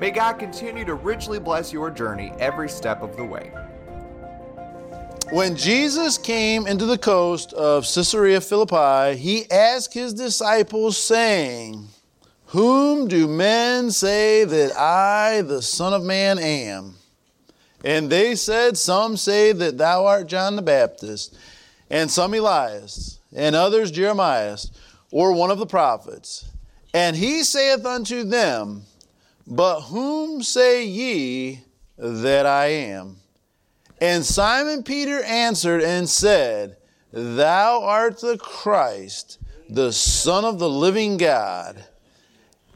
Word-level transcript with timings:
May 0.00 0.10
God 0.10 0.40
continue 0.40 0.84
to 0.84 0.94
richly 0.94 1.38
bless 1.38 1.72
your 1.72 1.88
journey 1.90 2.32
every 2.38 2.68
step 2.68 3.00
of 3.00 3.16
the 3.16 3.24
way. 3.24 3.52
When 5.30 5.56
Jesus 5.56 6.18
came 6.18 6.66
into 6.66 6.84
the 6.84 6.98
coast 6.98 7.52
of 7.52 7.84
Caesarea 7.84 8.40
Philippi, 8.40 9.16
he 9.16 9.50
asked 9.50 9.94
his 9.94 10.12
disciples, 10.12 10.98
saying, 10.98 11.88
Whom 12.46 13.08
do 13.08 13.28
men 13.28 13.90
say 13.90 14.44
that 14.44 14.76
I, 14.76 15.42
the 15.42 15.62
Son 15.62 15.92
of 15.92 16.02
Man, 16.02 16.38
am? 16.38 16.96
And 17.84 18.10
they 18.10 18.34
said, 18.34 18.76
Some 18.76 19.16
say 19.16 19.52
that 19.52 19.78
thou 19.78 20.06
art 20.06 20.26
John 20.26 20.56
the 20.56 20.62
Baptist, 20.62 21.36
and 21.88 22.10
some 22.10 22.34
Elias, 22.34 23.20
and 23.34 23.54
others 23.54 23.90
Jeremiah, 23.90 24.56
or 25.12 25.32
one 25.32 25.50
of 25.50 25.58
the 25.58 25.66
prophets. 25.66 26.50
And 26.92 27.16
he 27.16 27.44
saith 27.44 27.86
unto 27.86 28.24
them, 28.24 28.82
but 29.46 29.82
whom 29.82 30.42
say 30.42 30.84
ye 30.84 31.60
that 31.98 32.46
I 32.46 32.66
am? 32.66 33.16
And 34.00 34.24
Simon 34.24 34.82
Peter 34.82 35.22
answered 35.22 35.82
and 35.82 36.08
said, 36.08 36.76
Thou 37.12 37.82
art 37.82 38.20
the 38.20 38.38
Christ, 38.38 39.38
the 39.68 39.92
Son 39.92 40.44
of 40.44 40.58
the 40.58 40.68
living 40.68 41.16
God. 41.16 41.84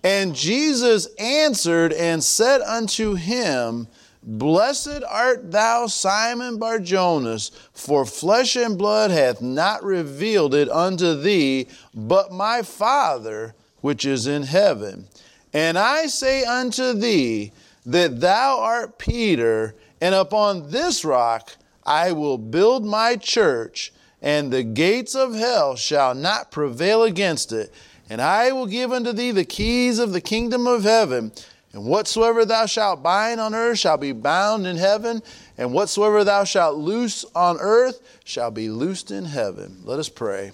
And 0.04 0.34
Jesus 0.34 1.08
answered 1.18 1.92
and 1.92 2.22
said 2.22 2.60
unto 2.62 3.14
him, 3.14 3.88
Blessed 4.22 5.02
art 5.08 5.50
thou, 5.50 5.86
Simon 5.86 6.58
Barjonas, 6.58 7.50
for 7.72 8.04
flesh 8.04 8.56
and 8.56 8.76
blood 8.76 9.10
hath 9.10 9.40
not 9.40 9.82
revealed 9.82 10.54
it 10.54 10.68
unto 10.68 11.14
thee, 11.14 11.66
but 11.94 12.32
my 12.32 12.62
Father 12.62 13.54
which 13.80 14.04
is 14.04 14.26
in 14.26 14.42
heaven. 14.42 15.06
And 15.52 15.78
I 15.78 16.06
say 16.06 16.44
unto 16.44 16.92
thee 16.92 17.52
that 17.86 18.20
thou 18.20 18.60
art 18.60 18.98
Peter, 18.98 19.74
and 20.00 20.14
upon 20.14 20.70
this 20.70 21.04
rock 21.04 21.56
I 21.86 22.12
will 22.12 22.38
build 22.38 22.84
my 22.84 23.16
church, 23.16 23.92
and 24.20 24.52
the 24.52 24.62
gates 24.62 25.14
of 25.14 25.34
hell 25.34 25.74
shall 25.74 26.14
not 26.14 26.50
prevail 26.50 27.02
against 27.02 27.52
it. 27.52 27.72
And 28.10 28.20
I 28.20 28.52
will 28.52 28.66
give 28.66 28.92
unto 28.92 29.12
thee 29.12 29.30
the 29.30 29.44
keys 29.44 29.98
of 29.98 30.12
the 30.12 30.20
kingdom 30.20 30.66
of 30.66 30.84
heaven. 30.84 31.32
And 31.72 31.84
whatsoever 31.84 32.44
thou 32.44 32.66
shalt 32.66 33.02
bind 33.02 33.40
on 33.40 33.54
earth 33.54 33.78
shall 33.78 33.98
be 33.98 34.12
bound 34.12 34.66
in 34.66 34.76
heaven, 34.76 35.22
and 35.56 35.72
whatsoever 35.72 36.24
thou 36.24 36.44
shalt 36.44 36.76
loose 36.76 37.24
on 37.34 37.58
earth 37.60 38.00
shall 38.24 38.50
be 38.50 38.70
loosed 38.70 39.10
in 39.10 39.26
heaven. 39.26 39.80
Let 39.84 39.98
us 39.98 40.08
pray. 40.08 40.52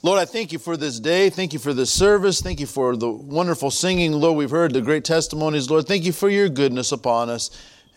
Lord, 0.00 0.20
I 0.20 0.26
thank 0.26 0.52
you 0.52 0.60
for 0.60 0.76
this 0.76 1.00
day. 1.00 1.28
Thank 1.28 1.52
you 1.52 1.58
for 1.58 1.74
this 1.74 1.90
service. 1.90 2.40
Thank 2.40 2.60
you 2.60 2.66
for 2.66 2.94
the 2.94 3.10
wonderful 3.10 3.72
singing, 3.72 4.12
Lord. 4.12 4.36
We've 4.36 4.48
heard 4.48 4.72
the 4.72 4.80
great 4.80 5.04
testimonies, 5.04 5.68
Lord. 5.68 5.88
Thank 5.88 6.04
you 6.04 6.12
for 6.12 6.30
your 6.30 6.48
goodness 6.48 6.92
upon 6.92 7.30
us. 7.30 7.50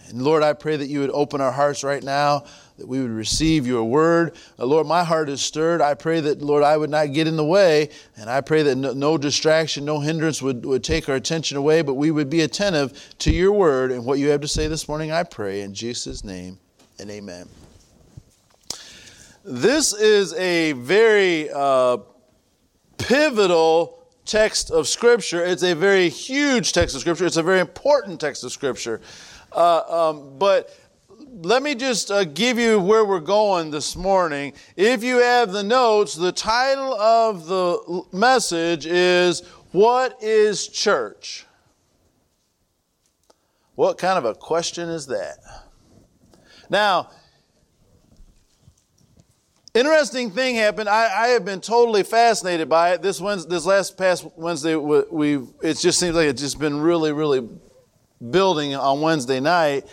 And 0.08 0.24
Lord, 0.24 0.42
I 0.42 0.54
pray 0.54 0.78
that 0.78 0.88
you 0.88 1.02
would 1.02 1.12
open 1.12 1.42
our 1.42 1.52
hearts 1.52 1.84
right 1.84 2.02
now, 2.02 2.46
that 2.80 2.88
we 2.88 3.00
would 3.00 3.12
receive 3.12 3.68
your 3.68 3.84
word. 3.84 4.34
Uh, 4.58 4.66
Lord, 4.66 4.88
my 4.88 5.04
heart 5.04 5.30
is 5.30 5.42
stirred. 5.42 5.80
I 5.80 5.94
pray 5.94 6.22
that, 6.22 6.42
Lord, 6.42 6.64
I 6.64 6.76
would 6.76 6.90
not 6.90 7.14
get 7.14 7.28
in 7.28 7.36
the 7.36 7.46
way. 7.46 7.90
And 8.18 8.32
I 8.32 8.42
pray 8.42 8.64
that 8.64 8.76
no, 8.78 8.94
no 8.94 9.16
distraction, 9.20 9.86
no 9.86 10.00
hindrance 10.00 10.42
would, 10.42 10.66
would 10.66 10.84
take 10.84 11.08
our 11.08 11.16
attention 11.16 11.56
away, 11.56 11.84
but 11.84 11.94
we 11.94 12.10
would 12.10 12.32
be 12.32 12.42
attentive 12.42 13.16
to 13.20 13.32
your 13.32 13.52
word 13.52 13.92
and 13.92 14.06
what 14.06 14.18
you 14.18 14.30
have 14.30 14.42
to 14.42 14.48
say 14.48 14.68
this 14.68 14.88
morning. 14.88 15.12
I 15.12 15.22
pray 15.22 15.62
in 15.62 15.76
Jesus' 15.76 16.24
name 16.24 16.58
and 17.00 17.12
amen. 17.12 17.48
This 19.44 19.92
is 19.92 20.34
a 20.36 20.74
very 20.74 21.50
uh, 21.50 21.98
pivotal 23.00 24.06
text 24.24 24.70
of 24.70 24.88
Scripture. 24.88 25.44
It's 25.44 25.64
a 25.64 25.74
very 25.74 26.10
huge 26.10 26.74
text 26.74 26.94
of 26.94 27.02
Scripture. 27.02 27.26
It's 27.26 27.38
a 27.38 27.44
very 27.44 27.60
important 27.60 28.22
text 28.22 28.44
of 28.44 28.52
Scripture. 28.52 29.02
Uh, 29.52 30.10
um, 30.12 30.38
but 30.38 30.78
let 31.42 31.64
me 31.64 31.74
just 31.74 32.12
uh, 32.12 32.24
give 32.24 32.60
you 32.60 32.80
where 32.80 33.04
we're 33.04 33.20
going 33.20 33.72
this 33.72 33.96
morning. 33.96 34.54
If 34.76 35.04
you 35.04 35.18
have 35.18 35.52
the 35.52 35.64
notes, 35.64 36.14
the 36.14 36.32
title 36.32 36.94
of 36.94 37.48
the 37.48 38.04
message 38.12 38.86
is 38.86 39.42
What 39.72 40.22
is 40.22 40.68
Church? 40.68 41.48
What 43.74 43.98
kind 43.98 44.20
of 44.20 44.26
a 44.26 44.36
question 44.36 44.88
is 44.88 45.08
that? 45.08 45.38
Now, 46.70 47.10
Interesting 49.74 50.32
thing 50.32 50.56
happened. 50.56 50.90
I, 50.90 51.06
I, 51.06 51.28
have 51.30 51.46
been 51.46 51.62
totally 51.62 52.04
fascinated 52.04 52.68
by 52.68 52.92
it. 52.92 53.02
This 53.02 53.22
Wednesday, 53.22 53.50
this 53.50 53.66
last 53.66 53.98
past 53.98 54.28
Wednesday, 54.36 54.76
we 54.76 55.36
it 55.62 55.78
just 55.78 55.98
seems 55.98 56.14
like 56.14 56.28
it's 56.28 56.42
just 56.42 56.60
been 56.60 56.82
really, 56.82 57.14
really 57.14 57.48
building 58.30 58.76
on 58.76 59.00
Wednesday 59.00 59.40
night. 59.40 59.88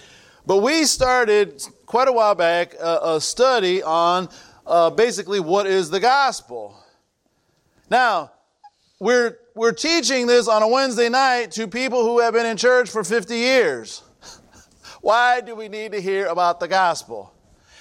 But 0.44 0.58
we 0.58 0.82
started 0.82 1.62
quite 1.86 2.08
a 2.08 2.12
while 2.12 2.34
back 2.34 2.74
a, 2.74 2.98
a 3.04 3.20
study 3.20 3.80
on 3.80 4.28
uh, 4.66 4.90
basically 4.90 5.38
what 5.38 5.68
is 5.68 5.90
the 5.90 6.00
gospel. 6.00 6.76
Now, 7.88 8.32
we're 8.98 9.38
we're 9.54 9.70
teaching 9.70 10.26
this 10.26 10.48
on 10.48 10.64
a 10.64 10.68
Wednesday 10.68 11.08
night 11.08 11.52
to 11.52 11.68
people 11.68 12.02
who 12.02 12.18
have 12.18 12.34
been 12.34 12.46
in 12.46 12.56
church 12.56 12.90
for 12.90 13.04
50 13.04 13.36
years. 13.36 14.02
Why 15.02 15.40
do 15.40 15.54
we 15.54 15.68
need 15.68 15.92
to 15.92 16.00
hear 16.00 16.26
about 16.26 16.58
the 16.58 16.66
gospel? 16.66 17.32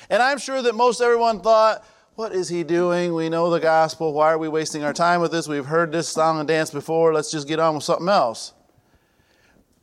And 0.10 0.22
I'm 0.22 0.38
sure 0.38 0.62
that 0.62 0.76
most 0.76 1.02
everyone 1.02 1.42
thought, 1.42 1.86
what 2.16 2.32
is 2.32 2.50
he 2.50 2.64
doing? 2.64 3.14
We 3.14 3.30
know 3.30 3.50
the 3.50 3.60
gospel. 3.60 4.14
Why 4.14 4.32
are 4.32 4.38
we 4.38 4.48
wasting 4.48 4.84
our 4.84 4.94
time 4.94 5.22
with 5.22 5.32
this? 5.32 5.48
We've 5.48 5.66
heard 5.66 5.92
this 5.92 6.10
song 6.10 6.40
and 6.40 6.48
dance 6.48 6.72
before. 6.72 7.14
Let's 7.14 7.30
just 7.30 7.48
get 7.48 7.60
on 7.60 7.76
with 7.76 7.84
something 7.84 8.10
else. 8.10 8.54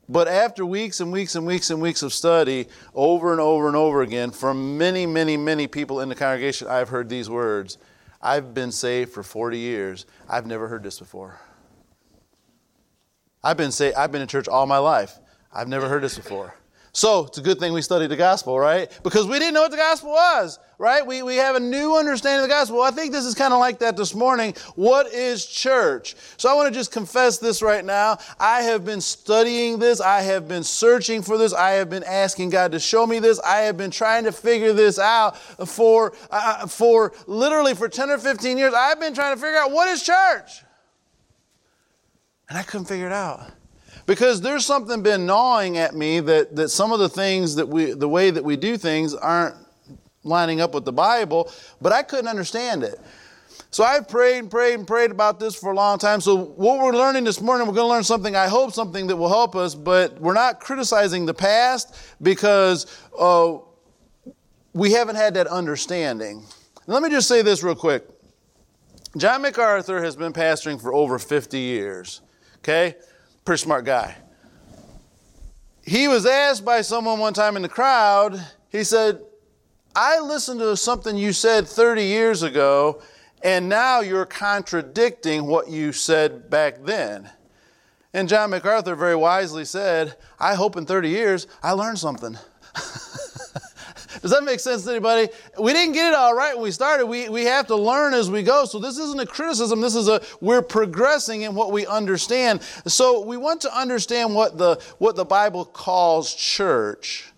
But 0.09 0.29
after 0.29 0.67
weeks 0.67 1.01
and 1.01 1.13
weeks 1.13 1.35
and 1.35 1.47
weeks 1.47 1.71
and 1.71 1.81
weeks 1.81 2.03
of 2.03 2.13
study, 2.13 2.67
over 2.95 3.33
and 3.33 3.41
over 3.41 3.69
and 3.69 3.77
over 3.77 4.03
again, 4.03 4.33
from 4.33 4.77
many, 4.77 5.07
many, 5.07 5.37
many 5.37 5.67
people 5.67 6.01
in 6.01 6.09
the 6.09 6.15
congregation, 6.15 6.69
I've 6.69 6.89
heard 6.89 7.09
these 7.09 7.31
words. 7.31 7.79
I've 8.21 8.53
been 8.53 8.73
saved 8.73 9.13
for 9.13 9.23
40 9.23 9.59
years. 9.59 10.05
I've 10.29 10.47
never 10.47 10.69
heard 10.69 10.83
this 10.83 10.99
before. 10.99 11.39
I've 13.43 13.57
been 13.57 13.73
saved, 13.73 13.97
I've 13.97 14.11
been 14.11 14.23
in 14.23 14.29
church 14.29 14.49
all 14.49 14.67
my 14.67 14.79
life. 14.79 15.19
I've 15.53 15.69
never 15.69 15.89
heard 15.89 16.03
this 16.03 16.17
before. 16.17 16.55
So 16.95 17.25
it's 17.25 17.39
a 17.39 17.43
good 17.43 17.59
thing 17.59 17.73
we 17.73 17.83
studied 17.83 18.07
the 18.07 18.17
gospel, 18.17 18.57
right? 18.57 18.89
Because 19.03 19.27
we 19.27 19.41
didn't 19.41 19.55
know 19.55 19.63
what 19.63 19.73
the 19.73 19.77
gospel 19.77 20.11
was, 20.11 20.61
right? 20.79 21.05
We, 21.05 21.25
we 21.25 21.35
have 21.35 21.57
a 21.57 21.61
new 21.61 21.97
understanding 21.97 22.45
of 22.45 22.49
the 22.49 22.55
gospel. 22.55 22.83
I 22.83 22.93
think 22.93 23.11
this 23.11 23.25
is 23.25 23.35
kind 23.35 23.53
of 23.53 23.59
like 23.59 23.81
that 23.81 23.97
this 23.97 24.15
morning. 24.15 24.55
What 24.77 25.13
is 25.13 25.45
church? 25.45 26.15
So 26.37 26.49
I 26.49 26.55
want 26.55 26.73
to 26.73 26.79
just 26.79 26.93
confess 26.93 27.39
this 27.39 27.63
right 27.63 27.85
now. 27.85 28.19
I 28.39 28.63
have 28.63 28.85
been 28.85 29.01
studying 29.01 29.81
this. 29.81 30.01
I 30.01 30.21
have 30.21 30.47
been 30.47 30.63
searching 30.63 31.21
for 31.21 31.37
this. 31.37 31.53
I 31.53 31.71
have 31.73 31.91
been 31.91 32.05
asking 32.05 32.51
God 32.51 32.71
to 32.71 32.79
show 32.79 33.09
me 33.09 33.19
this. 33.19 33.41
I 33.41 33.63
have 33.63 33.77
been 33.77 33.91
trying 33.91 34.23
to 34.23 34.33
figure 34.33 34.73
this 34.73 34.97
out 35.01 35.37
for, 35.37 36.15
uh, 36.31 36.69
for 36.69 37.13
literally 37.27 37.75
for 37.75 37.89
10 37.89 38.09
or 38.09 38.19
15 38.19 38.57
years. 38.57 38.73
I've 38.73 39.01
been 39.01 39.15
trying 39.15 39.35
to 39.35 39.41
figure 39.41 39.59
out 39.59 39.73
what 39.73 39.89
is 39.89 40.01
church? 40.01 40.63
And 42.49 42.57
I 42.57 42.63
couldn't 42.63 42.87
figure 42.87 43.09
it 43.09 43.13
out 43.13 43.51
because 44.07 44.41
there's 44.41 44.67
something 44.67 45.03
been 45.03 45.27
gnawing 45.27 45.79
at 45.79 45.95
me 45.95 46.21
that, 46.21 46.55
that 46.57 46.69
some 46.69 46.93
of 46.93 46.99
the 46.99 47.09
things 47.09 47.55
that 47.55 47.69
we 47.69 47.93
the 47.93 48.09
way 48.09 48.31
that 48.31 48.45
we 48.45 48.57
do 48.57 48.77
things 48.77 49.15
aren't 49.15 49.57
lining 50.23 50.61
up 50.61 50.75
with 50.75 50.85
the 50.85 50.93
bible 50.93 51.51
but 51.81 51.93
i 51.93 52.03
couldn't 52.03 52.29
understand 52.29 52.83
it. 52.83 52.99
So 53.71 53.85
i've 53.85 54.09
prayed 54.09 54.39
and 54.39 54.51
prayed 54.51 54.75
and 54.75 54.87
prayed 54.87 55.11
about 55.11 55.41
this 55.41 55.55
for 55.55 55.73
a 55.73 55.75
long 55.75 55.99
time. 55.99 56.21
So 56.21 56.37
what 56.37 56.79
we're 56.79 56.97
learning 56.97 57.25
this 57.25 57.41
morning 57.41 57.67
we're 57.67 57.75
going 57.75 57.87
to 57.89 57.93
learn 57.93 58.05
something 58.05 58.37
i 58.37 58.49
hope 58.49 58.73
something 58.73 59.07
that 59.09 59.17
will 59.17 59.29
help 59.29 59.57
us 59.57 59.75
but 59.75 60.21
we're 60.21 60.35
not 60.35 60.61
criticizing 60.61 61.27
the 61.27 61.35
past 61.35 61.97
because 62.23 62.87
uh, 63.19 63.59
we 64.73 64.93
haven't 64.93 65.17
had 65.17 65.35
that 65.35 65.47
understanding. 65.47 66.45
Let 66.87 67.03
me 67.03 67.09
just 67.09 67.29
say 67.29 67.43
this 67.43 67.63
real 67.63 67.77
quick. 67.77 68.05
John 69.17 69.43
macarthur 69.43 70.03
has 70.03 70.17
been 70.17 70.33
pastoring 70.33 70.81
for 70.81 70.93
over 70.93 71.19
50 71.19 71.59
years 71.59 72.21
okay 72.59 72.97
Pretty 73.45 73.63
smart 73.63 73.85
guy. 73.85 74.17
He 75.83 76.09
was 76.09 76.25
asked 76.25 76.65
by 76.65 76.81
someone 76.81 77.19
one 77.19 77.35
time 77.35 77.57
in 77.57 77.63
the 77.63 77.69
crowd, 77.69 78.43
he 78.71 78.85
said, 78.85 79.21
I 79.95 80.19
listened 80.21 80.61
to 80.61 80.77
something 80.77 81.17
you 81.17 81.33
said 81.33 81.69
30 81.69 82.05
years 82.05 82.43
ago, 82.43 83.03
and 83.43 83.69
now 83.69 84.01
you're 84.01 84.25
contradicting 84.25 85.47
what 85.47 85.69
you 85.69 85.93
said 85.93 86.49
back 86.49 86.83
then. 86.85 87.31
And 88.15 88.29
John 88.29 88.51
MacArthur 88.51 88.95
very 88.95 89.17
wisely 89.17 89.67
said, 89.67 90.17
I 90.41 90.55
hope 90.55 90.77
in 90.77 90.87
30 90.87 91.11
years 91.11 91.47
I 91.63 91.73
learned 91.73 91.99
something. 91.99 92.39
Does 94.25 94.31
that 94.31 94.43
make 94.43 94.59
sense 94.59 94.85
to 94.85 94.91
anybody? 94.91 95.29
We 95.61 95.75
didn't 95.75 95.93
get 95.93 96.09
it 96.09 96.15
all 96.15 96.35
right 96.35 96.55
when 96.55 96.63
we 96.63 96.71
started. 96.71 97.05
We, 97.05 97.29
we 97.29 97.45
have 97.45 97.67
to 97.67 97.77
learn 97.77 98.15
as 98.15 98.31
we 98.31 98.43
go. 98.43 98.65
So 98.65 98.79
this 98.79 98.97
isn't 98.97 99.21
a 99.21 99.27
criticism. 99.27 99.83
This 99.83 99.95
is 99.95 100.09
a, 100.09 100.23
we're 100.41 100.63
progressing 100.63 101.43
in 101.43 101.55
what 101.55 101.73
we 101.73 101.85
understand. 101.87 102.63
So 102.87 103.21
we 103.21 103.37
want 103.37 103.61
to 103.61 103.79
understand 103.79 104.35
what 104.35 104.57
the, 104.57 104.81
what 104.97 105.15
the 105.15 105.27
Bible 105.27 105.67
calls 105.67 106.35
church. 106.35 107.35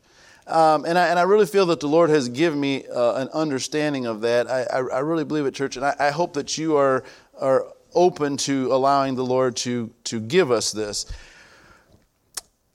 Um, 0.46 0.84
and, 0.84 0.96
I, 0.96 1.08
and 1.08 1.18
I 1.18 1.22
really 1.22 1.46
feel 1.46 1.66
that 1.66 1.80
the 1.80 1.88
Lord 1.88 2.08
has 2.08 2.28
given 2.28 2.60
me 2.60 2.86
uh, 2.86 3.14
an 3.14 3.30
understanding 3.34 4.06
of 4.06 4.20
that. 4.20 4.48
I, 4.48 4.62
I, 4.62 4.76
I, 4.76 4.98
really 5.00 5.24
believe 5.24 5.44
it, 5.46 5.54
church, 5.54 5.74
and 5.74 5.84
I, 5.84 5.96
I 5.98 6.10
hope 6.10 6.34
that 6.34 6.56
you 6.56 6.76
are, 6.76 7.02
are 7.36 7.66
open 7.94 8.36
to 8.36 8.72
allowing 8.72 9.16
the 9.16 9.24
Lord 9.24 9.56
to, 9.56 9.90
to 10.04 10.20
give 10.20 10.52
us 10.52 10.70
this. 10.70 11.06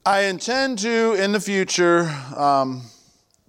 I 0.06 0.24
intend 0.24 0.80
to, 0.80 1.14
in 1.14 1.32
the 1.32 1.40
future, 1.40 2.14
um, 2.36 2.82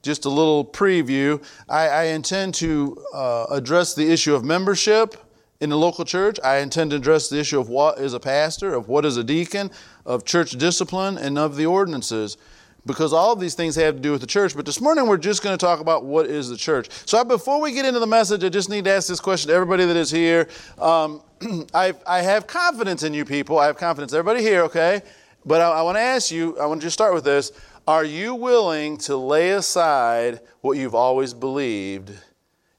just 0.02 0.24
a 0.24 0.28
little 0.28 0.64
preview, 0.64 1.42
I, 1.68 1.88
I 1.88 2.02
intend 2.04 2.54
to 2.56 3.02
uh, 3.14 3.46
address 3.50 3.94
the 3.94 4.10
issue 4.10 4.34
of 4.34 4.44
membership 4.44 5.16
in 5.60 5.70
the 5.70 5.78
local 5.78 6.04
church. 6.04 6.38
I 6.42 6.58
intend 6.58 6.90
to 6.90 6.96
address 6.96 7.28
the 7.28 7.38
issue 7.38 7.60
of 7.60 7.68
what 7.68 7.98
is 7.98 8.14
a 8.14 8.20
pastor, 8.20 8.74
of 8.74 8.88
what 8.88 9.04
is 9.04 9.16
a 9.16 9.22
deacon, 9.22 9.70
of 10.04 10.24
church 10.24 10.50
discipline, 10.52 11.16
and 11.18 11.38
of 11.38 11.54
the 11.56 11.66
ordinances. 11.66 12.36
Because 12.84 13.12
all 13.12 13.32
of 13.32 13.38
these 13.38 13.54
things 13.54 13.76
have 13.76 13.94
to 13.94 14.00
do 14.00 14.10
with 14.10 14.20
the 14.20 14.26
church. 14.26 14.56
But 14.56 14.66
this 14.66 14.80
morning 14.80 15.06
we're 15.06 15.16
just 15.16 15.40
going 15.40 15.56
to 15.56 15.64
talk 15.64 15.78
about 15.78 16.04
what 16.04 16.26
is 16.26 16.48
the 16.48 16.56
church. 16.56 16.88
So 17.06 17.22
before 17.22 17.60
we 17.60 17.70
get 17.72 17.86
into 17.86 18.00
the 18.00 18.08
message, 18.08 18.42
I 18.42 18.48
just 18.48 18.68
need 18.68 18.86
to 18.86 18.90
ask 18.90 19.06
this 19.06 19.20
question 19.20 19.50
to 19.50 19.54
everybody 19.54 19.84
that 19.84 19.94
is 19.94 20.10
here. 20.10 20.48
Um, 20.80 21.22
I, 21.74 21.94
I 22.08 22.22
have 22.22 22.48
confidence 22.48 23.04
in 23.04 23.14
you 23.14 23.24
people. 23.24 23.60
I 23.60 23.66
have 23.66 23.76
confidence. 23.76 24.12
Everybody 24.12 24.42
here, 24.42 24.62
okay? 24.62 25.02
But 25.44 25.60
I, 25.60 25.70
I 25.70 25.82
want 25.82 25.96
to 25.96 26.00
ask 26.00 26.32
you, 26.32 26.58
I 26.58 26.66
want 26.66 26.80
to 26.80 26.86
just 26.86 26.94
start 26.94 27.14
with 27.14 27.22
this. 27.22 27.52
Are 27.86 28.04
you 28.04 28.34
willing 28.34 28.96
to 28.98 29.16
lay 29.16 29.50
aside 29.50 30.40
what 30.60 30.76
you've 30.76 30.94
always 30.94 31.34
believed 31.34 32.12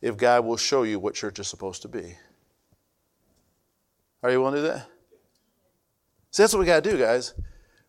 if 0.02 0.16
God 0.16 0.46
will 0.46 0.58
show 0.58 0.84
you 0.84 1.00
what 1.00 1.14
church 1.14 1.40
is 1.40 1.48
supposed 1.48 1.82
to 1.82 1.88
be? 1.90 2.16
Are 4.22 4.32
you 4.32 4.40
willing 4.40 4.56
to 4.56 4.62
do 4.62 4.68
that? 4.68 4.88
See, 6.32 6.44
that's 6.44 6.54
what 6.54 6.62
we 6.62 6.66
got 6.66 6.84
to 6.84 6.92
do, 6.92 6.98
guys. 6.98 7.34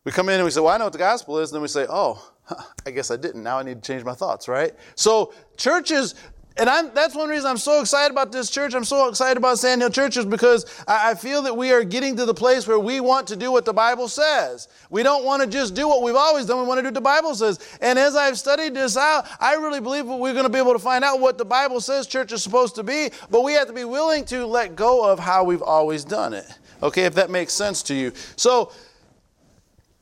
We 0.04 0.12
come 0.12 0.28
in 0.28 0.34
and 0.34 0.44
we 0.44 0.50
say, 0.50 0.60
Well, 0.60 0.74
I 0.74 0.76
know 0.76 0.84
what 0.84 0.92
the 0.92 0.98
gospel 0.98 1.38
is. 1.38 1.50
And 1.50 1.56
then 1.56 1.62
we 1.62 1.68
say, 1.68 1.86
Oh, 1.88 2.32
I 2.86 2.90
guess 2.90 3.10
I 3.10 3.16
didn't. 3.16 3.42
Now 3.42 3.58
I 3.58 3.62
need 3.62 3.82
to 3.82 3.86
change 3.92 4.04
my 4.04 4.14
thoughts, 4.14 4.48
right? 4.48 4.74
So, 4.96 5.32
churches, 5.56 6.14
and 6.56 6.70
I'm, 6.70 6.94
that's 6.94 7.16
one 7.16 7.28
reason 7.28 7.50
I'm 7.50 7.56
so 7.56 7.80
excited 7.80 8.12
about 8.12 8.30
this 8.30 8.48
church. 8.48 8.74
I'm 8.74 8.84
so 8.84 9.08
excited 9.08 9.36
about 9.36 9.58
Sand 9.58 9.80
Hill 9.80 9.90
Church 9.90 10.16
is 10.16 10.24
because 10.24 10.64
I, 10.86 11.10
I 11.10 11.14
feel 11.14 11.42
that 11.42 11.56
we 11.56 11.72
are 11.72 11.82
getting 11.82 12.16
to 12.16 12.24
the 12.24 12.34
place 12.34 12.68
where 12.68 12.78
we 12.78 13.00
want 13.00 13.26
to 13.28 13.36
do 13.36 13.50
what 13.50 13.64
the 13.64 13.72
Bible 13.72 14.06
says. 14.06 14.68
We 14.88 15.02
don't 15.02 15.24
want 15.24 15.42
to 15.42 15.48
just 15.48 15.74
do 15.74 15.88
what 15.88 16.02
we've 16.02 16.14
always 16.14 16.46
done. 16.46 16.60
We 16.60 16.66
want 16.66 16.78
to 16.78 16.82
do 16.82 16.88
what 16.88 16.94
the 16.94 17.00
Bible 17.00 17.34
says. 17.34 17.58
And 17.80 17.98
as 17.98 18.14
I've 18.14 18.38
studied 18.38 18.74
this 18.74 18.96
out, 18.96 19.26
I 19.40 19.54
really 19.54 19.80
believe 19.80 20.06
we're 20.06 20.32
going 20.32 20.44
to 20.44 20.48
be 20.48 20.58
able 20.58 20.74
to 20.74 20.78
find 20.78 21.02
out 21.02 21.18
what 21.18 21.38
the 21.38 21.44
Bible 21.44 21.80
says 21.80 22.06
church 22.06 22.30
is 22.30 22.44
supposed 22.44 22.76
to 22.76 22.84
be, 22.84 23.10
but 23.30 23.42
we 23.42 23.54
have 23.54 23.66
to 23.66 23.72
be 23.72 23.84
willing 23.84 24.24
to 24.26 24.46
let 24.46 24.76
go 24.76 25.10
of 25.10 25.18
how 25.18 25.42
we've 25.42 25.62
always 25.62 26.04
done 26.04 26.34
it. 26.34 26.46
Okay, 26.84 27.02
if 27.02 27.14
that 27.14 27.30
makes 27.30 27.52
sense 27.52 27.82
to 27.84 27.94
you. 27.94 28.12
So, 28.36 28.70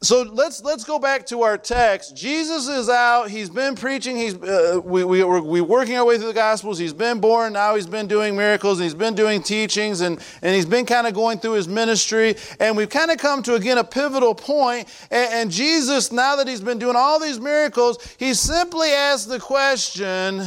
so 0.03 0.23
let's 0.23 0.65
let's 0.65 0.83
go 0.83 0.99
back 0.99 1.27
to 1.27 1.43
our 1.43 1.57
text. 1.57 2.17
Jesus 2.17 2.67
is 2.67 2.89
out. 2.89 3.31
He's 3.31 3.49
been 3.49 3.77
preaching. 3.77 4.17
He's 4.17 4.35
uh, 4.35 4.81
we 4.85 5.05
we 5.05 5.23
we're, 5.23 5.41
we 5.41 5.61
working 5.61 5.97
our 5.97 6.05
way 6.05 6.19
through 6.19 6.27
the 6.27 6.33
Gospels. 6.33 6.77
He's 6.77 6.93
been 6.93 7.21
born. 7.21 7.53
Now 7.53 7.77
he's 7.77 7.87
been 7.87 8.09
doing 8.09 8.37
miracles. 8.37 8.81
And 8.81 8.85
he's 8.85 8.95
been 8.95 9.15
doing 9.15 9.45
teachings, 9.45 10.01
and 10.01 10.19
and 10.43 10.57
he's 10.57 10.67
been 10.67 10.87
kind 10.87 11.07
of 11.07 11.15
going 11.15 11.39
through 11.39 11.53
his 11.53 11.69
ministry. 11.69 12.35
And 12.59 12.77
we've 12.77 12.91
kind 12.91 13.13
of 13.13 13.19
come 13.19 13.45
to 13.45 13.55
again 13.55 13.79
a 13.79 13.85
pivotal 13.85 14.35
point. 14.35 14.89
And, 15.13 15.33
and 15.35 15.51
Jesus, 15.53 16.11
now 16.11 16.35
that 16.35 16.49
he's 16.49 16.61
been 16.61 16.81
doing 16.81 16.97
all 16.97 17.21
these 17.21 17.39
miracles, 17.39 17.99
he 18.19 18.35
simply 18.35 18.91
asked 18.91 19.29
the 19.29 19.39
question, 19.39 20.45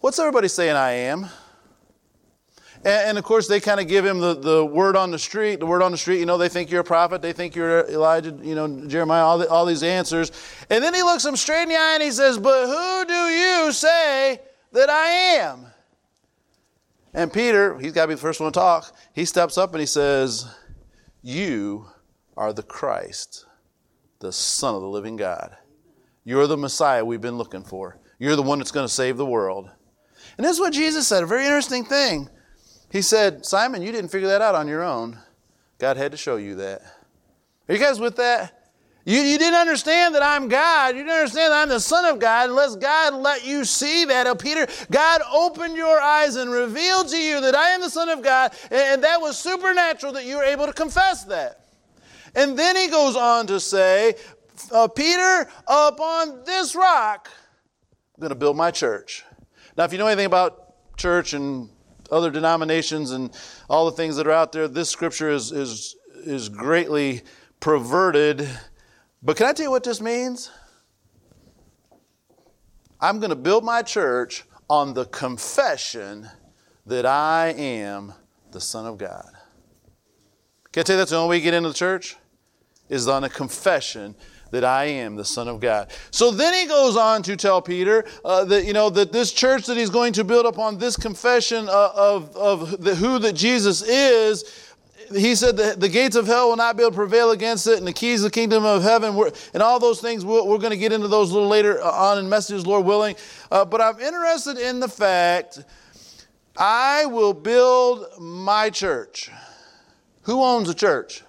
"What's 0.00 0.18
everybody 0.18 0.48
saying 0.48 0.76
I 0.76 0.92
am?" 0.92 1.28
And, 2.84 3.10
and 3.10 3.18
of 3.18 3.24
course, 3.24 3.48
they 3.48 3.60
kind 3.60 3.80
of 3.80 3.88
give 3.88 4.04
him 4.04 4.18
the, 4.20 4.34
the 4.34 4.64
word 4.64 4.96
on 4.96 5.10
the 5.10 5.18
street. 5.18 5.60
The 5.60 5.66
word 5.66 5.82
on 5.82 5.92
the 5.92 5.98
street, 5.98 6.20
you 6.20 6.26
know, 6.26 6.38
they 6.38 6.48
think 6.48 6.70
you're 6.70 6.80
a 6.80 6.84
prophet. 6.84 7.22
They 7.22 7.32
think 7.32 7.54
you're 7.54 7.86
Elijah, 7.88 8.36
you 8.42 8.54
know, 8.54 8.86
Jeremiah, 8.86 9.24
all, 9.24 9.38
the, 9.38 9.48
all 9.48 9.66
these 9.66 9.82
answers. 9.82 10.32
And 10.70 10.82
then 10.82 10.94
he 10.94 11.02
looks 11.02 11.22
them 11.22 11.36
straight 11.36 11.64
in 11.64 11.68
the 11.68 11.76
eye 11.76 11.94
and 11.94 12.02
he 12.02 12.10
says, 12.10 12.38
But 12.38 12.66
who 12.66 13.04
do 13.06 13.28
you 13.28 13.72
say 13.72 14.40
that 14.72 14.90
I 14.90 15.06
am? 15.40 15.66
And 17.14 17.32
Peter, 17.32 17.78
he's 17.78 17.92
got 17.92 18.02
to 18.02 18.08
be 18.08 18.14
the 18.14 18.20
first 18.20 18.40
one 18.40 18.52
to 18.52 18.58
talk. 18.58 18.94
He 19.12 19.24
steps 19.24 19.58
up 19.58 19.72
and 19.72 19.80
he 19.80 19.86
says, 19.86 20.46
You 21.22 21.86
are 22.36 22.52
the 22.52 22.62
Christ, 22.62 23.46
the 24.20 24.32
Son 24.32 24.74
of 24.74 24.82
the 24.82 24.88
living 24.88 25.16
God. 25.16 25.56
You're 26.24 26.46
the 26.46 26.56
Messiah 26.56 27.04
we've 27.04 27.20
been 27.20 27.38
looking 27.38 27.64
for. 27.64 27.98
You're 28.18 28.36
the 28.36 28.42
one 28.42 28.58
that's 28.58 28.70
going 28.70 28.86
to 28.86 28.92
save 28.92 29.16
the 29.16 29.26
world. 29.26 29.70
And 30.36 30.44
this 30.44 30.52
is 30.52 30.60
what 30.60 30.72
Jesus 30.72 31.08
said, 31.08 31.22
a 31.22 31.26
very 31.26 31.44
interesting 31.44 31.84
thing. 31.84 32.28
He 32.90 33.02
said, 33.02 33.44
Simon, 33.44 33.82
you 33.82 33.92
didn't 33.92 34.10
figure 34.10 34.28
that 34.28 34.42
out 34.42 34.54
on 34.54 34.68
your 34.68 34.82
own. 34.82 35.18
God 35.78 35.96
had 35.96 36.12
to 36.12 36.18
show 36.18 36.36
you 36.36 36.56
that. 36.56 36.82
Are 37.68 37.74
you 37.74 37.80
guys 37.80 38.00
with 38.00 38.16
that? 38.16 38.54
You, 39.04 39.20
you 39.20 39.38
didn't 39.38 39.58
understand 39.58 40.14
that 40.14 40.22
I'm 40.22 40.48
God. 40.48 40.94
You 40.94 41.02
didn't 41.02 41.16
understand 41.16 41.52
that 41.52 41.62
I'm 41.62 41.68
the 41.68 41.80
Son 41.80 42.04
of 42.04 42.18
God 42.18 42.50
unless 42.50 42.76
God 42.76 43.14
let 43.14 43.46
you 43.46 43.64
see 43.64 44.04
that. 44.06 44.26
Oh, 44.26 44.34
Peter, 44.34 44.66
God 44.90 45.22
opened 45.32 45.76
your 45.76 45.98
eyes 45.98 46.36
and 46.36 46.50
revealed 46.50 47.08
to 47.08 47.16
you 47.16 47.40
that 47.40 47.54
I 47.54 47.70
am 47.70 47.80
the 47.80 47.88
Son 47.88 48.10
of 48.10 48.22
God, 48.22 48.52
and 48.70 49.02
that 49.02 49.18
was 49.20 49.38
supernatural 49.38 50.12
that 50.12 50.26
you 50.26 50.36
were 50.36 50.44
able 50.44 50.66
to 50.66 50.74
confess 50.74 51.24
that. 51.24 51.68
And 52.34 52.58
then 52.58 52.76
he 52.76 52.88
goes 52.88 53.16
on 53.16 53.46
to 53.46 53.60
say, 53.60 54.14
uh, 54.72 54.88
Peter, 54.88 55.48
upon 55.66 56.44
this 56.44 56.74
rock, 56.74 57.30
I'm 58.14 58.20
going 58.20 58.28
to 58.28 58.34
build 58.34 58.56
my 58.56 58.70
church. 58.70 59.24
Now, 59.76 59.84
if 59.84 59.92
you 59.92 59.98
know 59.98 60.06
anything 60.06 60.26
about 60.26 60.96
church 60.98 61.32
and 61.32 61.70
other 62.10 62.30
denominations 62.30 63.10
and 63.10 63.30
all 63.68 63.86
the 63.86 63.92
things 63.92 64.16
that 64.16 64.26
are 64.26 64.32
out 64.32 64.52
there, 64.52 64.68
this 64.68 64.90
scripture 64.90 65.30
is, 65.30 65.52
is, 65.52 65.96
is 66.24 66.48
greatly 66.48 67.22
perverted. 67.60 68.48
But 69.22 69.36
can 69.36 69.46
I 69.46 69.52
tell 69.52 69.64
you 69.64 69.70
what 69.70 69.84
this 69.84 70.00
means? 70.00 70.50
I'm 73.00 73.20
going 73.20 73.30
to 73.30 73.36
build 73.36 73.64
my 73.64 73.82
church 73.82 74.44
on 74.68 74.94
the 74.94 75.04
confession 75.06 76.28
that 76.86 77.06
I 77.06 77.54
am 77.56 78.12
the 78.50 78.60
Son 78.60 78.86
of 78.86 78.98
God. 78.98 79.30
Can 80.72 80.80
I 80.80 80.84
tell 80.84 80.94
you 80.94 80.98
that's 80.98 81.10
the 81.10 81.16
only 81.16 81.30
way 81.30 81.36
you 81.36 81.42
get 81.42 81.54
into 81.54 81.68
the 81.68 81.74
church? 81.74 82.16
Is 82.88 83.06
on 83.06 83.22
a 83.22 83.28
confession 83.28 84.14
that 84.50 84.64
I 84.64 84.84
am 84.84 85.16
the 85.16 85.24
Son 85.24 85.48
of 85.48 85.60
God. 85.60 85.90
So 86.10 86.30
then 86.30 86.54
he 86.54 86.66
goes 86.66 86.96
on 86.96 87.22
to 87.24 87.36
tell 87.36 87.60
Peter 87.60 88.04
uh, 88.24 88.44
that, 88.46 88.64
you 88.64 88.72
know, 88.72 88.90
that 88.90 89.12
this 89.12 89.32
church 89.32 89.66
that 89.66 89.76
he's 89.76 89.90
going 89.90 90.12
to 90.14 90.24
build 90.24 90.46
upon 90.46 90.78
this 90.78 90.96
confession 90.96 91.68
uh, 91.68 91.90
of, 91.94 92.36
of 92.36 92.82
the, 92.82 92.94
who 92.94 93.18
that 93.18 93.34
Jesus 93.34 93.82
is, 93.82 94.64
he 95.14 95.34
said 95.34 95.56
that 95.56 95.80
the 95.80 95.88
gates 95.88 96.16
of 96.16 96.26
hell 96.26 96.50
will 96.50 96.56
not 96.56 96.76
be 96.76 96.82
able 96.82 96.90
to 96.90 96.96
prevail 96.96 97.30
against 97.30 97.66
it, 97.66 97.78
and 97.78 97.86
the 97.86 97.92
keys 97.92 98.22
of 98.22 98.30
the 98.30 98.34
kingdom 98.34 98.64
of 98.64 98.82
heaven, 98.82 99.18
and 99.54 99.62
all 99.62 99.78
those 99.78 100.00
things. 100.00 100.24
We're, 100.24 100.44
we're 100.44 100.58
going 100.58 100.70
to 100.70 100.76
get 100.76 100.92
into 100.92 101.08
those 101.08 101.30
a 101.30 101.34
little 101.34 101.48
later 101.48 101.82
on 101.82 102.18
in 102.18 102.28
messages, 102.28 102.66
Lord 102.66 102.84
willing. 102.84 103.16
Uh, 103.50 103.64
but 103.64 103.80
I'm 103.80 103.98
interested 104.00 104.58
in 104.58 104.80
the 104.80 104.88
fact 104.88 105.64
I 106.56 107.06
will 107.06 107.32
build 107.32 108.06
my 108.18 108.68
church. 108.68 109.30
Who 110.22 110.42
owns 110.42 110.68
the 110.68 110.74
church? 110.74 111.22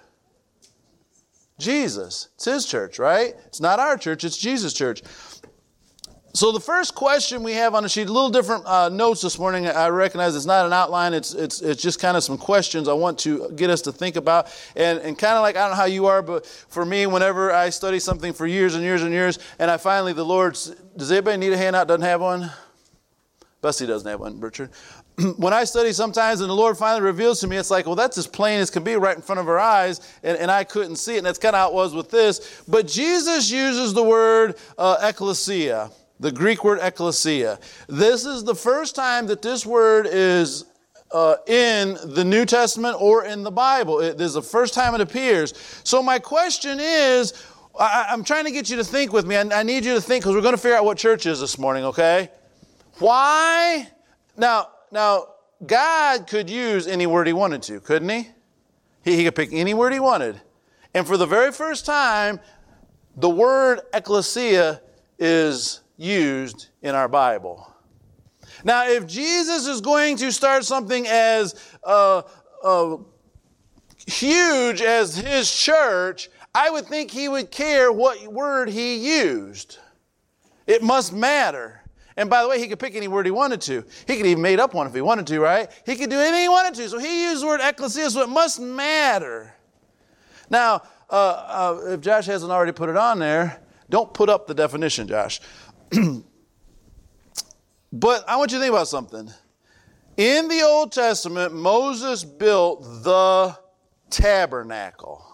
Jesus. 1.60 2.28
It's 2.34 2.46
his 2.46 2.66
church, 2.66 2.98
right? 2.98 3.34
It's 3.46 3.60
not 3.60 3.78
our 3.78 3.96
church, 3.96 4.24
it's 4.24 4.36
Jesus' 4.36 4.72
church. 4.72 5.02
So 6.32 6.52
the 6.52 6.60
first 6.60 6.94
question 6.94 7.42
we 7.42 7.54
have 7.54 7.74
on 7.74 7.82
the 7.82 7.88
sheet, 7.88 8.08
a 8.08 8.12
little 8.12 8.30
different 8.30 8.64
uh, 8.64 8.88
notes 8.88 9.20
this 9.20 9.36
morning. 9.36 9.66
I 9.66 9.88
recognize 9.88 10.36
it's 10.36 10.46
not 10.46 10.64
an 10.64 10.72
outline. 10.72 11.12
It's 11.12 11.34
it's 11.34 11.60
it's 11.60 11.82
just 11.82 12.00
kind 12.00 12.16
of 12.16 12.22
some 12.22 12.38
questions 12.38 12.86
I 12.86 12.92
want 12.92 13.18
to 13.20 13.50
get 13.56 13.68
us 13.68 13.82
to 13.82 13.92
think 13.92 14.14
about. 14.14 14.46
And 14.76 15.00
and 15.00 15.18
kind 15.18 15.34
of 15.34 15.42
like 15.42 15.56
I 15.56 15.62
don't 15.62 15.70
know 15.70 15.76
how 15.76 15.86
you 15.86 16.06
are, 16.06 16.22
but 16.22 16.46
for 16.46 16.84
me, 16.84 17.06
whenever 17.06 17.50
I 17.50 17.70
study 17.70 17.98
something 17.98 18.32
for 18.32 18.46
years 18.46 18.76
and 18.76 18.84
years 18.84 19.02
and 19.02 19.12
years, 19.12 19.40
and 19.58 19.72
I 19.72 19.76
finally 19.76 20.12
the 20.12 20.24
Lord 20.24 20.56
does 20.96 21.10
anybody 21.10 21.36
need 21.36 21.52
a 21.52 21.56
handout? 21.56 21.88
Doesn't 21.88 22.02
have 22.02 22.20
one. 22.20 22.52
Bessie 23.60 23.86
doesn't 23.86 24.08
have 24.08 24.20
one, 24.20 24.40
Richard. 24.40 24.70
when 25.36 25.52
I 25.52 25.64
study 25.64 25.92
sometimes 25.92 26.40
and 26.40 26.48
the 26.48 26.54
Lord 26.54 26.76
finally 26.76 27.02
reveals 27.02 27.40
to 27.40 27.46
me, 27.46 27.56
it's 27.56 27.70
like, 27.70 27.86
well, 27.86 27.96
that's 27.96 28.18
as 28.18 28.26
plain 28.26 28.60
as 28.60 28.70
can 28.70 28.82
be 28.82 28.94
right 28.94 29.16
in 29.16 29.22
front 29.22 29.40
of 29.40 29.48
our 29.48 29.58
eyes, 29.58 30.00
and, 30.22 30.36
and 30.38 30.50
I 30.50 30.64
couldn't 30.64 30.96
see 30.96 31.14
it. 31.14 31.18
And 31.18 31.26
that's 31.26 31.38
kind 31.38 31.54
of 31.54 31.60
how 31.60 31.68
it 31.68 31.74
was 31.74 31.94
with 31.94 32.10
this. 32.10 32.62
But 32.66 32.86
Jesus 32.86 33.50
uses 33.50 33.92
the 33.92 34.02
word 34.02 34.56
uh, 34.78 34.98
ecclesia, 35.02 35.90
the 36.18 36.32
Greek 36.32 36.64
word 36.64 36.78
ecclesia. 36.82 37.58
This 37.88 38.24
is 38.24 38.44
the 38.44 38.54
first 38.54 38.94
time 38.94 39.26
that 39.26 39.42
this 39.42 39.66
word 39.66 40.06
is 40.10 40.64
uh, 41.12 41.36
in 41.46 41.96
the 42.14 42.24
New 42.24 42.44
Testament 42.44 42.96
or 43.00 43.24
in 43.24 43.42
the 43.42 43.50
Bible. 43.50 44.00
It, 44.00 44.16
this 44.16 44.28
is 44.28 44.34
the 44.34 44.42
first 44.42 44.74
time 44.74 44.94
it 44.94 45.00
appears. 45.00 45.54
So, 45.82 46.02
my 46.02 46.18
question 46.18 46.78
is 46.80 47.32
I, 47.78 48.06
am 48.10 48.22
trying 48.24 48.44
to 48.44 48.52
get 48.52 48.70
you 48.70 48.76
to 48.76 48.84
think 48.84 49.12
with 49.12 49.26
me. 49.26 49.36
I, 49.36 49.60
I 49.60 49.62
need 49.64 49.84
you 49.84 49.94
to 49.94 50.00
think 50.00 50.22
because 50.22 50.36
we're 50.36 50.42
going 50.42 50.54
to 50.54 50.60
figure 50.60 50.76
out 50.76 50.84
what 50.84 50.98
church 50.98 51.26
is 51.26 51.40
this 51.40 51.58
morning, 51.58 51.84
okay? 51.84 52.30
Why? 52.98 53.88
Now, 54.36 54.68
now, 54.90 55.26
God 55.64 56.26
could 56.26 56.48
use 56.48 56.86
any 56.86 57.06
word 57.06 57.26
he 57.26 57.32
wanted 57.32 57.62
to, 57.64 57.80
couldn't 57.80 58.08
he? 58.08 58.28
he? 59.02 59.16
He 59.16 59.24
could 59.24 59.34
pick 59.34 59.52
any 59.52 59.74
word 59.74 59.92
he 59.92 60.00
wanted. 60.00 60.40
And 60.94 61.06
for 61.06 61.16
the 61.16 61.26
very 61.26 61.52
first 61.52 61.86
time, 61.86 62.40
the 63.16 63.28
word 63.28 63.80
ecclesia 63.92 64.80
is 65.18 65.80
used 65.96 66.68
in 66.82 66.94
our 66.94 67.08
Bible. 67.08 67.66
Now, 68.64 68.88
if 68.88 69.06
Jesus 69.06 69.66
is 69.66 69.80
going 69.80 70.16
to 70.16 70.32
start 70.32 70.64
something 70.64 71.06
as 71.06 71.54
uh, 71.84 72.22
uh, 72.62 72.96
huge 74.06 74.82
as 74.82 75.16
his 75.16 75.52
church, 75.52 76.30
I 76.54 76.70
would 76.70 76.86
think 76.86 77.10
he 77.10 77.28
would 77.28 77.50
care 77.50 77.92
what 77.92 78.26
word 78.26 78.68
he 78.68 78.96
used. 78.96 79.78
It 80.66 80.82
must 80.82 81.12
matter. 81.12 81.79
And 82.20 82.28
by 82.28 82.42
the 82.42 82.48
way, 82.50 82.60
he 82.60 82.68
could 82.68 82.78
pick 82.78 82.94
any 82.94 83.08
word 83.08 83.24
he 83.24 83.32
wanted 83.32 83.62
to. 83.62 83.82
He 84.06 84.18
could 84.18 84.26
even 84.26 84.42
made 84.42 84.60
up 84.60 84.74
one 84.74 84.86
if 84.86 84.92
he 84.92 85.00
wanted 85.00 85.26
to, 85.28 85.40
right? 85.40 85.70
He 85.86 85.96
could 85.96 86.10
do 86.10 86.20
anything 86.20 86.42
he 86.42 86.48
wanted 86.50 86.74
to. 86.74 86.86
So 86.90 86.98
he 86.98 87.22
used 87.22 87.42
the 87.42 87.46
word 87.46 87.60
ecclesia, 87.62 88.10
so 88.10 88.20
it 88.20 88.28
must 88.28 88.60
matter. 88.60 89.54
Now, 90.50 90.82
uh, 91.08 91.14
uh, 91.14 91.80
if 91.92 92.02
Josh 92.02 92.26
hasn't 92.26 92.52
already 92.52 92.72
put 92.72 92.90
it 92.90 92.96
on 92.98 93.20
there, 93.20 93.62
don't 93.88 94.12
put 94.12 94.28
up 94.28 94.46
the 94.46 94.52
definition, 94.52 95.08
Josh. 95.08 95.40
but 97.90 98.28
I 98.28 98.36
want 98.36 98.52
you 98.52 98.58
to 98.58 98.64
think 98.64 98.74
about 98.74 98.88
something. 98.88 99.32
In 100.18 100.48
the 100.48 100.60
Old 100.60 100.92
Testament, 100.92 101.54
Moses 101.54 102.22
built 102.22 102.82
the 103.02 103.56
tabernacle. 104.10 105.24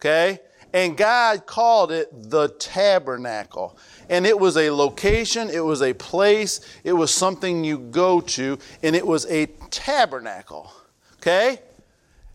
Okay? 0.00 0.40
And 0.72 0.96
God 0.96 1.46
called 1.46 1.92
it 1.92 2.08
the 2.30 2.48
tabernacle. 2.48 3.76
And 4.08 4.26
it 4.26 4.38
was 4.38 4.56
a 4.56 4.70
location, 4.70 5.50
it 5.50 5.64
was 5.64 5.82
a 5.82 5.92
place, 5.92 6.60
it 6.84 6.92
was 6.92 7.12
something 7.12 7.64
you 7.64 7.78
go 7.78 8.20
to, 8.20 8.58
and 8.82 8.96
it 8.96 9.06
was 9.06 9.26
a 9.26 9.46
tabernacle. 9.70 10.72
Okay? 11.16 11.60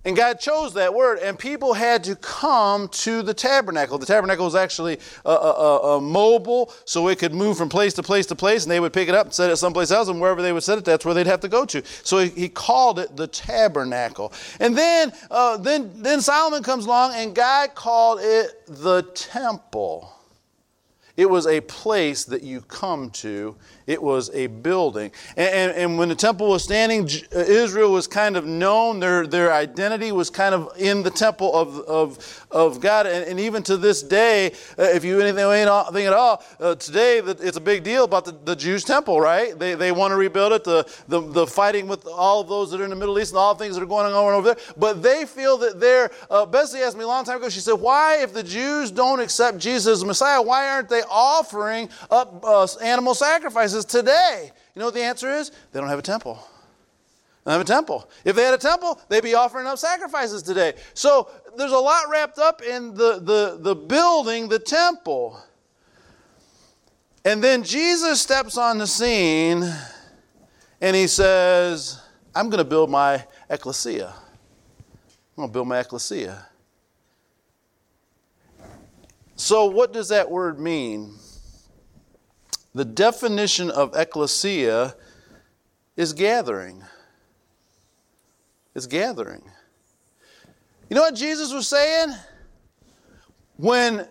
And 0.07 0.15
God 0.15 0.39
chose 0.39 0.73
that 0.75 0.93
word, 0.93 1.19
and 1.19 1.37
people 1.37 1.73
had 1.73 2.05
to 2.05 2.15
come 2.15 2.87
to 2.87 3.21
the 3.21 3.33
tabernacle. 3.33 3.97
The 3.97 4.05
tabernacle 4.05 4.45
was 4.45 4.55
actually 4.55 4.99
a, 5.25 5.29
a, 5.29 5.97
a, 5.97 6.01
mobile, 6.01 6.73
so 6.85 7.09
it 7.09 7.19
could 7.19 7.33
move 7.33 7.57
from 7.57 7.67
place 7.67 7.93
to 7.95 8.03
place 8.03 8.25
to 8.27 8.35
place, 8.35 8.63
and 8.63 8.71
they 8.71 8.79
would 8.79 8.93
pick 8.93 9.09
it 9.09 9.15
up 9.15 9.25
and 9.25 9.33
set 9.33 9.51
it 9.51 9.57
someplace 9.57 9.91
else, 9.91 10.07
and 10.07 10.21
wherever 10.21 10.41
they 10.41 10.53
would 10.53 10.63
set 10.63 10.77
it, 10.77 10.85
that's 10.85 11.03
where 11.03 11.13
they'd 11.13 11.27
have 11.27 11.41
to 11.41 11.49
go 11.49 11.65
to. 11.65 11.83
So 12.03 12.19
he, 12.19 12.29
he 12.29 12.47
called 12.47 12.99
it 12.99 13.17
the 13.17 13.27
tabernacle. 13.27 14.31
And 14.61 14.77
then, 14.77 15.11
uh, 15.29 15.57
then, 15.57 15.91
then 16.01 16.21
Solomon 16.21 16.63
comes 16.63 16.85
along, 16.85 17.11
and 17.15 17.35
God 17.35 17.75
called 17.75 18.21
it 18.21 18.65
the 18.65 19.01
temple. 19.13 20.09
It 21.17 21.29
was 21.29 21.47
a 21.47 21.59
place 21.59 22.23
that 22.23 22.43
you 22.43 22.61
come 22.61 23.09
to. 23.09 23.57
It 23.87 24.03
was 24.03 24.29
a 24.33 24.47
building. 24.47 25.13
And, 25.37 25.49
and, 25.49 25.71
and, 25.71 25.97
when 25.97 26.09
the 26.09 26.15
temple 26.15 26.49
was 26.49 26.61
standing, 26.61 27.09
uh, 27.33 27.39
Israel 27.39 27.93
was 27.93 28.05
kind 28.05 28.35
of 28.35 28.45
known. 28.45 28.99
Their, 28.99 29.25
their 29.25 29.53
identity 29.53 30.11
was 30.11 30.29
kind 30.29 30.53
of 30.53 30.69
in 30.77 31.03
the 31.03 31.09
temple 31.09 31.55
of, 31.55 31.79
of, 31.79 32.47
of 32.51 32.81
God. 32.81 33.07
And, 33.07 33.23
and 33.23 33.39
even 33.39 33.63
to 33.63 33.77
this 33.77 34.03
day, 34.03 34.47
uh, 34.77 34.83
if 34.83 35.05
you 35.05 35.21
anything, 35.21 35.45
anything 35.45 36.05
at 36.05 36.11
all, 36.11 36.43
uh, 36.59 36.75
today 36.75 37.19
it's 37.19 37.55
a 37.55 37.61
big 37.61 37.85
deal 37.85 38.03
about 38.03 38.25
the, 38.25 38.33
the 38.43 38.57
Jews' 38.57 38.83
temple, 38.83 39.21
right? 39.21 39.57
They, 39.57 39.73
they 39.73 39.93
want 39.93 40.11
to 40.11 40.17
rebuild 40.17 40.51
it, 40.51 40.65
the, 40.65 40.85
the, 41.07 41.21
the 41.21 41.47
fighting 41.47 41.87
with 41.87 42.05
all 42.07 42.41
of 42.41 42.49
those 42.49 42.71
that 42.71 42.81
are 42.81 42.83
in 42.83 42.89
the 42.89 42.95
Middle 42.97 43.17
East 43.17 43.31
and 43.31 43.39
all 43.39 43.55
the 43.55 43.63
things 43.63 43.75
that 43.75 43.83
are 43.83 43.87
going 43.87 44.05
on 44.05 44.33
over 44.33 44.53
there. 44.53 44.57
But 44.75 45.01
they 45.01 45.25
feel 45.25 45.57
that 45.59 45.79
they're, 45.79 46.11
uh, 46.29 46.45
Bessie 46.45 46.79
asked 46.79 46.97
me 46.97 47.05
a 47.05 47.07
long 47.07 47.23
time 47.23 47.37
ago, 47.37 47.47
she 47.47 47.61
said, 47.61 47.75
why, 47.75 48.21
if 48.21 48.33
the 48.33 48.43
Jews 48.43 48.91
don't 48.91 49.21
accept 49.21 49.59
Jesus 49.59 49.99
as 49.99 50.03
Messiah, 50.03 50.41
why 50.41 50.67
aren't 50.67 50.89
they 50.89 51.03
offering 51.09 51.87
up 52.11 52.43
uh, 52.43 52.67
animal 52.83 53.15
sacrifices 53.15 53.76
today? 53.85 54.51
You 54.75 54.79
know 54.79 54.85
what 54.85 54.93
the 54.93 55.03
answer 55.03 55.29
is? 55.29 55.51
They 55.71 55.79
don't 55.79 55.89
have 55.89 55.99
a 55.99 56.03
temple. 56.03 56.35
They 57.43 57.51
don't 57.51 57.59
have 57.59 57.61
a 57.61 57.65
temple. 57.65 58.09
If 58.25 58.35
they 58.35 58.43
had 58.43 58.53
a 58.53 58.57
temple, 58.57 58.99
they'd 59.09 59.23
be 59.23 59.33
offering 59.33 59.67
up 59.67 59.77
sacrifices 59.77 60.43
today. 60.43 60.73
So 60.93 61.29
there's 61.57 61.71
a 61.71 61.77
lot 61.77 62.09
wrapped 62.09 62.39
up 62.39 62.61
in 62.61 62.93
the, 62.93 63.19
the, 63.19 63.57
the 63.59 63.75
building, 63.75 64.49
the 64.49 64.59
temple. 64.59 65.41
And 67.23 67.43
then 67.43 67.63
Jesus 67.63 68.21
steps 68.21 68.57
on 68.57 68.77
the 68.77 68.87
scene 68.87 69.63
and 70.81 70.95
he 70.95 71.07
says, 71.07 72.01
I'm 72.35 72.49
going 72.49 72.59
to 72.59 72.69
build 72.69 72.89
my 72.89 73.25
ecclesia. 73.49 74.13
I'm 74.13 75.35
going 75.35 75.49
to 75.49 75.53
build 75.53 75.67
my 75.67 75.79
ecclesia. 75.79 76.45
So, 79.35 79.65
what 79.65 79.93
does 79.93 80.09
that 80.09 80.29
word 80.29 80.59
mean? 80.59 81.13
The 82.73 82.85
definition 82.85 83.71
of 83.71 83.95
ecclesia 83.95 84.95
is 85.95 86.13
gathering. 86.13 86.83
Is 88.75 88.87
gathering. 88.87 89.43
You 90.89 90.95
know 90.95 91.01
what 91.01 91.15
Jesus 91.15 91.51
was 91.51 91.67
saying? 91.67 92.13
When 93.57 94.07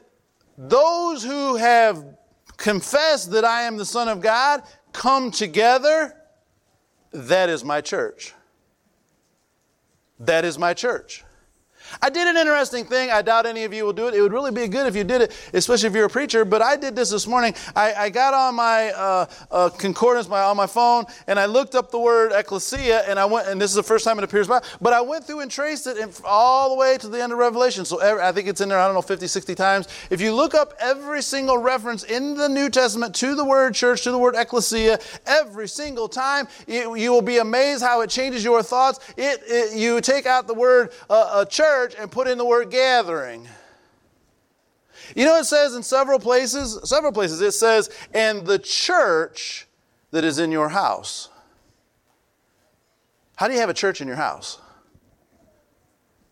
those 0.58 1.22
who 1.22 1.56
have 1.56 2.04
confessed 2.56 3.30
that 3.32 3.44
I 3.44 3.62
am 3.62 3.76
the 3.76 3.84
Son 3.84 4.08
of 4.08 4.20
God 4.20 4.62
come 4.92 5.30
together, 5.30 6.14
that 7.12 7.48
is 7.48 7.62
my 7.64 7.80
church. 7.80 8.34
That 10.18 10.44
is 10.44 10.58
my 10.58 10.74
church. 10.74 11.24
I 12.02 12.10
did 12.10 12.26
an 12.28 12.36
interesting 12.36 12.84
thing. 12.84 13.10
I 13.10 13.22
doubt 13.22 13.46
any 13.46 13.64
of 13.64 13.72
you 13.72 13.84
will 13.84 13.92
do 13.92 14.08
it. 14.08 14.14
It 14.14 14.20
would 14.20 14.32
really 14.32 14.50
be 14.50 14.66
good 14.68 14.86
if 14.86 14.96
you 14.96 15.04
did 15.04 15.22
it, 15.22 15.50
especially 15.52 15.88
if 15.88 15.94
you're 15.94 16.06
a 16.06 16.10
preacher. 16.10 16.44
But 16.44 16.62
I 16.62 16.76
did 16.76 16.96
this 16.96 17.10
this 17.10 17.26
morning. 17.26 17.54
I, 17.74 17.94
I 17.94 18.10
got 18.10 18.34
on 18.34 18.54
my 18.54 18.90
uh, 18.90 19.26
uh, 19.50 19.68
concordance 19.70 20.28
my, 20.28 20.42
on 20.42 20.56
my 20.56 20.66
phone 20.66 21.04
and 21.26 21.38
I 21.38 21.46
looked 21.46 21.74
up 21.74 21.90
the 21.90 21.98
word 21.98 22.32
ecclesia 22.32 23.02
and 23.08 23.18
I 23.18 23.24
went, 23.24 23.48
and 23.48 23.60
this 23.60 23.70
is 23.70 23.76
the 23.76 23.82
first 23.82 24.04
time 24.04 24.18
it 24.18 24.24
appears, 24.24 24.48
but 24.48 24.92
I 24.92 25.00
went 25.00 25.24
through 25.24 25.40
and 25.40 25.50
traced 25.50 25.86
it 25.86 26.20
all 26.24 26.70
the 26.70 26.76
way 26.76 26.98
to 26.98 27.08
the 27.08 27.22
end 27.22 27.32
of 27.32 27.38
Revelation. 27.38 27.84
So 27.84 27.98
every, 27.98 28.22
I 28.22 28.32
think 28.32 28.48
it's 28.48 28.60
in 28.60 28.68
there, 28.68 28.78
I 28.78 28.86
don't 28.86 28.94
know, 28.94 29.02
50, 29.02 29.26
60 29.26 29.54
times. 29.54 29.88
If 30.10 30.20
you 30.20 30.34
look 30.34 30.54
up 30.54 30.74
every 30.80 31.22
single 31.22 31.58
reference 31.58 32.04
in 32.04 32.34
the 32.34 32.48
New 32.48 32.70
Testament 32.70 33.14
to 33.16 33.34
the 33.34 33.44
word 33.44 33.74
church, 33.74 34.02
to 34.02 34.10
the 34.10 34.18
word 34.18 34.34
ecclesia, 34.36 34.98
every 35.26 35.68
single 35.68 36.08
time, 36.08 36.48
you, 36.66 36.94
you 36.96 37.12
will 37.12 37.22
be 37.22 37.38
amazed 37.38 37.82
how 37.82 38.00
it 38.00 38.10
changes 38.10 38.42
your 38.42 38.62
thoughts. 38.62 39.00
It, 39.16 39.40
it 39.46 39.76
you 39.76 40.00
take 40.00 40.26
out 40.26 40.46
the 40.46 40.54
word 40.54 40.92
uh, 41.10 41.44
church 41.44 41.75
church 41.76 41.94
and 41.98 42.10
put 42.10 42.26
in 42.26 42.38
the 42.38 42.44
word 42.44 42.70
gathering. 42.70 43.46
You 45.14 45.24
know, 45.24 45.36
it 45.36 45.44
says 45.44 45.74
in 45.74 45.82
several 45.82 46.18
places, 46.18 46.80
several 46.88 47.12
places, 47.12 47.40
it 47.40 47.52
says, 47.52 47.90
and 48.14 48.46
the 48.46 48.58
church 48.58 49.66
that 50.10 50.24
is 50.24 50.38
in 50.38 50.50
your 50.50 50.70
house. 50.70 51.28
How 53.36 53.46
do 53.46 53.54
you 53.54 53.60
have 53.60 53.68
a 53.68 53.74
church 53.74 54.00
in 54.00 54.08
your 54.08 54.16
house? 54.16 54.58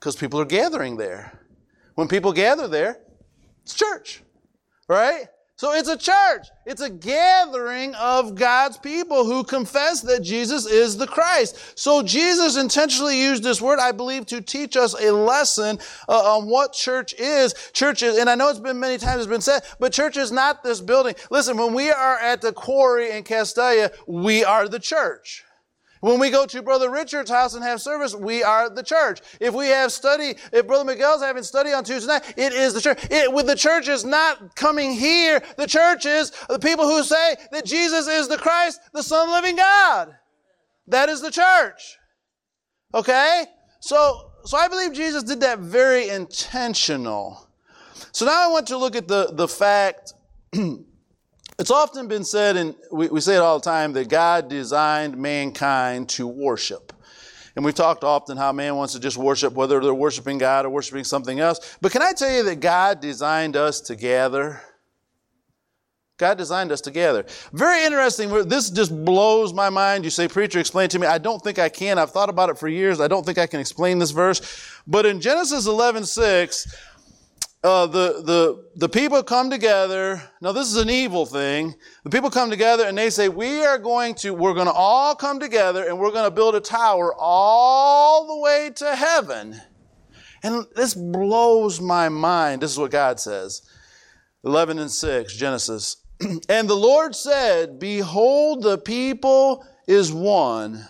Because 0.00 0.16
people 0.16 0.40
are 0.40 0.46
gathering 0.46 0.96
there. 0.96 1.38
When 1.94 2.08
people 2.08 2.32
gather 2.32 2.66
there, 2.66 2.98
it's 3.62 3.74
church, 3.74 4.22
right? 4.88 5.26
So 5.64 5.72
it's 5.72 5.88
a 5.88 5.96
church. 5.96 6.48
It's 6.66 6.82
a 6.82 6.90
gathering 6.90 7.94
of 7.94 8.34
God's 8.34 8.76
people 8.76 9.24
who 9.24 9.42
confess 9.42 10.02
that 10.02 10.20
Jesus 10.20 10.66
is 10.66 10.98
the 10.98 11.06
Christ. 11.06 11.78
So 11.78 12.02
Jesus 12.02 12.58
intentionally 12.58 13.18
used 13.18 13.42
this 13.42 13.62
word, 13.62 13.78
I 13.78 13.92
believe, 13.92 14.26
to 14.26 14.42
teach 14.42 14.76
us 14.76 14.92
a 14.92 15.10
lesson 15.10 15.78
uh, 16.06 16.36
on 16.36 16.50
what 16.50 16.74
church 16.74 17.14
is. 17.14 17.54
Church 17.72 18.02
is, 18.02 18.18
and 18.18 18.28
I 18.28 18.34
know 18.34 18.50
it's 18.50 18.58
been 18.58 18.78
many 18.78 18.98
times 18.98 19.22
it's 19.22 19.26
been 19.26 19.40
said, 19.40 19.62
but 19.80 19.94
church 19.94 20.18
is 20.18 20.30
not 20.30 20.62
this 20.62 20.82
building. 20.82 21.14
Listen, 21.30 21.56
when 21.56 21.72
we 21.72 21.90
are 21.90 22.18
at 22.18 22.42
the 22.42 22.52
quarry 22.52 23.12
in 23.12 23.24
Castalia, 23.24 23.90
we 24.06 24.44
are 24.44 24.68
the 24.68 24.78
church. 24.78 25.44
When 26.04 26.20
we 26.20 26.28
go 26.28 26.44
to 26.44 26.60
Brother 26.60 26.90
Richard's 26.90 27.30
house 27.30 27.54
and 27.54 27.64
have 27.64 27.80
service, 27.80 28.14
we 28.14 28.42
are 28.42 28.68
the 28.68 28.82
church. 28.82 29.22
If 29.40 29.54
we 29.54 29.68
have 29.68 29.90
study, 29.90 30.34
if 30.52 30.66
Brother 30.66 30.84
Miguel's 30.84 31.22
having 31.22 31.42
study 31.42 31.72
on 31.72 31.82
Tuesday 31.82 32.08
night, 32.08 32.34
it 32.36 32.52
is 32.52 32.74
the 32.74 32.80
church. 32.82 33.06
It, 33.10 33.32
with 33.32 33.46
the 33.46 33.56
church 33.56 33.88
is 33.88 34.04
not 34.04 34.54
coming 34.54 34.92
here. 34.92 35.42
The 35.56 35.66
church 35.66 36.04
is 36.04 36.30
the 36.50 36.58
people 36.58 36.84
who 36.84 37.02
say 37.04 37.36
that 37.52 37.64
Jesus 37.64 38.06
is 38.06 38.28
the 38.28 38.36
Christ, 38.36 38.80
the 38.92 39.02
Son 39.02 39.22
of 39.22 39.28
the 39.28 39.32
living 39.32 39.56
God. 39.56 40.14
That 40.88 41.08
is 41.08 41.22
the 41.22 41.30
church. 41.30 41.96
Okay? 42.92 43.46
So, 43.80 44.30
so 44.44 44.58
I 44.58 44.68
believe 44.68 44.92
Jesus 44.92 45.22
did 45.22 45.40
that 45.40 45.60
very 45.60 46.10
intentional. 46.10 47.48
So 48.12 48.26
now 48.26 48.46
I 48.46 48.52
want 48.52 48.66
to 48.66 48.76
look 48.76 48.94
at 48.94 49.08
the, 49.08 49.30
the 49.32 49.48
fact 49.48 50.12
It's 51.58 51.70
often 51.70 52.08
been 52.08 52.24
said, 52.24 52.56
and 52.56 52.74
we, 52.90 53.08
we 53.08 53.20
say 53.20 53.36
it 53.36 53.40
all 53.40 53.58
the 53.58 53.64
time, 53.64 53.92
that 53.92 54.08
God 54.08 54.48
designed 54.48 55.16
mankind 55.16 56.08
to 56.10 56.26
worship. 56.26 56.92
And 57.54 57.64
we've 57.64 57.74
talked 57.74 58.02
often 58.02 58.36
how 58.36 58.52
man 58.52 58.74
wants 58.74 58.94
to 58.94 59.00
just 59.00 59.16
worship, 59.16 59.52
whether 59.52 59.78
they're 59.80 59.94
worshiping 59.94 60.38
God 60.38 60.66
or 60.66 60.70
worshiping 60.70 61.04
something 61.04 61.38
else. 61.38 61.76
But 61.80 61.92
can 61.92 62.02
I 62.02 62.12
tell 62.12 62.32
you 62.32 62.42
that 62.44 62.58
God 62.58 63.00
designed 63.00 63.56
us 63.56 63.80
together? 63.80 64.60
God 66.16 66.38
designed 66.38 66.72
us 66.72 66.80
together. 66.80 67.24
Very 67.52 67.84
interesting. 67.84 68.30
This 68.48 68.70
just 68.70 69.04
blows 69.04 69.52
my 69.52 69.68
mind. 69.68 70.04
You 70.04 70.10
say, 70.10 70.26
Preacher, 70.26 70.58
explain 70.60 70.88
to 70.90 70.98
me. 70.98 71.06
I 71.06 71.18
don't 71.18 71.42
think 71.42 71.58
I 71.58 71.68
can. 71.68 71.98
I've 71.98 72.12
thought 72.12 72.28
about 72.28 72.50
it 72.50 72.58
for 72.58 72.68
years. 72.68 73.00
I 73.00 73.08
don't 73.08 73.26
think 73.26 73.38
I 73.38 73.46
can 73.46 73.60
explain 73.60 73.98
this 73.98 74.12
verse. 74.12 74.40
But 74.86 75.06
in 75.06 75.20
Genesis 75.20 75.66
11 75.66 76.04
6, 76.04 76.76
uh, 77.64 77.86
the, 77.86 78.22
the, 78.22 78.68
the 78.76 78.88
people 78.90 79.22
come 79.22 79.48
together. 79.48 80.22
Now, 80.42 80.52
this 80.52 80.68
is 80.68 80.76
an 80.76 80.90
evil 80.90 81.24
thing. 81.24 81.74
The 82.04 82.10
people 82.10 82.28
come 82.28 82.50
together 82.50 82.84
and 82.84 82.96
they 82.96 83.08
say, 83.08 83.30
We 83.30 83.64
are 83.64 83.78
going 83.78 84.14
to, 84.16 84.34
we're 84.34 84.52
going 84.52 84.66
to 84.66 84.72
all 84.72 85.14
come 85.14 85.40
together 85.40 85.88
and 85.88 85.98
we're 85.98 86.12
going 86.12 86.26
to 86.26 86.30
build 86.30 86.54
a 86.54 86.60
tower 86.60 87.14
all 87.18 88.26
the 88.26 88.38
way 88.42 88.70
to 88.76 88.94
heaven. 88.94 89.58
And 90.42 90.66
this 90.76 90.92
blows 90.92 91.80
my 91.80 92.10
mind. 92.10 92.60
This 92.60 92.70
is 92.70 92.78
what 92.78 92.90
God 92.90 93.18
says 93.18 93.62
11 94.44 94.78
and 94.78 94.90
6, 94.90 95.34
Genesis. 95.34 95.96
and 96.50 96.68
the 96.68 96.76
Lord 96.76 97.16
said, 97.16 97.78
Behold, 97.78 98.62
the 98.62 98.76
people 98.76 99.66
is 99.88 100.12
one, 100.12 100.86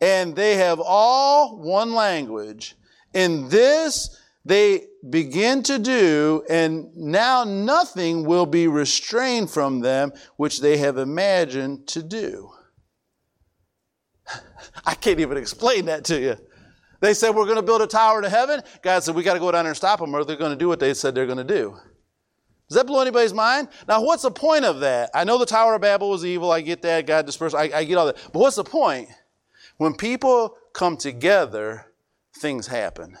and 0.00 0.36
they 0.36 0.54
have 0.54 0.78
all 0.78 1.58
one 1.58 1.92
language. 1.92 2.76
In 3.14 3.48
this 3.48 4.16
they 4.44 4.86
begin 5.08 5.62
to 5.64 5.78
do, 5.78 6.42
and 6.48 6.94
now 6.96 7.44
nothing 7.44 8.24
will 8.24 8.46
be 8.46 8.68
restrained 8.68 9.50
from 9.50 9.80
them 9.80 10.12
which 10.36 10.60
they 10.60 10.76
have 10.78 10.98
imagined 10.98 11.86
to 11.88 12.02
do. 12.02 12.50
I 14.84 14.94
can't 14.94 15.20
even 15.20 15.36
explain 15.36 15.86
that 15.86 16.04
to 16.06 16.20
you. 16.20 16.36
They 17.00 17.14
said, 17.14 17.30
We're 17.30 17.44
going 17.44 17.56
to 17.56 17.62
build 17.62 17.82
a 17.82 17.86
tower 17.86 18.22
to 18.22 18.28
heaven. 18.28 18.60
God 18.82 19.02
said, 19.02 19.14
We 19.14 19.22
got 19.22 19.34
to 19.34 19.40
go 19.40 19.52
down 19.52 19.64
there 19.64 19.70
and 19.70 19.76
stop 19.76 20.00
them, 20.00 20.14
or 20.14 20.24
they're 20.24 20.36
going 20.36 20.50
to 20.50 20.56
do 20.56 20.68
what 20.68 20.80
they 20.80 20.94
said 20.94 21.14
they're 21.14 21.26
going 21.26 21.38
to 21.38 21.44
do. 21.44 21.76
Does 22.68 22.76
that 22.76 22.86
blow 22.86 23.00
anybody's 23.00 23.32
mind? 23.32 23.68
Now, 23.86 24.02
what's 24.02 24.24
the 24.24 24.30
point 24.30 24.64
of 24.64 24.80
that? 24.80 25.10
I 25.14 25.24
know 25.24 25.38
the 25.38 25.46
Tower 25.46 25.74
of 25.74 25.80
Babel 25.80 26.10
was 26.10 26.24
evil. 26.24 26.52
I 26.52 26.60
get 26.60 26.82
that. 26.82 27.06
God 27.06 27.24
dispersed. 27.24 27.54
I, 27.54 27.70
I 27.74 27.84
get 27.84 27.96
all 27.96 28.06
that. 28.06 28.16
But 28.32 28.40
what's 28.40 28.56
the 28.56 28.64
point? 28.64 29.08
When 29.78 29.94
people 29.94 30.56
come 30.74 30.96
together, 30.96 31.86
things 32.40 32.66
happen. 32.66 33.16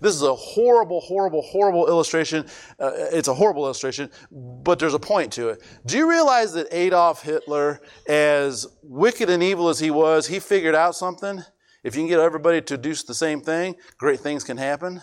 This 0.00 0.14
is 0.14 0.22
a 0.22 0.34
horrible, 0.34 1.00
horrible, 1.00 1.42
horrible 1.42 1.88
illustration. 1.88 2.46
Uh, 2.78 2.92
it's 3.12 3.28
a 3.28 3.34
horrible 3.34 3.64
illustration, 3.64 4.10
but 4.30 4.78
there's 4.78 4.94
a 4.94 4.98
point 4.98 5.32
to 5.34 5.48
it. 5.48 5.62
Do 5.86 5.96
you 5.96 6.08
realize 6.08 6.52
that 6.54 6.68
Adolf 6.70 7.22
Hitler, 7.22 7.80
as 8.08 8.66
wicked 8.82 9.30
and 9.30 9.42
evil 9.42 9.68
as 9.68 9.78
he 9.78 9.90
was, 9.90 10.26
he 10.26 10.38
figured 10.38 10.74
out 10.74 10.94
something? 10.94 11.42
If 11.84 11.94
you 11.94 12.02
can 12.02 12.08
get 12.08 12.20
everybody 12.20 12.60
to 12.62 12.76
do 12.76 12.94
the 12.94 13.14
same 13.14 13.40
thing, 13.40 13.76
great 13.98 14.20
things 14.20 14.44
can 14.44 14.56
happen. 14.56 15.00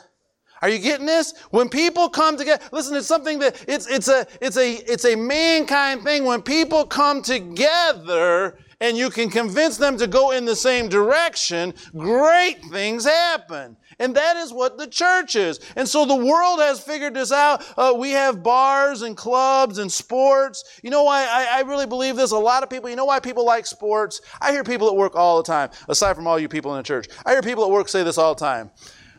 Are 0.62 0.70
you 0.70 0.80
getting 0.80 1.06
this? 1.06 1.34
When 1.52 1.70
people 1.70 2.10
come 2.10 2.38
together, 2.38 2.64
listen, 2.72 2.96
it's 2.96 3.08
something 3.08 3.40
that 3.40 3.64
it's 3.68 3.88
it's 3.88 4.08
a 4.08 4.26
it's 4.42 4.58
a 4.58 4.76
it's 4.92 5.06
a 5.06 5.16
mankind 5.16 6.04
thing. 6.04 6.24
When 6.24 6.42
people 6.42 6.86
come 6.86 7.22
together 7.22 8.58
and 8.82 8.98
you 8.98 9.10
can 9.10 9.30
convince 9.30 9.78
them 9.78 9.98
to 9.98 10.08
go 10.08 10.32
in 10.32 10.46
the 10.46 10.56
same 10.56 10.88
direction, 10.88 11.74
great 11.96 12.64
things 12.72 13.06
happen. 13.06 13.78
And 14.00 14.16
that 14.16 14.38
is 14.38 14.52
what 14.52 14.78
the 14.78 14.88
church 14.88 15.36
is. 15.36 15.60
And 15.76 15.88
so 15.88 16.06
the 16.06 16.16
world 16.16 16.60
has 16.60 16.80
figured 16.80 17.14
this 17.14 17.32
out. 17.32 17.64
Uh, 17.78 17.94
we 17.98 18.12
have 18.12 18.44
bars 18.44 19.02
and 19.02 19.16
clubs 19.16 19.78
and 19.78 19.92
sports. 19.92 20.64
You 20.84 20.90
know 20.90 21.04
why 21.04 21.24
I, 21.24 21.60
I, 21.60 21.62
really 21.62 21.86
believe 21.86 22.16
this? 22.16 22.32
A 22.32 22.38
lot 22.38 22.64
of 22.64 22.70
people, 22.70 22.90
you 22.90 22.96
know 22.96 23.06
why 23.06 23.20
people 23.20 23.46
like 23.46 23.66
sports? 23.66 24.22
I 24.42 24.52
hear 24.52 24.64
people 24.64 24.88
at 24.88 24.96
work 24.96 25.16
all 25.16 25.38
the 25.38 25.44
time, 25.44 25.70
aside 25.88 26.16
from 26.16 26.28
all 26.28 26.38
you 26.38 26.50
people 26.50 26.72
in 26.74 26.78
the 26.78 26.84
church. 26.84 27.08
I 27.26 27.32
hear 27.32 27.42
people 27.42 27.64
at 27.64 27.72
work 27.72 27.88
say 27.88 28.04
this 28.04 28.18
all 28.18 28.36
the 28.36 28.40
time. 28.40 28.72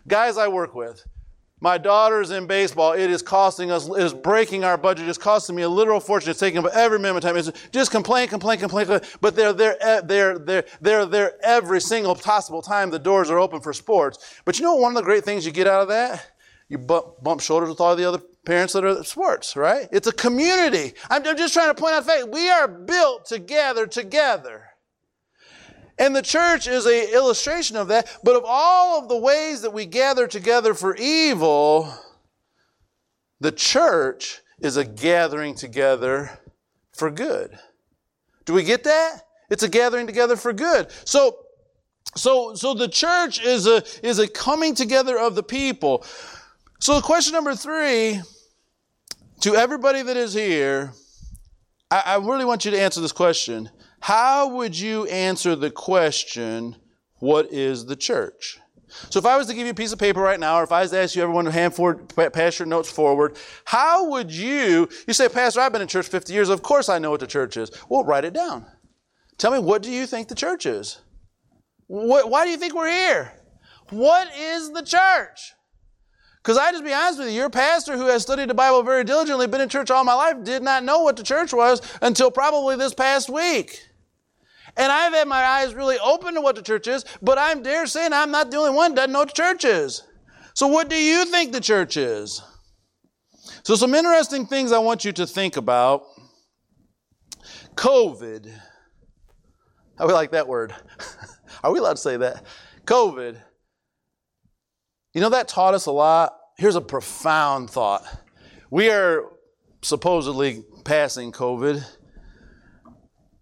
Guys 0.07 0.39
I 0.39 0.49
work 0.49 0.75
with, 0.75 1.05
my 1.61 1.79
daughter's 1.79 2.31
in 2.31 2.47
baseball. 2.47 2.93
It 2.93 3.11
is 3.11 3.23
costing 3.23 3.71
us, 3.71 3.89
it 3.89 4.03
is 4.03 4.13
breaking 4.13 4.63
our 4.63 4.77
budget. 4.77 5.09
It's 5.09 5.17
costing 5.17 5.57
me 5.57 5.63
a 5.63 5.69
literal 5.69 6.01
fortune. 6.01 6.31
It's 6.31 6.39
taking 6.39 6.59
up 6.59 6.67
every 6.75 6.99
minute 6.99 7.17
of 7.17 7.23
time. 7.23 7.37
It's 7.37 7.51
just 7.73 7.91
complain, 7.91 8.29
complain, 8.29 8.59
complain, 8.59 8.87
complain. 8.87 9.11
But 9.21 9.37
they're 9.37 9.55
there, 9.55 9.77
they're, 10.05 10.39
they're, 10.39 10.65
they're 10.81 11.07
there 11.07 11.33
every 11.43 11.81
single 11.81 12.15
possible 12.15 12.61
time 12.61 12.91
the 12.91 12.99
doors 12.99 13.31
are 13.31 13.39
open 13.39 13.61
for 13.61 13.73
sports. 13.73 14.41
But 14.45 14.59
you 14.59 14.65
know 14.65 14.75
one 14.75 14.93
of 14.93 14.97
the 14.97 15.03
great 15.03 15.25
things 15.25 15.47
you 15.47 15.53
get 15.53 15.67
out 15.67 15.83
of 15.83 15.89
that? 15.89 16.27
You 16.69 16.79
bump, 16.79 17.23
bump 17.23 17.41
shoulders 17.41 17.71
with 17.71 17.81
all 17.81 17.97
the 17.97 18.05
other 18.05 18.21
parents 18.45 18.75
that 18.75 18.85
are 18.85 18.99
at 18.99 19.07
sports, 19.07 19.57
right? 19.57 19.89
It's 19.93 20.09
a 20.09 20.13
community. 20.13 20.93
I'm, 21.09 21.27
I'm 21.27 21.37
just 21.37 21.55
trying 21.55 21.75
to 21.75 21.81
point 21.81 21.95
out 21.95 22.05
the 22.05 22.13
fact 22.13 22.29
we 22.29 22.51
are 22.51 22.69
built 22.69 23.25
together, 23.25 23.87
together. 23.87 24.66
And 25.99 26.15
the 26.15 26.23
church 26.23 26.67
is 26.67 26.85
an 26.87 27.15
illustration 27.15 27.77
of 27.77 27.89
that. 27.89 28.19
But 28.23 28.37
of 28.37 28.45
all 28.47 29.01
of 29.01 29.09
the 29.09 29.17
ways 29.17 29.63
that 29.63 29.73
we 29.73 29.87
gather 29.87 30.27
together 30.27 30.75
for 30.75 30.95
evil, 30.97 31.93
the 33.41 33.53
church 33.53 34.43
is 34.61 34.77
a 34.77 34.85
gathering 34.85 35.55
together 35.55 36.39
for 36.93 37.11
good. 37.11 37.59
Do 38.45 38.53
we 38.53 38.63
get 38.63 38.85
that? 38.85 39.23
It's 39.51 39.63
a 39.63 39.69
gathering 39.69 40.07
together 40.07 40.37
for 40.37 40.53
good. 40.53 40.91
So, 41.05 41.39
so, 42.15 42.55
so 42.55 42.75
the 42.75 42.89
church 42.89 43.43
is 43.43 43.67
a, 43.67 43.83
is 44.03 44.19
a 44.19 44.29
coming 44.29 44.75
together 44.75 45.19
of 45.19 45.35
the 45.35 45.43
people. 45.43 46.05
So 46.79 47.01
question 47.01 47.33
number 47.33 47.55
three, 47.55 48.21
to 49.41 49.55
everybody 49.55 50.03
that 50.03 50.17
is 50.17 50.35
here, 50.35 50.93
I, 51.91 52.03
I 52.07 52.17
really 52.17 52.45
want 52.45 52.65
you 52.65 52.71
to 52.71 52.81
answer 52.81 53.01
this 53.01 53.13
question. 53.13 53.71
How 54.07 54.47
would 54.47 54.79
you 54.79 55.07
answer 55.07 55.57
the 55.57 55.69
question, 55.69 56.77
what 57.17 57.53
is 57.53 57.87
the 57.87 57.97
church? 57.97 58.61
So 59.11 59.19
if 59.19 59.27
I 59.27 59.37
was 59.37 59.49
to 59.49 59.55
give 59.55 59.67
you 59.67 59.73
a 59.73 59.75
piece 59.75 59.93
of 59.93 59.99
paper 59.99 60.21
right 60.21 60.39
now, 60.39 60.61
or 60.61 60.63
if 60.63 60.71
I 60.71 60.83
was 60.83 60.93
to 60.93 60.99
ask 60.99 61.17
you 61.17 61.25
everyone 61.25 61.47
to 61.47 61.51
hand 61.51 61.75
forward, 61.75 62.15
pass 62.33 62.61
your 62.61 62.67
notes 62.67 62.89
forward, 62.89 63.37
how 63.65 64.09
would 64.11 64.31
you, 64.31 64.89
you 65.09 65.13
say, 65.13 65.29
Pastor, 65.29 65.59
I've 65.59 65.73
been 65.73 65.83
in 65.83 65.89
church 65.89 66.07
50 66.07 66.33
years. 66.33 66.51
Of 66.51 66.63
course 66.63 66.89
I 66.89 67.01
know 67.01 67.11
what 67.11 67.19
the 67.19 67.27
church 67.27 67.57
is. 67.57 67.73
Well, 67.89 68.05
write 68.05 68.25
it 68.25 68.33
down. 68.33 68.65
Tell 69.39 69.51
me, 69.51 69.59
what 69.59 69.83
do 69.83 69.91
you 69.91 70.07
think 70.07 70.29
the 70.29 70.37
church 70.37 70.67
is? 70.67 71.01
What, 71.89 72.31
why 72.31 72.45
do 72.45 72.53
you 72.53 72.59
think 72.59 72.77
we're 72.77 72.89
here? 72.89 73.33
What 73.91 74.33
is 74.37 74.71
the 74.71 74.83
church? 74.83 75.53
Because 76.45 76.59
I 76.59 76.71
just 76.71 76.85
be 76.85 76.93
honest 76.93 77.19
with 77.19 77.31
you, 77.31 77.35
your 77.35 77.51
pastor 77.51 77.97
who 77.97 78.07
has 78.07 78.23
studied 78.23 78.51
the 78.51 78.55
Bible 78.55 78.85
very 78.85 79.03
diligently, 79.03 79.49
been 79.49 79.63
in 79.63 79.69
church 79.69 79.91
all 79.91 80.05
my 80.05 80.15
life, 80.15 80.45
did 80.45 80.63
not 80.63 80.85
know 80.85 81.01
what 81.01 81.17
the 81.17 81.25
church 81.25 81.53
was 81.53 81.83
until 82.03 82.31
probably 82.31 82.77
this 82.77 82.95
past 82.95 83.29
week. 83.29 83.81
And 84.77 84.93
I've 84.93 85.13
had 85.13 85.29
my 85.29 85.43
eyes 85.43 85.75
really 85.75 85.99
open 85.99 86.35
to 86.35 86.41
what 86.41 86.57
the 86.57 86.63
church 86.63 86.87
is, 86.87 87.05
but 87.23 87.39
I'm 87.39 87.63
dare 87.63 87.87
saying 87.87 88.13
I'm 88.13 88.31
not 88.31 88.51
the 88.51 88.59
only 88.59 88.73
one 88.73 88.93
that 88.95 89.03
doesn't 89.03 89.13
know 89.13 89.21
what 89.21 89.29
the 89.29 89.35
church 89.35 89.65
is. 89.65 90.03
So 90.55 90.67
what 90.67 90.89
do 90.89 90.97
you 90.97 91.25
think 91.27 91.53
the 91.53 91.61
church 91.61 91.97
is? 91.97 92.43
So 93.63 93.75
some 93.75 93.95
interesting 93.95 94.47
things 94.47 94.73
I 94.73 94.79
want 94.79 95.05
you 95.05 95.13
to 95.13 95.27
think 95.27 95.57
about. 95.57 96.05
COVID. 97.75 98.51
How 99.99 100.07
we 100.07 100.13
like 100.13 100.33
that 100.33 100.49
word? 100.49 100.75
Are 101.63 101.73
we 101.73 101.79
allowed 101.79 101.97
to 101.97 102.03
say 102.03 102.17
that? 102.19 102.45
COVID 102.85 103.41
you 105.17 105.23
know, 105.23 105.31
that 105.31 105.49
taught 105.49 105.73
us 105.73 105.87
a 105.87 105.91
lot. 105.91 106.39
Here's 106.59 106.77
a 106.77 106.81
profound 106.83 107.71
thought. 107.71 108.05
We 108.71 108.91
are 108.91 109.23
supposedly 109.81 110.63
passing 110.85 111.33
COVID. 111.33 111.83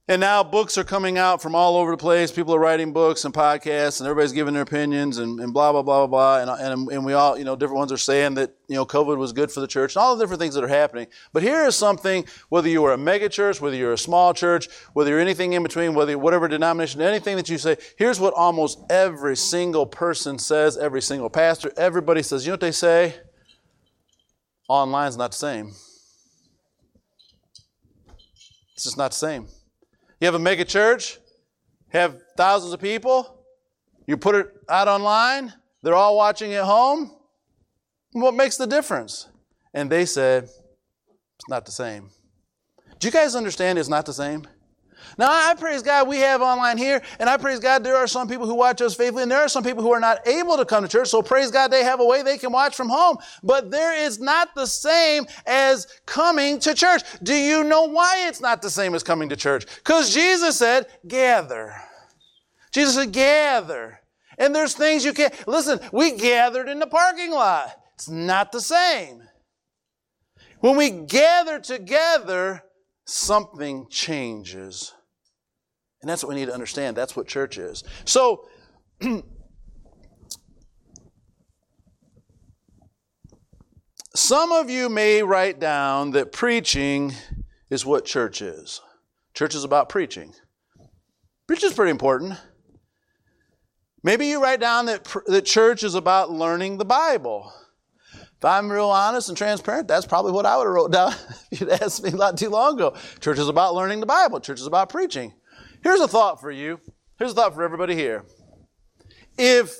And 0.06 0.20
now 0.20 0.44
books 0.44 0.76
are 0.76 0.84
coming 0.84 1.16
out 1.16 1.40
from 1.40 1.54
all 1.54 1.78
over 1.78 1.92
the 1.92 1.96
place. 1.96 2.30
People 2.30 2.54
are 2.54 2.58
writing 2.58 2.92
books 2.92 3.24
and 3.24 3.32
podcasts, 3.32 4.00
and 4.00 4.06
everybody's 4.06 4.32
giving 4.32 4.52
their 4.52 4.62
opinions 4.62 5.16
and, 5.16 5.40
and 5.40 5.54
blah, 5.54 5.72
blah, 5.72 5.80
blah, 5.80 6.06
blah, 6.06 6.42
blah. 6.42 6.54
And, 6.54 6.60
and, 6.60 6.92
and 6.92 7.06
we 7.06 7.14
all, 7.14 7.38
you 7.38 7.44
know, 7.44 7.56
different 7.56 7.78
ones 7.78 7.90
are 7.90 7.96
saying 7.96 8.34
that, 8.34 8.54
you 8.68 8.74
know, 8.74 8.84
COVID 8.84 9.16
was 9.16 9.32
good 9.32 9.50
for 9.50 9.60
the 9.60 9.66
church 9.66 9.96
and 9.96 10.02
all 10.02 10.14
the 10.14 10.22
different 10.22 10.40
things 10.42 10.56
that 10.56 10.64
are 10.64 10.68
happening. 10.68 11.06
But 11.32 11.42
here 11.42 11.64
is 11.64 11.74
something, 11.74 12.26
whether 12.50 12.68
you 12.68 12.84
are 12.84 12.92
a 12.92 12.98
mega 12.98 13.30
church, 13.30 13.62
whether 13.62 13.76
you're 13.76 13.94
a 13.94 13.98
small 13.98 14.34
church, 14.34 14.68
whether 14.92 15.08
you're 15.08 15.20
anything 15.20 15.54
in 15.54 15.62
between, 15.62 15.94
whether 15.94 16.18
whatever 16.18 16.48
denomination, 16.48 17.00
anything 17.00 17.36
that 17.36 17.48
you 17.48 17.56
say, 17.56 17.78
here's 17.96 18.20
what 18.20 18.34
almost 18.34 18.80
every 18.90 19.38
single 19.38 19.86
person 19.86 20.38
says, 20.38 20.76
every 20.76 21.00
single 21.00 21.30
pastor, 21.30 21.72
everybody 21.78 22.22
says. 22.22 22.44
You 22.44 22.50
know 22.50 22.54
what 22.54 22.60
they 22.60 22.72
say? 22.72 23.14
Online's 24.68 25.16
not 25.16 25.30
the 25.30 25.38
same. 25.38 25.68
It's 28.74 28.84
just 28.84 28.98
not 28.98 29.12
the 29.12 29.16
same. 29.16 29.46
You 30.24 30.28
have 30.28 30.36
a 30.36 30.38
mega 30.38 30.64
church, 30.64 31.18
have 31.90 32.18
thousands 32.34 32.72
of 32.72 32.80
people, 32.80 33.44
you 34.06 34.16
put 34.16 34.34
it 34.34 34.46
out 34.70 34.88
online, 34.88 35.52
they're 35.82 35.94
all 35.94 36.16
watching 36.16 36.54
at 36.54 36.64
home. 36.64 37.14
What 38.12 38.32
makes 38.32 38.56
the 38.56 38.66
difference? 38.66 39.28
And 39.74 39.90
they 39.90 40.06
said, 40.06 40.44
it's 40.44 41.48
not 41.50 41.66
the 41.66 41.72
same. 41.72 42.08
Do 42.98 43.06
you 43.06 43.12
guys 43.12 43.34
understand 43.34 43.78
it's 43.78 43.90
not 43.90 44.06
the 44.06 44.14
same? 44.14 44.46
Now, 45.16 45.28
I 45.30 45.54
praise 45.54 45.82
God 45.82 46.08
we 46.08 46.18
have 46.18 46.42
online 46.42 46.78
here, 46.78 47.02
and 47.18 47.28
I 47.28 47.36
praise 47.36 47.60
God 47.60 47.84
there 47.84 47.96
are 47.96 48.06
some 48.06 48.28
people 48.28 48.46
who 48.46 48.54
watch 48.54 48.80
us 48.80 48.94
faithfully, 48.94 49.22
and 49.22 49.30
there 49.30 49.40
are 49.40 49.48
some 49.48 49.64
people 49.64 49.82
who 49.82 49.92
are 49.92 50.00
not 50.00 50.26
able 50.26 50.56
to 50.56 50.64
come 50.64 50.82
to 50.82 50.88
church, 50.88 51.08
so 51.08 51.22
praise 51.22 51.50
God 51.50 51.70
they 51.70 51.84
have 51.84 52.00
a 52.00 52.04
way 52.04 52.22
they 52.22 52.38
can 52.38 52.52
watch 52.52 52.74
from 52.74 52.88
home. 52.88 53.18
But 53.42 53.70
there 53.70 53.96
is 53.96 54.18
not 54.18 54.54
the 54.54 54.66
same 54.66 55.26
as 55.46 55.86
coming 56.06 56.58
to 56.60 56.74
church. 56.74 57.02
Do 57.22 57.34
you 57.34 57.64
know 57.64 57.84
why 57.84 58.26
it's 58.28 58.40
not 58.40 58.62
the 58.62 58.70
same 58.70 58.94
as 58.94 59.02
coming 59.02 59.28
to 59.28 59.36
church? 59.36 59.66
Because 59.76 60.12
Jesus 60.12 60.58
said, 60.58 60.86
gather. 61.06 61.74
Jesus 62.72 62.94
said, 62.94 63.12
gather. 63.12 64.00
And 64.36 64.54
there's 64.54 64.74
things 64.74 65.04
you 65.04 65.12
can't, 65.12 65.32
listen, 65.46 65.78
we 65.92 66.12
gathered 66.12 66.68
in 66.68 66.80
the 66.80 66.86
parking 66.86 67.30
lot. 67.30 67.70
It's 67.94 68.08
not 68.08 68.50
the 68.50 68.60
same. 68.60 69.22
When 70.58 70.76
we 70.76 70.90
gather 70.90 71.60
together, 71.60 72.64
something 73.04 73.86
changes. 73.90 74.92
And 76.04 76.10
that's 76.10 76.22
what 76.22 76.28
we 76.28 76.34
need 76.34 76.44
to 76.48 76.52
understand. 76.52 76.98
That's 76.98 77.16
what 77.16 77.26
church 77.26 77.56
is. 77.56 77.82
So, 78.04 78.46
some 84.14 84.52
of 84.52 84.68
you 84.68 84.90
may 84.90 85.22
write 85.22 85.58
down 85.58 86.10
that 86.10 86.30
preaching 86.30 87.14
is 87.70 87.86
what 87.86 88.04
church 88.04 88.42
is. 88.42 88.82
Church 89.32 89.54
is 89.54 89.64
about 89.64 89.88
preaching. 89.88 90.34
Preaching 91.46 91.70
is 91.70 91.74
pretty 91.74 91.90
important. 91.90 92.34
Maybe 94.02 94.26
you 94.26 94.42
write 94.42 94.60
down 94.60 94.84
that, 94.84 95.10
that 95.28 95.46
church 95.46 95.84
is 95.84 95.94
about 95.94 96.30
learning 96.30 96.76
the 96.76 96.84
Bible. 96.84 97.50
If 98.12 98.44
I'm 98.44 98.70
real 98.70 98.90
honest 98.90 99.30
and 99.30 99.38
transparent, 99.38 99.88
that's 99.88 100.04
probably 100.04 100.32
what 100.32 100.44
I 100.44 100.58
would 100.58 100.64
have 100.64 100.74
wrote 100.74 100.92
down 100.92 101.14
if 101.50 101.62
you'd 101.62 101.70
asked 101.70 102.04
me 102.04 102.10
not 102.10 102.36
too 102.36 102.50
long 102.50 102.74
ago. 102.74 102.94
Church 103.20 103.38
is 103.38 103.48
about 103.48 103.74
learning 103.74 104.00
the 104.00 104.06
Bible. 104.06 104.38
Church 104.38 104.60
is 104.60 104.66
about 104.66 104.90
preaching. 104.90 105.32
Here's 105.84 106.00
a 106.00 106.08
thought 106.08 106.40
for 106.40 106.50
you. 106.50 106.80
Here's 107.18 107.32
a 107.32 107.34
thought 107.34 107.54
for 107.54 107.62
everybody 107.62 107.94
here. 107.94 108.24
If 109.36 109.76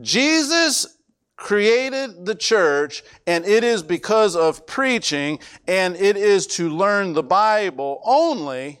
Jesus 0.00 0.98
created 1.36 2.26
the 2.26 2.34
church 2.34 3.04
and 3.28 3.46
it 3.46 3.62
is 3.62 3.84
because 3.84 4.34
of 4.34 4.66
preaching 4.66 5.38
and 5.68 5.94
it 5.94 6.16
is 6.16 6.48
to 6.48 6.68
learn 6.68 7.12
the 7.12 7.22
Bible 7.22 8.02
only, 8.04 8.80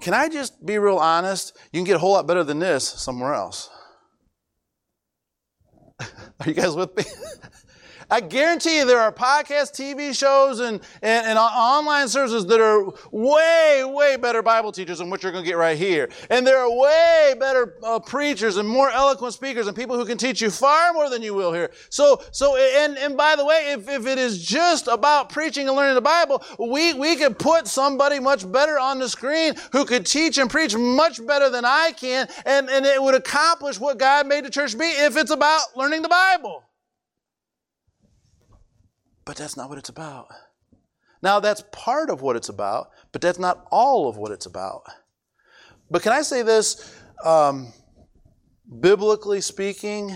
can 0.00 0.14
I 0.14 0.28
just 0.28 0.66
be 0.66 0.78
real 0.78 0.98
honest? 0.98 1.56
You 1.72 1.78
can 1.78 1.84
get 1.84 1.96
a 1.96 2.00
whole 2.00 2.12
lot 2.14 2.26
better 2.26 2.42
than 2.42 2.58
this 2.58 2.84
somewhere 2.84 3.32
else. 3.32 3.70
Are 6.00 6.08
you 6.44 6.54
guys 6.54 6.74
with 6.74 6.94
me? 6.96 7.04
I 8.08 8.20
guarantee 8.20 8.78
you 8.78 8.86
there 8.86 9.00
are 9.00 9.10
podcast, 9.10 9.72
TV 9.72 10.16
shows, 10.16 10.60
and, 10.60 10.80
and, 11.02 11.26
and 11.26 11.38
online 11.38 12.06
services 12.06 12.46
that 12.46 12.60
are 12.60 12.92
way, 13.10 13.82
way 13.84 14.16
better 14.16 14.42
Bible 14.42 14.70
teachers 14.70 14.98
than 14.98 15.10
what 15.10 15.24
you're 15.24 15.32
going 15.32 15.42
to 15.42 15.48
get 15.48 15.56
right 15.56 15.76
here. 15.76 16.08
And 16.30 16.46
there 16.46 16.58
are 16.58 16.70
way 16.70 17.34
better 17.38 17.74
uh, 17.82 17.98
preachers 17.98 18.58
and 18.58 18.68
more 18.68 18.90
eloquent 18.90 19.34
speakers 19.34 19.66
and 19.66 19.76
people 19.76 19.96
who 19.96 20.04
can 20.04 20.18
teach 20.18 20.40
you 20.40 20.50
far 20.50 20.92
more 20.92 21.10
than 21.10 21.20
you 21.20 21.34
will 21.34 21.52
here. 21.52 21.72
So, 21.88 22.22
so, 22.30 22.56
and, 22.56 22.96
and 22.96 23.16
by 23.16 23.34
the 23.34 23.44
way, 23.44 23.72
if, 23.72 23.88
if 23.88 24.06
it 24.06 24.18
is 24.18 24.44
just 24.44 24.86
about 24.86 25.30
preaching 25.30 25.66
and 25.66 25.76
learning 25.76 25.96
the 25.96 26.00
Bible, 26.00 26.44
we, 26.60 26.94
we 26.94 27.16
could 27.16 27.38
put 27.40 27.66
somebody 27.66 28.20
much 28.20 28.50
better 28.52 28.78
on 28.78 29.00
the 29.00 29.08
screen 29.08 29.54
who 29.72 29.84
could 29.84 30.06
teach 30.06 30.38
and 30.38 30.48
preach 30.48 30.76
much 30.76 31.24
better 31.26 31.50
than 31.50 31.64
I 31.64 31.90
can, 31.90 32.28
and, 32.44 32.70
and 32.70 32.86
it 32.86 33.02
would 33.02 33.16
accomplish 33.16 33.80
what 33.80 33.98
God 33.98 34.28
made 34.28 34.44
the 34.44 34.50
church 34.50 34.78
be 34.78 34.84
if 34.84 35.16
it's 35.16 35.32
about 35.32 35.76
learning 35.76 36.02
the 36.02 36.08
Bible. 36.08 36.65
But 39.26 39.36
that's 39.36 39.56
not 39.56 39.68
what 39.68 39.76
it's 39.76 39.90
about. 39.90 40.28
Now, 41.20 41.40
that's 41.40 41.64
part 41.72 42.08
of 42.08 42.22
what 42.22 42.36
it's 42.36 42.48
about, 42.48 42.90
but 43.12 43.20
that's 43.20 43.38
not 43.38 43.66
all 43.70 44.08
of 44.08 44.16
what 44.16 44.32
it's 44.32 44.46
about. 44.46 44.82
But 45.90 46.02
can 46.02 46.12
I 46.12 46.22
say 46.22 46.42
this? 46.42 46.96
Um, 47.24 47.72
biblically 48.80 49.40
speaking, 49.40 50.14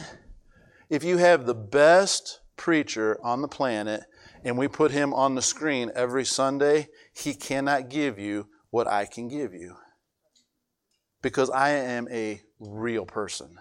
if 0.88 1.05
you 1.05 1.18
have 1.18 1.44
the 1.44 1.55
best 1.55 2.40
preacher 2.57 3.18
on 3.23 3.42
the 3.42 3.49
planet 3.49 4.03
and 4.44 4.57
we 4.57 4.68
put 4.68 4.90
him 4.90 5.12
on 5.12 5.35
the 5.35 5.42
screen 5.42 5.90
every 5.94 6.25
Sunday, 6.25 6.88
he 7.12 7.35
cannot 7.35 7.88
give 7.88 8.18
you 8.18 8.46
what 8.70 8.87
I 8.87 9.07
can 9.07 9.29
give 9.29 9.53
you. 9.53 9.77
Because 11.23 11.51
I 11.51 11.70
am 11.70 12.07
a 12.11 12.40
real 12.61 13.05
person. 13.05 13.57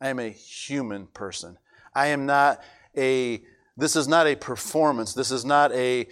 I 0.00 0.08
am 0.08 0.18
a 0.18 0.28
human 0.28 1.06
person. 1.06 1.56
I 1.94 2.08
am 2.08 2.26
not 2.26 2.62
a 2.96 3.42
this 3.76 3.96
is 3.96 4.06
not 4.06 4.26
a 4.26 4.36
performance. 4.36 5.14
This 5.14 5.30
is 5.30 5.44
not 5.44 5.72
a, 5.72 6.06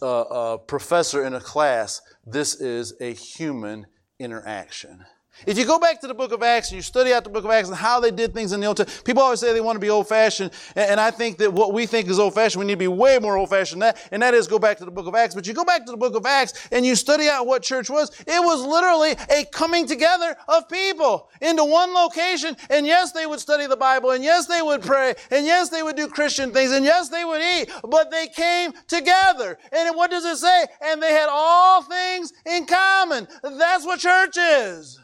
a, 0.00 0.04
uh, 0.04 0.52
a 0.54 0.58
professor 0.58 1.24
in 1.24 1.34
a 1.34 1.40
class. 1.40 2.00
This 2.24 2.60
is 2.60 2.94
a 3.00 3.12
human 3.12 3.86
interaction. 4.18 5.04
If 5.46 5.56
you 5.56 5.64
go 5.64 5.78
back 5.78 6.00
to 6.02 6.06
the 6.06 6.14
book 6.14 6.32
of 6.32 6.42
Acts 6.42 6.70
and 6.70 6.76
you 6.76 6.82
study 6.82 7.12
out 7.12 7.24
the 7.24 7.30
book 7.30 7.44
of 7.44 7.50
Acts 7.50 7.68
and 7.68 7.76
how 7.76 8.00
they 8.00 8.10
did 8.10 8.34
things 8.34 8.52
in 8.52 8.60
the 8.60 8.66
Old 8.66 8.76
Testament, 8.76 9.04
people 9.04 9.22
always 9.22 9.40
say 9.40 9.52
they 9.52 9.60
want 9.60 9.76
to 9.76 9.80
be 9.80 9.90
old 9.90 10.08
fashioned. 10.08 10.50
And 10.76 11.00
I 11.00 11.10
think 11.10 11.38
that 11.38 11.52
what 11.52 11.72
we 11.72 11.86
think 11.86 12.08
is 12.08 12.18
old 12.18 12.34
fashioned, 12.34 12.60
we 12.60 12.66
need 12.66 12.74
to 12.74 12.78
be 12.78 12.88
way 12.88 13.18
more 13.18 13.36
old 13.36 13.50
fashioned 13.50 13.80
than 13.82 13.94
that. 13.94 14.08
And 14.10 14.22
that 14.22 14.34
is 14.34 14.46
go 14.46 14.58
back 14.58 14.78
to 14.78 14.84
the 14.84 14.90
book 14.90 15.06
of 15.06 15.14
Acts. 15.14 15.34
But 15.34 15.46
you 15.46 15.54
go 15.54 15.64
back 15.64 15.86
to 15.86 15.90
the 15.90 15.96
book 15.96 16.14
of 16.14 16.26
Acts 16.26 16.68
and 16.70 16.84
you 16.84 16.94
study 16.94 17.28
out 17.28 17.46
what 17.46 17.62
church 17.62 17.88
was. 17.88 18.10
It 18.20 18.44
was 18.44 18.64
literally 18.64 19.12
a 19.30 19.44
coming 19.46 19.86
together 19.86 20.36
of 20.48 20.68
people 20.68 21.30
into 21.40 21.64
one 21.64 21.94
location. 21.94 22.56
And 22.68 22.86
yes, 22.86 23.12
they 23.12 23.26
would 23.26 23.40
study 23.40 23.66
the 23.66 23.76
Bible. 23.76 24.10
And 24.10 24.22
yes, 24.22 24.46
they 24.46 24.62
would 24.62 24.82
pray. 24.82 25.14
And 25.30 25.46
yes, 25.46 25.68
they 25.68 25.82
would 25.82 25.96
do 25.96 26.08
Christian 26.08 26.52
things. 26.52 26.72
And 26.72 26.84
yes, 26.84 27.08
they 27.08 27.24
would 27.24 27.40
eat. 27.40 27.70
But 27.88 28.10
they 28.10 28.28
came 28.28 28.72
together. 28.88 29.58
And 29.72 29.96
what 29.96 30.10
does 30.10 30.24
it 30.24 30.36
say? 30.36 30.66
And 30.82 31.02
they 31.02 31.12
had 31.12 31.28
all 31.30 31.82
things 31.82 32.32
in 32.46 32.66
common. 32.66 33.26
That's 33.42 33.84
what 33.86 34.00
church 34.00 34.36
is. 34.36 34.98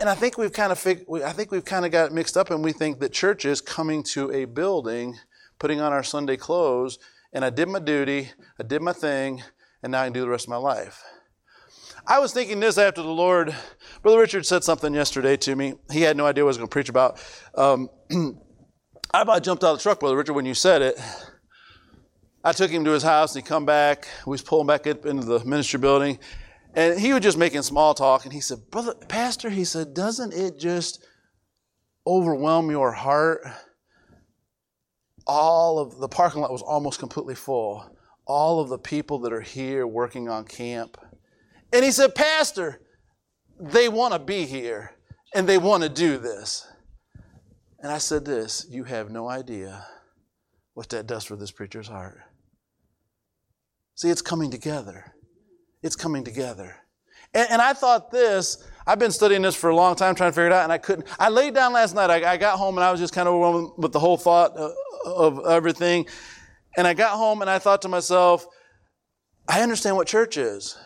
And 0.00 0.08
I 0.08 0.14
think 0.14 0.38
we've 0.38 0.52
kind 0.52 0.72
of 0.72 0.78
fig- 0.78 1.04
I 1.22 1.32
think 1.32 1.52
we've 1.52 1.64
kind 1.64 1.84
of 1.84 1.92
got 1.92 2.10
mixed 2.10 2.34
up, 2.34 2.50
and 2.50 2.64
we 2.64 2.72
think 2.72 3.00
that 3.00 3.12
church 3.12 3.44
is 3.44 3.60
coming 3.60 4.02
to 4.04 4.32
a 4.32 4.46
building, 4.46 5.18
putting 5.58 5.82
on 5.82 5.92
our 5.92 6.02
Sunday 6.02 6.38
clothes, 6.38 6.98
and 7.34 7.44
I 7.44 7.50
did 7.50 7.68
my 7.68 7.80
duty, 7.80 8.30
I 8.58 8.62
did 8.62 8.80
my 8.80 8.94
thing, 8.94 9.42
and 9.82 9.92
now 9.92 10.00
I 10.00 10.04
can 10.04 10.14
do 10.14 10.22
the 10.22 10.28
rest 10.30 10.46
of 10.46 10.48
my 10.48 10.56
life. 10.56 11.02
I 12.06 12.18
was 12.18 12.32
thinking 12.32 12.60
this 12.60 12.78
after 12.78 13.02
the 13.02 13.08
Lord. 13.08 13.54
Brother 14.02 14.18
Richard 14.18 14.46
said 14.46 14.64
something 14.64 14.94
yesterday 14.94 15.36
to 15.36 15.54
me. 15.54 15.74
He 15.92 16.00
had 16.00 16.16
no 16.16 16.24
idea 16.24 16.44
what 16.44 16.48
I 16.48 16.52
was 16.52 16.56
going 16.56 16.68
to 16.68 16.72
preach 16.72 16.88
about. 16.88 17.22
Um, 17.54 17.90
I 19.12 19.20
about 19.20 19.42
jumped 19.42 19.64
out 19.64 19.72
of 19.72 19.78
the 19.78 19.82
truck, 19.82 20.00
Brother 20.00 20.16
Richard, 20.16 20.32
when 20.32 20.46
you 20.46 20.54
said 20.54 20.80
it. 20.80 20.98
I 22.42 22.52
took 22.52 22.70
him 22.70 22.86
to 22.86 22.90
his 22.92 23.02
house, 23.02 23.34
and 23.34 23.44
he 23.44 23.46
come 23.46 23.66
back. 23.66 24.08
We 24.24 24.30
was 24.30 24.40
pulling 24.40 24.66
back 24.66 24.86
up 24.86 25.04
into 25.04 25.26
the 25.26 25.44
ministry 25.44 25.78
building, 25.78 26.18
and 26.74 26.98
he 26.98 27.12
was 27.12 27.22
just 27.22 27.38
making 27.38 27.62
small 27.62 27.94
talk, 27.94 28.24
and 28.24 28.32
he 28.32 28.40
said, 28.40 28.70
Brother, 28.70 28.94
Pastor, 29.08 29.50
he 29.50 29.64
said, 29.64 29.94
doesn't 29.94 30.32
it 30.32 30.58
just 30.58 31.04
overwhelm 32.06 32.70
your 32.70 32.92
heart? 32.92 33.42
All 35.26 35.78
of 35.78 35.98
the 35.98 36.08
parking 36.08 36.40
lot 36.40 36.52
was 36.52 36.62
almost 36.62 36.98
completely 36.98 37.34
full. 37.34 37.96
All 38.26 38.60
of 38.60 38.68
the 38.68 38.78
people 38.78 39.18
that 39.20 39.32
are 39.32 39.40
here 39.40 39.86
working 39.86 40.28
on 40.28 40.44
camp. 40.44 40.96
And 41.72 41.84
he 41.84 41.90
said, 41.90 42.14
Pastor, 42.14 42.80
they 43.58 43.88
want 43.88 44.12
to 44.12 44.18
be 44.18 44.46
here 44.46 44.92
and 45.34 45.48
they 45.48 45.58
want 45.58 45.82
to 45.82 45.88
do 45.88 46.18
this. 46.18 46.66
And 47.80 47.90
I 47.90 47.98
said, 47.98 48.24
This, 48.24 48.66
you 48.68 48.84
have 48.84 49.10
no 49.10 49.28
idea 49.28 49.86
what 50.74 50.88
that 50.90 51.06
does 51.06 51.24
for 51.24 51.36
this 51.36 51.50
preacher's 51.50 51.88
heart. 51.88 52.20
See, 53.94 54.08
it's 54.08 54.22
coming 54.22 54.50
together. 54.50 55.12
It's 55.82 55.96
coming 55.96 56.24
together. 56.24 56.76
And, 57.32 57.48
and, 57.50 57.62
I 57.62 57.72
thought 57.72 58.10
this, 58.10 58.66
I've 58.86 58.98
been 58.98 59.12
studying 59.12 59.42
this 59.42 59.54
for 59.54 59.70
a 59.70 59.76
long 59.76 59.94
time 59.94 60.14
trying 60.14 60.30
to 60.30 60.34
figure 60.34 60.46
it 60.46 60.52
out, 60.52 60.64
and 60.64 60.72
I 60.72 60.78
couldn't. 60.78 61.06
I 61.18 61.28
laid 61.28 61.54
down 61.54 61.72
last 61.72 61.94
night. 61.94 62.10
I, 62.10 62.32
I 62.32 62.36
got 62.36 62.58
home 62.58 62.76
and 62.76 62.84
I 62.84 62.90
was 62.90 62.98
just 62.98 63.14
kind 63.14 63.28
of 63.28 63.34
overwhelmed 63.34 63.72
with 63.78 63.92
the 63.92 64.00
whole 64.00 64.16
thought 64.16 64.56
of, 64.56 64.72
of 65.06 65.46
everything. 65.46 66.06
And 66.76 66.86
I 66.86 66.94
got 66.94 67.16
home 67.16 67.40
and 67.40 67.50
I 67.50 67.58
thought 67.58 67.82
to 67.82 67.88
myself, 67.88 68.46
I 69.48 69.62
understand 69.62 69.96
what 69.96 70.06
church 70.06 70.36
is. 70.36 70.76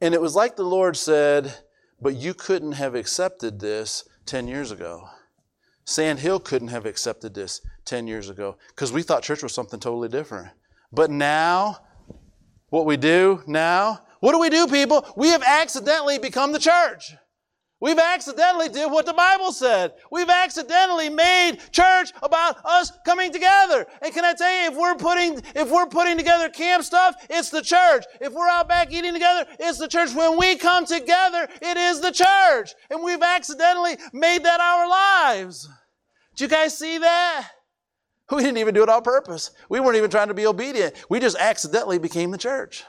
And 0.00 0.14
it 0.14 0.20
was 0.20 0.34
like 0.34 0.56
the 0.56 0.64
Lord 0.64 0.96
said, 0.96 1.54
but 2.00 2.16
you 2.16 2.34
couldn't 2.34 2.72
have 2.72 2.94
accepted 2.94 3.60
this 3.60 4.08
10 4.26 4.48
years 4.48 4.70
ago. 4.70 5.08
Sand 5.84 6.20
Hill 6.20 6.40
couldn't 6.40 6.68
have 6.68 6.86
accepted 6.86 7.34
this 7.34 7.60
10 7.84 8.06
years 8.06 8.28
ago 8.28 8.56
because 8.68 8.92
we 8.92 9.02
thought 9.02 9.22
church 9.22 9.42
was 9.42 9.54
something 9.54 9.80
totally 9.80 10.08
different. 10.08 10.48
But 10.92 11.10
now, 11.10 11.78
what 12.72 12.86
we 12.86 12.96
do 12.96 13.42
now, 13.46 14.00
what 14.20 14.32
do 14.32 14.38
we 14.38 14.48
do, 14.48 14.66
people? 14.66 15.06
We 15.14 15.28
have 15.28 15.42
accidentally 15.42 16.18
become 16.18 16.52
the 16.52 16.58
church. 16.58 17.12
We've 17.80 17.98
accidentally 17.98 18.70
did 18.70 18.90
what 18.90 19.04
the 19.04 19.12
Bible 19.12 19.52
said. 19.52 19.92
We've 20.10 20.30
accidentally 20.30 21.10
made 21.10 21.58
church 21.70 22.12
about 22.22 22.64
us 22.64 22.92
coming 23.04 23.30
together. 23.30 23.84
And 24.00 24.14
can 24.14 24.24
I 24.24 24.32
tell 24.32 24.50
you, 24.50 24.70
if 24.70 24.78
we're 24.78 24.94
putting, 24.94 25.42
if 25.54 25.70
we're 25.70 25.88
putting 25.88 26.16
together 26.16 26.48
camp 26.48 26.84
stuff, 26.84 27.14
it's 27.28 27.50
the 27.50 27.60
church. 27.60 28.04
If 28.22 28.32
we're 28.32 28.48
out 28.48 28.68
back 28.68 28.90
eating 28.90 29.12
together, 29.12 29.44
it's 29.58 29.78
the 29.78 29.88
church. 29.88 30.14
When 30.14 30.38
we 30.38 30.56
come 30.56 30.86
together, 30.86 31.48
it 31.60 31.76
is 31.76 32.00
the 32.00 32.12
church. 32.12 32.74
And 32.88 33.02
we've 33.02 33.22
accidentally 33.22 33.96
made 34.14 34.44
that 34.44 34.60
our 34.60 34.88
lives. 34.88 35.68
Do 36.36 36.44
you 36.44 36.48
guys 36.48 36.78
see 36.78 36.98
that? 36.98 37.50
We 38.32 38.42
didn't 38.42 38.58
even 38.58 38.74
do 38.74 38.82
it 38.82 38.88
on 38.88 39.02
purpose. 39.02 39.50
We 39.68 39.78
weren't 39.78 39.96
even 39.96 40.10
trying 40.10 40.28
to 40.28 40.34
be 40.34 40.46
obedient. 40.46 40.94
We 41.10 41.20
just 41.20 41.36
accidentally 41.36 41.98
became 41.98 42.30
the 42.30 42.38
church. 42.38 42.82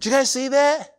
Do 0.00 0.08
you 0.08 0.14
guys 0.14 0.30
see 0.30 0.48
that? 0.48 0.94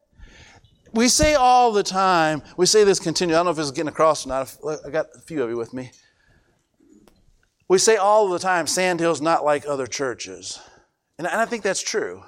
We 0.93 1.07
say 1.07 1.33
all 1.33 1.71
the 1.71 1.81
time, 1.81 2.43
we 2.55 2.67
say 2.67 2.83
this 2.83 2.99
continue. 2.99 3.33
I 3.33 3.39
don't 3.39 3.45
know 3.45 3.51
if 3.51 3.59
it's 3.59 3.71
getting 3.71 3.89
across 3.89 4.25
or 4.25 4.29
not. 4.29 4.55
I 4.85 4.89
got 4.91 5.07
a 5.15 5.21
few 5.21 5.41
of 5.41 5.49
you 5.49 5.57
with 5.57 5.73
me. 5.73 5.91
We 7.67 7.79
say 7.79 7.95
all 7.97 8.29
the 8.29 8.39
time, 8.39 8.67
Sandhill's 8.67 9.21
not 9.21 9.43
like 9.43 9.65
other 9.67 9.87
churches. 9.87 10.59
And 11.17 11.27
I 11.27 11.45
think 11.45 11.63
that's 11.63 11.81
true. 11.81 12.23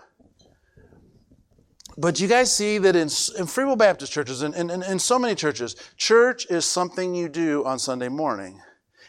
But 1.96 2.20
you 2.20 2.28
guys 2.28 2.54
see 2.54 2.80
that 2.80 2.96
in, 2.96 3.10
in 3.38 3.46
Free 3.46 3.66
Will 3.66 3.76
Baptist 3.76 4.12
churches 4.12 4.42
and 4.42 4.56
in, 4.56 4.70
in, 4.72 4.84
in 4.84 5.00
so 5.00 5.20
many 5.20 5.36
churches, 5.36 5.76
church 5.96 6.48
is 6.50 6.66
something 6.66 7.14
you 7.14 7.30
do 7.30 7.64
on 7.66 7.78
Sunday 7.78 8.10
morning. 8.10 8.62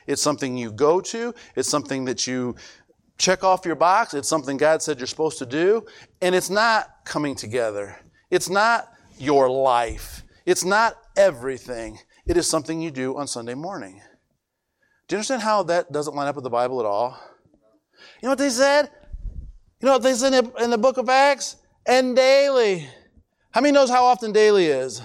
It's 0.07 0.23
something 0.23 0.57
you 0.57 0.73
go 0.73 1.01
to. 1.01 1.35
It's 1.57 1.69
something 1.69 2.05
that 2.07 2.27
you 2.27 2.57
check 3.19 3.45
off 3.45 3.65
your 3.67 3.77
box. 3.77 4.15
It's 4.15 4.29
something 4.29 4.57
God 4.57 4.83
said 4.83 4.99
you're 4.99 5.07
supposed 5.07 5.39
to 5.39 5.47
do. 5.47 5.85
And 6.23 6.35
it's 6.35 6.51
not 6.51 6.89
coming 7.05 7.35
together. 7.35 7.97
It's 8.31 8.49
not 8.49 8.89
your 9.19 9.51
life. 9.51 10.25
It's 10.47 10.65
not 10.65 10.97
everything. 11.17 11.99
It 12.27 12.37
is 12.37 12.49
something 12.49 12.81
you 12.81 12.91
do 12.91 13.17
on 13.17 13.29
Sunday 13.29 13.55
morning. 13.55 14.01
Do 15.07 15.15
you 15.15 15.19
understand 15.19 15.43
how 15.43 15.65
that 15.65 15.93
doesn't 15.93 16.15
line 16.15 16.29
up 16.29 16.37
with 16.37 16.45
the 16.45 16.51
Bible 16.51 16.81
at 16.81 16.87
all? 16.87 17.19
You 18.23 18.27
know 18.27 18.31
what 18.31 18.39
they 18.39 18.51
said? 18.51 18.91
You 19.81 19.87
know 19.87 19.93
what 19.93 20.03
they 20.03 20.15
said 20.15 20.33
in 20.61 20.71
the 20.71 20.79
book 20.79 20.97
of 20.97 21.09
Acts? 21.09 21.57
And 21.87 22.15
daily. 22.15 22.89
How 23.51 23.61
many 23.61 23.73
knows 23.73 23.91
how 23.91 24.05
often 24.05 24.33
daily 24.33 24.67
is? 24.67 25.03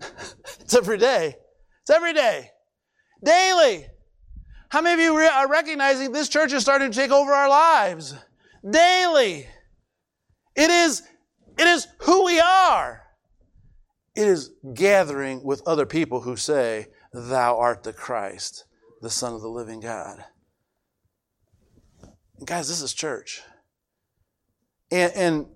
it's 0.60 0.74
every 0.74 0.98
day. 0.98 1.36
It's 1.82 1.90
every 1.90 2.12
day. 2.12 2.50
Daily. 3.22 3.86
How 4.68 4.80
many 4.80 4.94
of 4.94 5.00
you 5.00 5.18
re- 5.18 5.28
are 5.28 5.48
recognizing 5.48 6.12
this 6.12 6.28
church 6.28 6.52
is 6.52 6.62
starting 6.62 6.90
to 6.90 6.96
take 6.96 7.10
over 7.10 7.32
our 7.32 7.48
lives 7.48 8.14
daily? 8.68 9.46
It 10.54 10.70
is, 10.70 11.02
it 11.58 11.66
is 11.66 11.86
who 12.00 12.24
we 12.24 12.40
are. 12.40 13.02
It 14.14 14.26
is 14.26 14.52
gathering 14.74 15.44
with 15.44 15.62
other 15.66 15.86
people 15.86 16.22
who 16.22 16.36
say, 16.36 16.86
Thou 17.12 17.58
art 17.58 17.82
the 17.82 17.92
Christ, 17.92 18.64
the 19.02 19.10
Son 19.10 19.34
of 19.34 19.42
the 19.42 19.48
living 19.48 19.80
God. 19.80 20.24
Guys, 22.44 22.68
this 22.68 22.82
is 22.82 22.92
church. 22.92 23.42
And, 24.90 25.12
and 25.14 25.46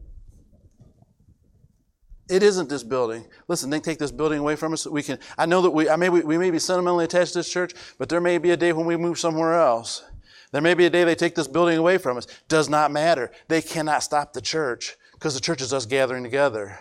it 2.30 2.42
isn't 2.42 2.68
this 2.68 2.82
building. 2.82 3.26
Listen, 3.48 3.70
they 3.70 3.80
take 3.80 3.98
this 3.98 4.12
building 4.12 4.38
away 4.38 4.56
from 4.56 4.72
us. 4.72 4.86
We 4.86 5.02
can. 5.02 5.18
I 5.36 5.46
know 5.46 5.62
that 5.62 5.70
we. 5.70 5.88
I 5.88 5.96
may 5.96 6.08
we, 6.08 6.22
we 6.22 6.38
may 6.38 6.50
be 6.50 6.58
sentimentally 6.58 7.04
attached 7.04 7.32
to 7.32 7.40
this 7.40 7.50
church, 7.50 7.74
but 7.98 8.08
there 8.08 8.20
may 8.20 8.38
be 8.38 8.50
a 8.50 8.56
day 8.56 8.72
when 8.72 8.86
we 8.86 8.96
move 8.96 9.18
somewhere 9.18 9.54
else. 9.54 10.04
There 10.52 10.62
may 10.62 10.74
be 10.74 10.86
a 10.86 10.90
day 10.90 11.04
they 11.04 11.14
take 11.14 11.34
this 11.34 11.48
building 11.48 11.78
away 11.78 11.98
from 11.98 12.16
us. 12.16 12.26
Does 12.48 12.68
not 12.68 12.90
matter. 12.90 13.30
They 13.48 13.62
cannot 13.62 14.02
stop 14.02 14.32
the 14.32 14.40
church 14.40 14.96
because 15.14 15.34
the 15.34 15.40
church 15.40 15.60
is 15.60 15.72
us 15.72 15.86
gathering 15.86 16.24
together. 16.24 16.78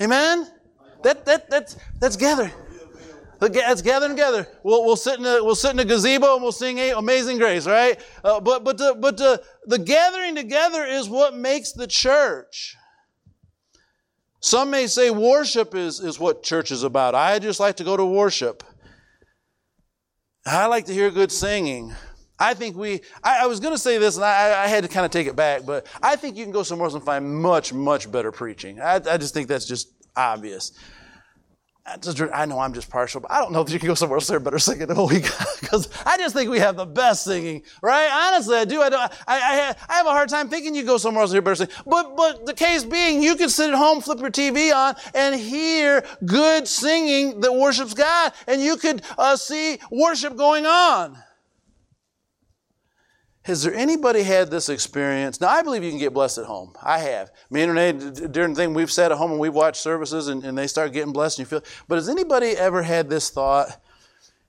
Amen. 0.00 0.48
That 1.02 1.24
that 1.24 1.48
that's 1.48 1.76
that's 2.00 2.16
gathering. 2.16 2.52
That's 3.40 3.82
gathering 3.82 4.12
together. 4.12 4.46
We'll, 4.62 4.84
we'll 4.84 4.94
sit 4.94 5.18
in 5.18 5.26
a 5.26 5.42
we'll 5.42 5.56
sit 5.56 5.72
in 5.72 5.80
a 5.80 5.84
gazebo 5.84 6.34
and 6.34 6.42
we'll 6.42 6.52
sing 6.52 6.78
Amazing 6.78 7.38
Grace, 7.38 7.66
right? 7.66 8.00
Uh, 8.22 8.38
but 8.38 8.62
but 8.62 8.78
the, 8.78 8.96
but 9.00 9.16
the, 9.16 9.42
the 9.66 9.78
gathering 9.78 10.36
together 10.36 10.84
is 10.84 11.08
what 11.08 11.34
makes 11.34 11.72
the 11.72 11.88
church. 11.88 12.76
Some 14.42 14.70
may 14.70 14.88
say 14.88 15.10
worship 15.10 15.74
is, 15.74 16.00
is 16.00 16.18
what 16.18 16.42
church 16.42 16.72
is 16.72 16.82
about. 16.82 17.14
I 17.14 17.38
just 17.38 17.60
like 17.60 17.76
to 17.76 17.84
go 17.84 17.96
to 17.96 18.04
worship. 18.04 18.64
I 20.44 20.66
like 20.66 20.86
to 20.86 20.92
hear 20.92 21.10
good 21.12 21.30
singing. 21.30 21.94
I 22.40 22.54
think 22.54 22.76
we, 22.76 23.02
I, 23.22 23.44
I 23.44 23.46
was 23.46 23.60
going 23.60 23.72
to 23.72 23.78
say 23.78 23.98
this 23.98 24.16
and 24.16 24.24
I, 24.24 24.64
I, 24.64 24.66
had 24.66 24.82
to 24.82 24.88
kind 24.88 25.06
of 25.06 25.12
take 25.12 25.28
it 25.28 25.36
back, 25.36 25.64
but 25.64 25.86
I 26.02 26.16
think 26.16 26.36
you 26.36 26.44
can 26.44 26.52
go 26.52 26.64
somewhere 26.64 26.86
else 26.86 26.94
and 26.94 27.04
find 27.04 27.40
much, 27.40 27.72
much 27.72 28.10
better 28.10 28.32
preaching. 28.32 28.80
I, 28.80 28.96
I 28.96 29.16
just 29.16 29.32
think 29.32 29.46
that's 29.46 29.64
just 29.66 29.92
obvious. 30.16 30.72
I 31.84 32.46
know 32.46 32.60
I'm 32.60 32.74
just 32.74 32.88
partial, 32.90 33.20
but 33.20 33.32
I 33.32 33.38
don't 33.38 33.52
know 33.52 33.60
if 33.60 33.70
you 33.70 33.78
can 33.80 33.88
go 33.88 33.94
somewhere 33.94 34.16
else 34.16 34.28
there 34.28 34.38
better 34.38 34.60
singing 34.60 34.86
than 34.86 34.96
what 34.96 35.10
we 35.10 35.18
got 35.20 35.46
because 35.60 35.88
I 36.06 36.16
just 36.16 36.34
think 36.34 36.48
we 36.48 36.60
have 36.60 36.76
the 36.76 36.86
best 36.86 37.24
singing, 37.24 37.62
right? 37.82 38.08
Honestly, 38.08 38.56
I 38.56 38.64
do. 38.64 38.80
I 38.80 38.88
don't. 38.88 39.00
I, 39.00 39.10
I, 39.26 39.74
I 39.88 39.94
have 39.94 40.06
a 40.06 40.10
hard 40.10 40.28
time 40.28 40.48
thinking 40.48 40.76
you 40.76 40.84
go 40.84 40.96
somewhere 40.96 41.22
else 41.22 41.32
here 41.32 41.42
better 41.42 41.56
singing. 41.56 41.74
But 41.84 42.16
but 42.16 42.46
the 42.46 42.54
case 42.54 42.84
being, 42.84 43.20
you 43.20 43.34
can 43.34 43.48
sit 43.48 43.70
at 43.70 43.76
home, 43.76 44.00
flip 44.00 44.20
your 44.20 44.30
TV 44.30 44.72
on, 44.72 44.94
and 45.12 45.38
hear 45.38 46.04
good 46.24 46.68
singing 46.68 47.40
that 47.40 47.52
worships 47.52 47.94
God, 47.94 48.32
and 48.46 48.62
you 48.62 48.76
could 48.76 49.02
uh, 49.18 49.34
see 49.34 49.78
worship 49.90 50.36
going 50.36 50.66
on. 50.66 51.18
Has 53.44 53.64
there 53.64 53.74
anybody 53.74 54.22
had 54.22 54.50
this 54.50 54.68
experience? 54.68 55.40
Now, 55.40 55.48
I 55.48 55.62
believe 55.62 55.82
you 55.82 55.90
can 55.90 55.98
get 55.98 56.14
blessed 56.14 56.38
at 56.38 56.44
home. 56.44 56.74
I 56.80 56.98
have. 56.98 57.32
Me 57.50 57.62
and 57.62 57.72
Renee, 57.72 57.92
during 58.28 58.54
the 58.54 58.56
thing, 58.56 58.72
we've 58.72 58.90
sat 58.90 59.10
at 59.10 59.18
home 59.18 59.32
and 59.32 59.40
we've 59.40 59.54
watched 59.54 59.80
services 59.80 60.28
and, 60.28 60.44
and 60.44 60.56
they 60.56 60.68
start 60.68 60.92
getting 60.92 61.12
blessed 61.12 61.40
and 61.40 61.46
you 61.50 61.58
feel. 61.58 61.68
But 61.88 61.96
has 61.96 62.08
anybody 62.08 62.50
ever 62.50 62.82
had 62.82 63.10
this 63.10 63.30
thought? 63.30 63.80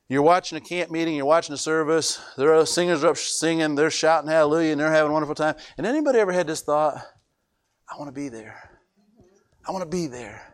You're 0.09 0.21
watching 0.21 0.59
a 0.59 0.61
camp 0.61 0.91
meeting, 0.91 1.15
you're 1.15 1.25
watching 1.25 1.53
a 1.53 1.57
service, 1.57 2.21
there 2.37 2.53
are 2.53 2.65
singers 2.67 3.03
up 3.03 3.17
singing, 3.17 3.73
they're 3.73 3.89
shouting 3.89 4.29
hallelujah, 4.29 4.73
and 4.73 4.81
they're 4.81 4.91
having 4.91 5.09
a 5.09 5.13
wonderful 5.13 5.33
time. 5.33 5.55
And 5.77 5.87
anybody 5.87 6.19
ever 6.19 6.31
had 6.31 6.45
this 6.45 6.61
thought? 6.61 6.97
I 7.91 7.97
want 7.97 8.09
to 8.09 8.21
be 8.21 8.29
there. 8.29 8.69
I 9.67 9.71
want 9.71 9.81
to 9.83 9.89
be 9.89 10.07
there. 10.07 10.53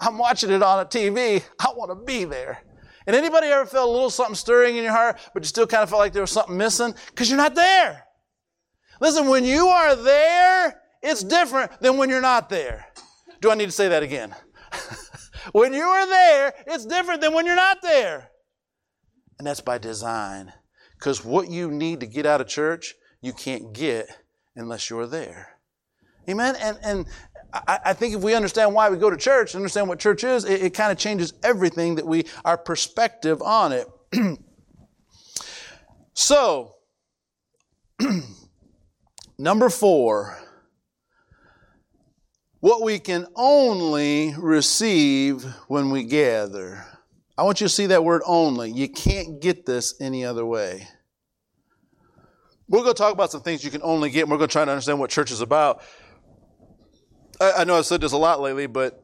I'm 0.00 0.16
watching 0.16 0.50
it 0.50 0.62
on 0.62 0.80
a 0.80 0.88
TV. 0.88 1.42
I 1.58 1.72
want 1.76 1.90
to 1.90 2.04
be 2.06 2.24
there. 2.24 2.62
And 3.10 3.16
anybody 3.16 3.48
ever 3.48 3.66
felt 3.66 3.88
a 3.88 3.90
little 3.90 4.08
something 4.08 4.36
stirring 4.36 4.76
in 4.76 4.84
your 4.84 4.92
heart, 4.92 5.18
but 5.34 5.42
you 5.42 5.48
still 5.48 5.66
kind 5.66 5.82
of 5.82 5.90
felt 5.90 5.98
like 5.98 6.12
there 6.12 6.22
was 6.22 6.30
something 6.30 6.56
missing? 6.56 6.94
Because 7.08 7.28
you're 7.28 7.36
not 7.36 7.56
there. 7.56 8.04
Listen, 9.00 9.26
when 9.26 9.44
you 9.44 9.66
are 9.66 9.96
there, 9.96 10.80
it's 11.02 11.24
different 11.24 11.72
than 11.80 11.96
when 11.96 12.08
you're 12.08 12.20
not 12.20 12.48
there. 12.48 12.86
Do 13.40 13.50
I 13.50 13.56
need 13.56 13.66
to 13.66 13.72
say 13.72 13.88
that 13.88 14.04
again? 14.04 14.32
when 15.52 15.72
you 15.72 15.82
are 15.82 16.06
there, 16.06 16.54
it's 16.68 16.86
different 16.86 17.20
than 17.20 17.34
when 17.34 17.46
you're 17.46 17.56
not 17.56 17.82
there. 17.82 18.30
And 19.40 19.46
that's 19.48 19.60
by 19.60 19.78
design. 19.78 20.52
Because 20.96 21.24
what 21.24 21.50
you 21.50 21.68
need 21.68 21.98
to 21.98 22.06
get 22.06 22.26
out 22.26 22.40
of 22.40 22.46
church, 22.46 22.94
you 23.20 23.32
can't 23.32 23.72
get 23.72 24.06
unless 24.54 24.88
you're 24.88 25.08
there. 25.08 25.58
Amen? 26.28 26.54
And, 26.60 26.78
and 26.84 27.06
I, 27.52 27.78
I, 27.86 27.92
think 27.92 28.14
if 28.14 28.22
we 28.22 28.34
understand 28.34 28.74
why 28.74 28.90
we 28.90 28.96
go 28.96 29.10
to 29.10 29.16
church, 29.16 29.54
understand 29.54 29.88
what 29.88 29.98
church 29.98 30.24
is, 30.24 30.44
it, 30.44 30.62
it 30.62 30.74
kind 30.74 30.92
of 30.92 30.98
changes 30.98 31.32
everything 31.42 31.96
that 31.96 32.06
we, 32.06 32.24
our 32.44 32.56
perspective 32.56 33.42
on 33.42 33.72
it. 33.72 33.88
so, 36.14 36.74
number 39.38 39.68
four, 39.68 40.38
what 42.60 42.82
we 42.82 42.98
can 42.98 43.26
only 43.34 44.34
receive 44.38 45.44
when 45.68 45.90
we 45.90 46.04
gather. 46.04 46.84
I 47.36 47.42
want 47.42 47.60
you 47.60 47.66
to 47.66 47.72
see 47.72 47.86
that 47.86 48.04
word 48.04 48.22
only. 48.26 48.70
You 48.70 48.88
can't 48.88 49.40
get 49.40 49.64
this 49.64 49.94
any 49.98 50.24
other 50.24 50.44
way. 50.44 50.86
We're 52.68 52.82
going 52.82 52.94
to 52.94 52.98
talk 52.98 53.12
about 53.12 53.32
some 53.32 53.40
things 53.40 53.64
you 53.64 53.70
can 53.70 53.82
only 53.82 54.10
get, 54.10 54.22
and 54.22 54.30
we're 54.30 54.36
going 54.36 54.48
to 54.48 54.52
try 54.52 54.64
to 54.64 54.70
understand 54.70 55.00
what 55.00 55.10
church 55.10 55.32
is 55.32 55.40
about. 55.40 55.82
I, 57.40 57.64
know 57.64 57.78
I've 57.78 57.86
said 57.86 58.02
this 58.02 58.12
a 58.12 58.18
lot 58.18 58.40
lately, 58.40 58.66
but 58.66 59.02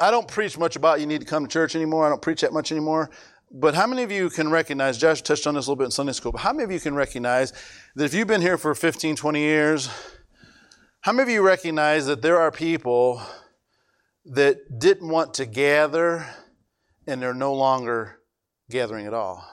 I 0.00 0.10
don't 0.10 0.26
preach 0.26 0.56
much 0.56 0.76
about 0.76 1.00
you 1.00 1.06
need 1.06 1.20
to 1.20 1.26
come 1.26 1.44
to 1.44 1.52
church 1.52 1.76
anymore. 1.76 2.06
I 2.06 2.08
don't 2.08 2.22
preach 2.22 2.40
that 2.40 2.52
much 2.52 2.72
anymore. 2.72 3.10
But 3.50 3.74
how 3.74 3.86
many 3.86 4.02
of 4.02 4.10
you 4.10 4.30
can 4.30 4.50
recognize, 4.50 4.98
Josh 4.98 5.22
touched 5.22 5.46
on 5.46 5.54
this 5.54 5.66
a 5.66 5.70
little 5.70 5.76
bit 5.76 5.84
in 5.84 5.90
Sunday 5.90 6.12
school, 6.12 6.32
but 6.32 6.40
how 6.40 6.52
many 6.52 6.64
of 6.64 6.72
you 6.72 6.80
can 6.80 6.94
recognize 6.94 7.52
that 7.94 8.04
if 8.04 8.14
you've 8.14 8.26
been 8.26 8.40
here 8.40 8.58
for 8.58 8.74
15, 8.74 9.14
20 9.14 9.40
years, 9.40 9.88
how 11.02 11.12
many 11.12 11.22
of 11.22 11.28
you 11.28 11.42
recognize 11.42 12.06
that 12.06 12.22
there 12.22 12.38
are 12.38 12.50
people 12.50 13.22
that 14.24 14.80
didn't 14.80 15.08
want 15.08 15.34
to 15.34 15.46
gather 15.46 16.26
and 17.06 17.22
they're 17.22 17.34
no 17.34 17.54
longer 17.54 18.20
gathering 18.68 19.06
at 19.06 19.14
all? 19.14 19.46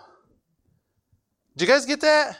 Do 1.56 1.66
you 1.66 1.72
guys 1.72 1.86
get 1.86 2.02
that? 2.02 2.40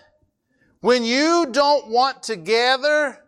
When 0.80 1.04
you 1.04 1.48
don't 1.52 1.88
want 1.90 2.24
to 2.24 2.36
gather, 2.36 3.20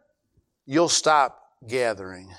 you'll 0.65 0.89
stop 0.89 1.39
gathering. 1.67 2.33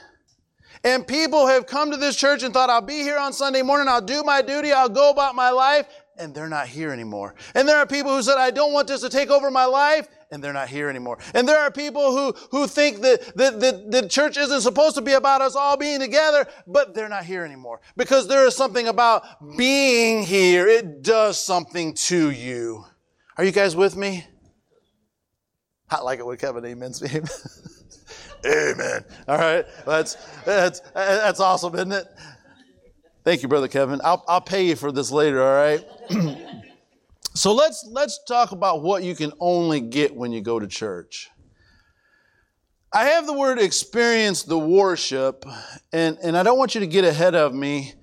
And 0.87 1.05
people 1.05 1.49
have 1.49 1.66
come 1.66 1.90
to 1.90 1.96
this 1.96 2.14
church 2.14 2.44
and 2.44 2.55
thought, 2.55 2.70
I'll 2.70 2.81
be 2.81 3.03
here 3.03 3.18
on 3.18 3.33
Sunday 3.33 3.61
morning, 3.61 3.88
I'll 3.88 4.01
do 4.01 4.22
my 4.22 4.40
duty, 4.40 4.70
I'll 4.70 4.88
go 4.88 5.11
about 5.11 5.35
my 5.35 5.51
life, 5.51 5.88
and 6.16 6.33
they're 6.33 6.49
not 6.49 6.68
here 6.68 6.92
anymore. 6.92 7.35
And 7.57 7.68
there 7.68 7.79
are 7.79 7.87
people 7.87 8.14
who 8.14 8.22
said, 8.22 8.38
I 8.38 8.53
don't 8.53 8.72
want 8.72 8.87
this 8.87 9.01
to 9.01 9.09
take 9.09 9.29
over 9.29 9.51
my 9.51 9.64
life, 9.64 10.07
and 10.31 10.40
they're 10.40 10.53
not 10.53 10.68
here 10.68 10.88
anymore. 10.88 11.18
And 11.35 11.49
there 11.49 11.59
are 11.59 11.72
people 11.72 12.12
who, 12.12 12.35
who 12.53 12.68
think 12.68 13.01
that, 13.01 13.35
that, 13.35 13.90
the 13.90 14.09
church 14.09 14.37
isn't 14.37 14.61
supposed 14.61 14.94
to 14.94 15.03
be 15.03 15.14
about 15.14 15.40
us 15.40 15.57
all 15.57 15.77
being 15.77 15.99
together, 15.99 16.46
but 16.68 16.94
they're 16.94 17.09
not 17.09 17.25
here 17.25 17.44
anymore. 17.44 17.81
Because 17.96 18.29
there 18.29 18.46
is 18.46 18.55
something 18.55 18.87
about 18.87 19.25
being 19.57 20.22
here. 20.22 20.68
It 20.68 21.03
does 21.03 21.37
something 21.37 21.94
to 21.94 22.31
you. 22.31 22.85
Are 23.37 23.42
you 23.42 23.51
guys 23.51 23.75
with 23.75 23.96
me? 23.96 24.25
I 25.90 26.01
like 26.03 26.20
it 26.20 26.27
when 26.27 26.37
Kevin 26.37 26.64
amens 26.64 27.03
me. 27.03 27.11
Amen. 28.47 29.05
All 29.29 29.39
right. 29.39 29.67
That's, 29.85 30.15
that's, 30.45 30.81
that's 30.95 31.41
awesome, 31.41 31.75
isn't 31.75 31.93
it? 31.93 32.07
Thank 33.25 33.43
you, 33.43 33.49
Brother 33.49 33.69
Kevin. 33.69 34.01
I'll, 34.05 34.25
I'll 34.29 34.41
pay 34.41 34.67
you 34.67 34.77
for 34.77 34.93
this 34.93 35.11
later, 35.11 35.43
all 35.43 35.55
right? 35.55 35.85
so 37.35 37.53
let's, 37.53 37.85
let's 37.91 38.21
talk 38.23 38.53
about 38.53 38.83
what 38.83 39.03
you 39.03 39.17
can 39.17 39.33
only 39.41 39.81
get 39.81 40.15
when 40.15 40.31
you 40.31 40.41
go 40.41 40.61
to 40.61 40.67
church. 40.69 41.29
I 42.93 43.07
have 43.07 43.27
the 43.27 43.33
word 43.33 43.59
experience 43.59 44.45
the 44.45 44.59
worship, 44.59 45.45
and, 45.93 46.17
and 46.23 46.37
I 46.37 46.45
don't 46.45 46.57
want 46.57 46.75
you 46.75 46.81
to 46.81 46.87
get 46.87 47.05
ahead 47.05 47.35
of 47.35 47.53
me. 47.53 47.95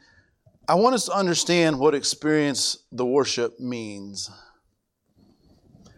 I 0.67 0.75
want 0.75 0.95
us 0.95 1.05
to 1.05 1.13
understand 1.13 1.79
what 1.79 1.95
experience 1.95 2.77
the 2.91 3.05
worship 3.05 3.59
means. 3.59 4.29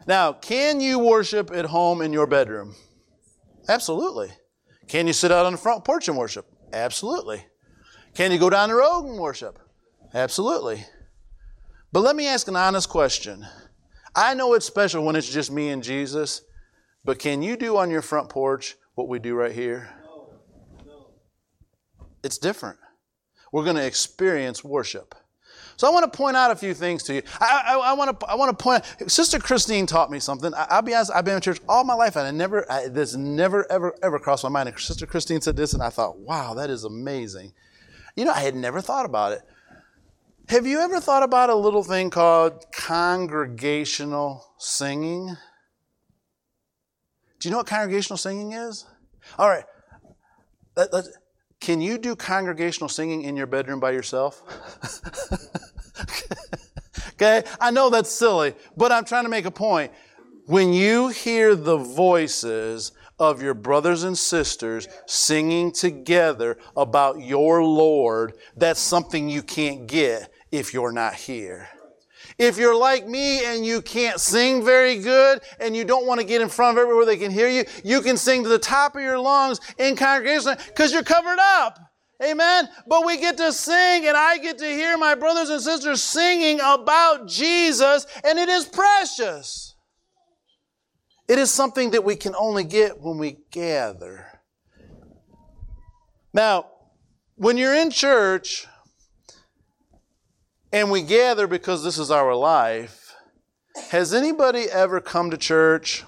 Now, 0.08 0.34
can 0.34 0.80
you 0.80 1.00
worship 1.00 1.52
at 1.52 1.66
home 1.66 2.02
in 2.02 2.14
your 2.14 2.28
bedroom? 2.28 2.76
Absolutely. 3.68 4.32
Can 4.88 5.08
you 5.08 5.14
sit 5.14 5.32
out 5.32 5.46
on 5.46 5.54
the 5.54 5.58
front 5.58 5.84
porch 5.84 6.08
and 6.08 6.18
worship? 6.18 6.46
Absolutely. 6.72 7.46
Can 8.14 8.32
you 8.32 8.38
go 8.38 8.50
down 8.50 8.70
the 8.70 8.76
road 8.76 9.06
and 9.06 9.20
worship? 9.20 9.60
Absolutely. 10.14 10.86
But 11.92 12.02
let 12.02 12.16
me 12.16 12.28
ask 12.28 12.48
an 12.48 12.56
honest 12.56 12.90
question. 12.90 13.46
I 14.16 14.34
know 14.34 14.54
it's 14.54 14.66
special 14.66 15.04
when 15.04 15.16
it's 15.16 15.30
just 15.30 15.52
me 15.52 15.70
and 15.70 15.84
Jesus, 15.84 16.42
but 17.04 17.20
can 17.20 17.42
you 17.42 17.58
do 17.58 17.78
on 17.78 17.90
your 17.90 18.02
front 18.02 18.30
porch 18.30 18.76
what 18.96 19.10
we 19.10 19.20
do 19.20 19.36
right 19.36 19.52
here? 19.52 19.90
No. 20.04 20.30
No. 20.86 21.08
It's 22.24 22.38
different. 22.38 22.78
We're 23.52 23.64
going 23.64 23.76
to 23.76 23.86
experience 23.86 24.64
worship. 24.64 25.16
So 25.78 25.88
I 25.88 25.92
want 25.92 26.12
to 26.12 26.18
point 26.18 26.38
out 26.38 26.52
a 26.52 26.56
few 26.56 26.74
things 26.74 27.04
to 27.04 27.16
you. 27.16 27.22
I, 27.40 27.64
I, 27.68 27.90
I 27.92 27.94
want 27.94 28.20
to 28.20 28.26
I 28.28 28.36
want 28.36 28.58
to 28.58 28.64
point. 28.64 28.84
Out, 29.02 29.12
Sister 29.12 29.40
Christine 29.40 29.86
taught 29.86 30.10
me 30.10 30.20
something. 30.20 30.54
I, 30.54 30.76
will 30.76 30.82
be 30.84 30.94
honest. 30.94 31.12
I've 31.14 31.26
been 31.26 31.36
in 31.36 31.42
church 31.42 31.60
all 31.68 31.84
my 31.84 31.94
life, 31.94 32.16
and 32.16 32.26
I 32.28 32.32
never 32.32 32.70
I, 32.72 32.88
this 32.88 33.16
never 33.16 33.70
ever 33.72 33.94
ever 34.02 34.20
crossed 34.20 34.44
my 34.44 34.50
mind. 34.50 34.70
And 34.70 34.80
Sister 34.80 35.06
Christine 35.06 35.42
said 35.42 35.58
this, 35.58 35.74
and 35.74 35.84
I 35.84 35.90
thought, 35.90 36.20
wow, 36.20 36.54
that 36.54 36.70
is 36.70 36.84
amazing. 36.84 37.54
You 38.16 38.26
know, 38.26 38.32
I 38.32 38.40
had 38.40 38.56
never 38.56 38.80
thought 38.80 39.06
about 39.06 39.34
it. 39.34 39.42
Have 40.50 40.68
you 40.68 40.80
ever 40.80 41.00
thought 41.00 41.24
about 41.24 41.50
a 41.50 41.56
little 41.56 41.84
thing 41.84 42.10
called 42.10 42.66
congregational 42.72 44.46
singing? 44.58 45.36
Do 47.40 47.50
you 47.50 47.52
know 47.52 47.58
what 47.58 47.68
congregational 47.68 48.18
singing 48.18 48.54
is? 48.54 48.86
All 49.38 49.50
right. 49.50 49.66
Let, 50.78 50.94
let, 50.94 51.06
can 51.60 51.82
you 51.82 51.98
do 51.98 52.16
congregational 52.16 52.90
singing 52.90 53.24
in 53.24 53.36
your 53.36 53.48
bedroom 53.48 53.80
by 53.80 53.92
yourself? 53.92 54.44
okay? 57.10 57.44
I 57.60 57.72
know 57.72 57.90
that's 57.90 58.12
silly, 58.12 58.54
but 58.78 58.92
I'm 58.92 59.06
trying 59.06 59.24
to 59.24 59.30
make 59.30 59.46
a 59.46 59.52
point. 59.52 59.92
When 60.48 60.74
you 60.74 61.08
hear 61.08 61.56
the 61.56 61.78
voices 61.78 62.92
of 63.18 63.42
your 63.42 63.54
brothers 63.54 64.04
and 64.04 64.18
sisters 64.18 64.88
singing 65.08 65.72
together 65.72 66.58
about 66.76 67.20
your 67.22 67.64
Lord, 67.64 68.34
that's 68.56 68.80
something 68.80 69.30
you 69.30 69.42
can't 69.42 69.88
get 69.88 70.32
if 70.52 70.74
you're 70.74 70.92
not 70.92 71.16
here. 71.16 71.68
If 72.38 72.58
you're 72.58 72.76
like 72.76 73.08
me 73.08 73.46
and 73.46 73.66
you 73.66 73.82
can't 73.82 74.20
sing 74.20 74.64
very 74.64 74.98
good 74.98 75.42
and 75.60 75.76
you 75.76 75.86
don't 75.86 76.06
want 76.06 76.20
to 76.20 76.26
get 76.26 76.42
in 76.42 76.50
front 76.50 76.78
of 76.78 76.82
everywhere 76.82 77.06
they 77.06 77.18
can 77.18 77.32
hear 77.32 77.48
you, 77.48 77.64
you 77.84 78.02
can 78.02 78.18
sing 78.18 78.44
to 78.44 78.50
the 78.50 78.60
top 78.60 78.96
of 78.96 79.02
your 79.02 79.20
lungs 79.20 79.62
in 79.78 79.96
congregation 79.96 80.56
because 80.68 80.92
you're 80.92 81.04
covered 81.04 81.40
up. 81.40 81.80
Amen. 82.24 82.70
But 82.88 83.06
we 83.06 83.18
get 83.18 83.38
to 83.38 83.52
sing 83.52 84.08
and 84.08 84.16
I 84.16 84.38
get 84.38 84.58
to 84.60 84.66
hear 84.66 84.98
my 84.98 85.16
brothers 85.16 85.50
and 85.50 85.62
sisters 85.62 86.02
singing 86.02 86.60
about 86.64 87.28
Jesus 87.28 88.08
and 88.24 88.40
it 88.40 88.48
is 88.48 88.66
precious. 88.66 89.76
It 91.28 91.40
is 91.40 91.52
something 91.52 91.92
that 91.92 92.04
we 92.04 92.16
can 92.16 92.36
only 92.36 92.64
get 92.64 93.02
when 93.02 93.18
we 93.18 93.40
gather. 93.52 94.28
Now, 96.34 96.68
when 97.36 97.58
you're 97.58 97.74
in 97.74 97.90
church 97.90 98.68
and 100.72 100.92
we 100.92 101.02
gather 101.02 101.48
because 101.48 101.84
this 101.84 101.98
is 101.98 102.12
our 102.12 102.36
life, 102.36 103.14
has 103.90 104.14
anybody 104.14 104.70
ever 104.72 105.02
come 105.02 105.32
to 105.32 105.38
church 105.38 106.06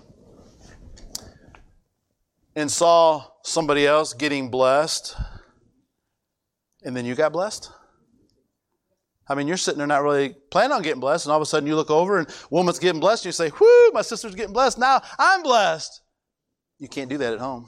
and 2.56 2.72
saw 2.72 3.26
somebody 3.43 3.86
else 3.86 4.13
getting 4.13 4.50
blessed 4.50 5.15
and 6.88 6.95
then 6.95 7.06
you 7.06 7.15
got 7.15 7.34
blessed? 7.34 7.69
I 9.28 9.36
mean, 9.36 9.45
you're 9.45 9.58
sitting 9.58 9.78
there 9.78 9.88
not 9.88 10.04
really 10.04 10.34
planning 10.50 10.71
on 10.71 10.82
getting 10.82 11.02
blessed, 11.02 11.26
and 11.26 11.34
all 11.34 11.38
of 11.38 11.41
a 11.41 11.45
sudden 11.45 11.67
you 11.67 11.76
look 11.76 11.91
over 11.91 12.17
and 12.17 12.30
woman's 12.50 12.80
getting 12.80 13.02
blessed, 13.02 13.26
and 13.26 13.28
you 13.28 13.34
say, 13.34 13.52
Whoo, 13.60 13.91
my 13.91 14.02
sister's 14.02 14.36
getting 14.36 14.54
blessed. 14.54 14.80
Now 14.80 15.02
I'm 15.19 15.43
blessed. 15.43 16.02
You 16.80 16.88
can't 16.88 17.10
do 17.10 17.17
that 17.17 17.34
at 17.34 17.39
home. 17.39 17.67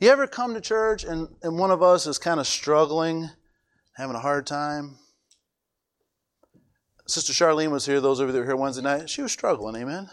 You 0.00 0.10
ever 0.10 0.26
come 0.26 0.52
to 0.52 0.60
church 0.60 1.02
and, 1.04 1.28
and 1.42 1.58
one 1.58 1.70
of 1.70 1.82
us 1.82 2.06
is 2.06 2.18
kind 2.18 2.40
of 2.40 2.46
struggling, 2.46 3.30
having 3.96 4.16
a 4.16 4.20
hard 4.20 4.46
time? 4.46 4.98
Sister 7.06 7.32
Charlene 7.32 7.70
was 7.70 7.86
here, 7.86 8.02
those 8.02 8.20
of 8.20 8.28
you 8.28 8.32
that 8.32 8.38
were 8.38 8.44
here 8.44 8.56
Wednesday 8.56 8.82
night. 8.82 9.08
She 9.08 9.22
was 9.22 9.32
struggling, 9.32 9.76
amen? 9.80 10.10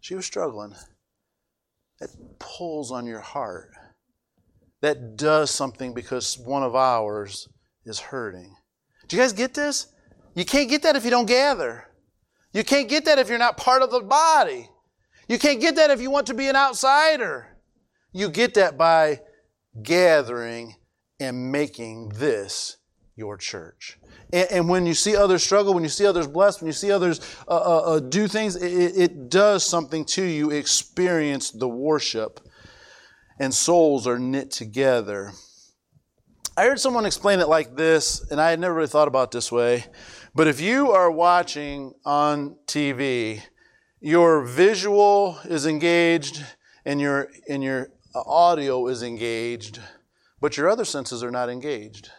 She 0.00 0.14
was 0.14 0.26
struggling. 0.26 0.74
It 2.00 2.10
pulls 2.38 2.92
on 2.92 3.06
your 3.06 3.20
heart. 3.20 3.70
That 4.80 5.16
does 5.16 5.50
something 5.50 5.92
because 5.92 6.38
one 6.38 6.62
of 6.62 6.74
ours 6.74 7.48
is 7.84 7.98
hurting. 7.98 8.56
Do 9.08 9.16
you 9.16 9.22
guys 9.22 9.32
get 9.32 9.54
this? 9.54 9.92
You 10.34 10.44
can't 10.44 10.68
get 10.68 10.82
that 10.82 10.96
if 10.96 11.04
you 11.04 11.10
don't 11.10 11.26
gather. 11.26 11.86
You 12.52 12.64
can't 12.64 12.88
get 12.88 13.04
that 13.04 13.18
if 13.18 13.28
you're 13.28 13.38
not 13.38 13.56
part 13.56 13.82
of 13.82 13.90
the 13.90 14.00
body. 14.00 14.68
You 15.28 15.38
can't 15.38 15.60
get 15.60 15.76
that 15.76 15.90
if 15.90 16.00
you 16.00 16.10
want 16.10 16.26
to 16.28 16.34
be 16.34 16.48
an 16.48 16.56
outsider. 16.56 17.46
You 18.12 18.30
get 18.30 18.54
that 18.54 18.76
by 18.76 19.20
gathering 19.82 20.74
and 21.20 21.52
making 21.52 22.08
this 22.10 22.78
your 23.14 23.36
church. 23.36 23.98
And, 24.32 24.50
and, 24.50 24.68
when 24.68 24.86
you 24.86 24.94
see 24.94 25.14
others 25.14 25.44
struggle, 25.44 25.74
when 25.74 25.82
you 25.82 25.88
see 25.88 26.06
others 26.06 26.26
blessed, 26.26 26.62
when 26.62 26.66
you 26.66 26.72
see 26.72 26.90
others 26.90 27.20
uh, 27.46 27.54
uh, 27.54 27.78
uh, 27.78 28.00
do 28.00 28.26
things, 28.26 28.56
it, 28.56 28.96
it 28.96 29.28
does 29.28 29.62
something 29.62 30.04
to 30.06 30.24
you. 30.24 30.50
Experience 30.50 31.50
the 31.50 31.68
worship, 31.68 32.40
and 33.40 33.54
souls 33.54 34.06
are 34.06 34.18
knit 34.18 34.50
together. 34.50 35.32
I 36.56 36.64
heard 36.64 36.78
someone 36.78 37.06
explain 37.06 37.40
it 37.40 37.48
like 37.48 37.74
this, 37.74 38.30
and 38.30 38.38
I 38.38 38.50
had 38.50 38.60
never 38.60 38.74
really 38.74 38.88
thought 38.88 39.08
about 39.08 39.30
this 39.30 39.50
way. 39.50 39.86
But 40.34 40.46
if 40.46 40.60
you 40.60 40.92
are 40.92 41.10
watching 41.10 41.94
on 42.04 42.56
TV, 42.66 43.40
your 43.98 44.42
visual 44.42 45.38
is 45.44 45.64
engaged 45.64 46.44
and 46.84 47.00
your, 47.00 47.30
and 47.48 47.62
your 47.62 47.88
audio 48.14 48.86
is 48.88 49.02
engaged, 49.02 49.80
but 50.40 50.58
your 50.58 50.68
other 50.68 50.84
senses 50.84 51.24
are 51.24 51.30
not 51.30 51.48
engaged. 51.48 52.10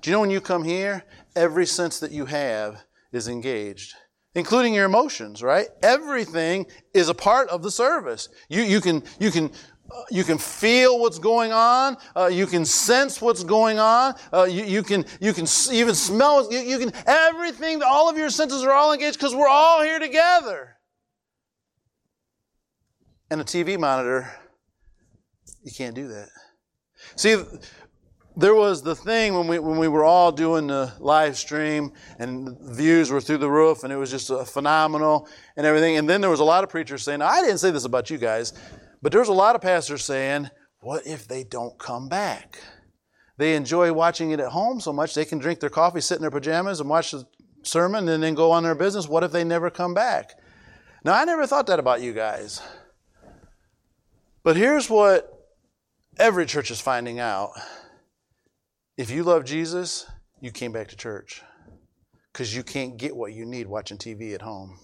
Do 0.00 0.10
you 0.10 0.16
know 0.16 0.20
when 0.20 0.30
you 0.30 0.40
come 0.40 0.64
here, 0.64 1.04
every 1.36 1.64
sense 1.64 2.00
that 2.00 2.10
you 2.10 2.26
have 2.26 2.82
is 3.12 3.28
engaged? 3.28 3.94
including 4.34 4.74
your 4.74 4.86
emotions, 4.86 5.42
right? 5.42 5.68
Everything 5.82 6.66
is 6.94 7.08
a 7.08 7.14
part 7.14 7.48
of 7.50 7.62
the 7.62 7.70
service. 7.70 8.28
You, 8.48 8.62
you, 8.62 8.80
can, 8.80 9.02
you 9.18 9.30
can 9.30 9.50
you 10.10 10.24
can 10.24 10.38
feel 10.38 10.98
what's 10.98 11.18
going 11.18 11.52
on. 11.52 11.96
Uh, 12.16 12.26
you 12.26 12.46
can 12.46 12.64
sense 12.64 13.20
what's 13.20 13.44
going 13.44 13.78
on. 13.78 14.14
Uh, 14.32 14.44
you, 14.44 14.64
you, 14.64 14.82
can 14.82 15.04
you 15.20 15.32
can 15.32 15.46
even 15.70 15.94
smell. 15.94 16.52
You, 16.52 16.60
you 16.60 16.78
can 16.78 16.92
everything. 17.06 17.82
All 17.82 18.08
of 18.08 18.16
your 18.16 18.30
senses 18.30 18.62
are 18.62 18.72
all 18.72 18.92
engaged 18.92 19.18
because 19.18 19.34
we're 19.34 19.48
all 19.48 19.82
here 19.82 19.98
together. 19.98 20.76
And 23.30 23.40
a 23.40 23.44
TV 23.44 23.78
monitor, 23.78 24.30
you 25.62 25.72
can't 25.72 25.94
do 25.94 26.08
that. 26.08 26.28
See, 27.16 27.42
there 28.36 28.54
was 28.54 28.82
the 28.82 28.94
thing 28.94 29.34
when 29.34 29.46
we 29.46 29.58
when 29.58 29.78
we 29.78 29.88
were 29.88 30.04
all 30.04 30.32
doing 30.32 30.66
the 30.66 30.92
live 30.98 31.36
stream 31.36 31.92
and 32.18 32.58
views 32.60 33.10
were 33.10 33.20
through 33.20 33.38
the 33.38 33.50
roof 33.50 33.84
and 33.84 33.92
it 33.92 33.96
was 33.96 34.10
just 34.10 34.28
phenomenal 34.50 35.28
and 35.56 35.66
everything. 35.66 35.96
And 35.96 36.08
then 36.08 36.20
there 36.20 36.30
was 36.30 36.40
a 36.40 36.44
lot 36.44 36.64
of 36.64 36.70
preachers 36.70 37.02
saying, 37.02 37.22
"I 37.22 37.40
didn't 37.40 37.58
say 37.58 37.70
this 37.70 37.84
about 37.84 38.10
you 38.10 38.18
guys." 38.18 38.52
But 39.02 39.12
there's 39.12 39.28
a 39.28 39.32
lot 39.32 39.56
of 39.56 39.60
pastors 39.60 40.04
saying, 40.04 40.48
what 40.80 41.06
if 41.06 41.26
they 41.26 41.44
don't 41.44 41.78
come 41.78 42.08
back? 42.08 42.58
They 43.36 43.56
enjoy 43.56 43.92
watching 43.92 44.30
it 44.30 44.40
at 44.40 44.50
home 44.52 44.80
so 44.80 44.92
much 44.92 45.14
they 45.14 45.24
can 45.24 45.38
drink 45.38 45.60
their 45.60 45.70
coffee, 45.70 46.00
sit 46.00 46.16
in 46.16 46.22
their 46.22 46.30
pajamas, 46.30 46.80
and 46.80 46.88
watch 46.88 47.10
the 47.10 47.26
sermon 47.62 48.08
and 48.08 48.22
then 48.22 48.34
go 48.34 48.52
on 48.52 48.62
their 48.62 48.74
business. 48.74 49.08
What 49.08 49.24
if 49.24 49.32
they 49.32 49.44
never 49.44 49.70
come 49.70 49.94
back? 49.94 50.34
Now, 51.04 51.14
I 51.14 51.24
never 51.24 51.46
thought 51.46 51.66
that 51.66 51.80
about 51.80 52.00
you 52.00 52.12
guys. 52.12 52.62
But 54.44 54.56
here's 54.56 54.88
what 54.88 55.28
every 56.18 56.46
church 56.46 56.70
is 56.70 56.80
finding 56.80 57.18
out 57.18 57.50
if 58.96 59.10
you 59.10 59.24
love 59.24 59.44
Jesus, 59.44 60.06
you 60.40 60.50
came 60.50 60.70
back 60.70 60.88
to 60.88 60.96
church 60.96 61.42
because 62.32 62.54
you 62.54 62.62
can't 62.62 62.96
get 62.96 63.16
what 63.16 63.32
you 63.32 63.44
need 63.44 63.66
watching 63.66 63.98
TV 63.98 64.34
at 64.34 64.42
home. 64.42 64.78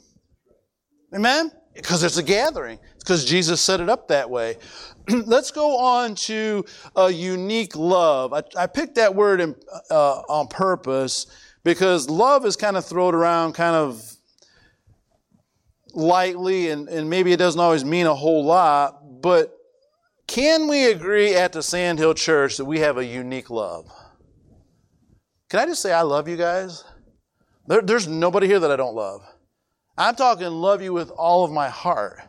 Amen? 1.14 1.50
Because 1.78 2.02
it's 2.02 2.16
a 2.18 2.22
gathering. 2.22 2.78
Because 2.98 3.24
Jesus 3.24 3.60
set 3.60 3.80
it 3.80 3.88
up 3.88 4.08
that 4.08 4.28
way. 4.28 4.56
Let's 5.08 5.50
go 5.50 5.78
on 5.78 6.14
to 6.16 6.64
a 6.96 7.10
unique 7.10 7.76
love. 7.76 8.32
I, 8.32 8.42
I 8.56 8.66
picked 8.66 8.96
that 8.96 9.14
word 9.14 9.40
in, 9.40 9.54
uh, 9.90 10.20
on 10.28 10.48
purpose 10.48 11.26
because 11.64 12.10
love 12.10 12.44
is 12.44 12.56
kind 12.56 12.76
of 12.76 12.84
thrown 12.84 13.14
around 13.14 13.54
kind 13.54 13.76
of 13.76 14.02
lightly 15.94 16.70
and, 16.70 16.88
and 16.88 17.08
maybe 17.08 17.32
it 17.32 17.38
doesn't 17.38 17.60
always 17.60 17.84
mean 17.84 18.06
a 18.06 18.14
whole 18.14 18.44
lot, 18.44 19.22
but 19.22 19.54
can 20.26 20.68
we 20.68 20.90
agree 20.90 21.34
at 21.34 21.52
the 21.52 21.62
Sandhill 21.62 22.14
Church 22.14 22.56
that 22.58 22.64
we 22.64 22.80
have 22.80 22.98
a 22.98 23.04
unique 23.04 23.50
love? 23.50 23.86
Can 25.48 25.60
I 25.60 25.66
just 25.66 25.80
say 25.80 25.92
I 25.92 26.02
love 26.02 26.28
you 26.28 26.36
guys? 26.36 26.84
There, 27.66 27.80
there's 27.80 28.06
nobody 28.06 28.46
here 28.46 28.60
that 28.60 28.70
I 28.70 28.76
don't 28.76 28.94
love. 28.94 29.22
I'm 30.00 30.14
talking 30.14 30.46
love 30.46 30.80
you 30.80 30.92
with 30.92 31.11
all 31.11 31.44
of 31.44 31.50
my 31.50 31.68
heart. 31.68 32.20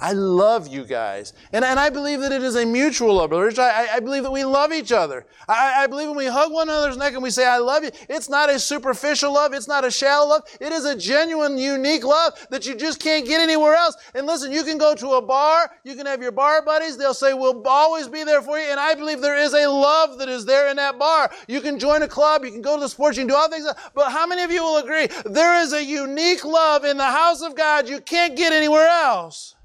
I 0.00 0.12
love 0.12 0.66
you 0.66 0.84
guys. 0.84 1.34
And, 1.52 1.62
and 1.62 1.78
I 1.78 1.90
believe 1.90 2.20
that 2.20 2.32
it 2.32 2.42
is 2.42 2.56
a 2.56 2.64
mutual 2.64 3.14
love. 3.16 3.32
I, 3.32 3.88
I 3.92 4.00
believe 4.00 4.22
that 4.22 4.32
we 4.32 4.44
love 4.44 4.72
each 4.72 4.92
other. 4.92 5.26
I, 5.46 5.84
I 5.84 5.86
believe 5.86 6.08
when 6.08 6.16
we 6.16 6.26
hug 6.26 6.50
one 6.52 6.68
another's 6.70 6.96
neck 6.96 7.12
and 7.12 7.22
we 7.22 7.30
say, 7.30 7.46
I 7.46 7.58
love 7.58 7.84
you, 7.84 7.90
it's 8.08 8.30
not 8.30 8.48
a 8.48 8.58
superficial 8.58 9.34
love. 9.34 9.52
It's 9.52 9.68
not 9.68 9.84
a 9.84 9.90
shallow 9.90 10.30
love. 10.30 10.42
It 10.58 10.72
is 10.72 10.86
a 10.86 10.96
genuine, 10.96 11.58
unique 11.58 12.04
love 12.04 12.32
that 12.50 12.66
you 12.66 12.74
just 12.74 12.98
can't 12.98 13.26
get 13.26 13.40
anywhere 13.42 13.74
else. 13.74 13.94
And 14.14 14.26
listen, 14.26 14.50
you 14.52 14.64
can 14.64 14.78
go 14.78 14.94
to 14.94 15.12
a 15.12 15.22
bar, 15.22 15.70
you 15.84 15.94
can 15.94 16.06
have 16.06 16.22
your 16.22 16.32
bar 16.32 16.64
buddies, 16.64 16.96
they'll 16.96 17.12
say, 17.12 17.34
we'll 17.34 17.62
always 17.66 18.08
be 18.08 18.24
there 18.24 18.40
for 18.40 18.58
you. 18.58 18.66
And 18.70 18.80
I 18.80 18.94
believe 18.94 19.20
there 19.20 19.36
is 19.36 19.52
a 19.52 19.68
love 19.68 20.18
that 20.18 20.30
is 20.30 20.46
there 20.46 20.68
in 20.68 20.76
that 20.76 20.98
bar. 20.98 21.30
You 21.46 21.60
can 21.60 21.78
join 21.78 22.02
a 22.02 22.08
club, 22.08 22.44
you 22.44 22.50
can 22.50 22.62
go 22.62 22.76
to 22.76 22.80
the 22.80 22.88
sports, 22.88 23.18
you 23.18 23.22
can 23.22 23.28
do 23.28 23.34
all 23.34 23.50
things. 23.50 23.66
But 23.94 24.10
how 24.10 24.26
many 24.26 24.42
of 24.42 24.50
you 24.50 24.62
will 24.62 24.78
agree 24.78 25.08
there 25.26 25.60
is 25.60 25.74
a 25.74 25.84
unique 25.84 26.44
love 26.44 26.84
in 26.84 26.96
the 26.96 27.04
house 27.04 27.42
of 27.42 27.54
God 27.54 27.88
you 27.88 28.00
can't 28.00 28.36
get 28.36 28.52
anywhere 28.52 28.88
else? 28.88 29.56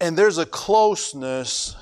And 0.00 0.16
there's 0.16 0.38
a 0.38 0.46
closeness 0.46 1.76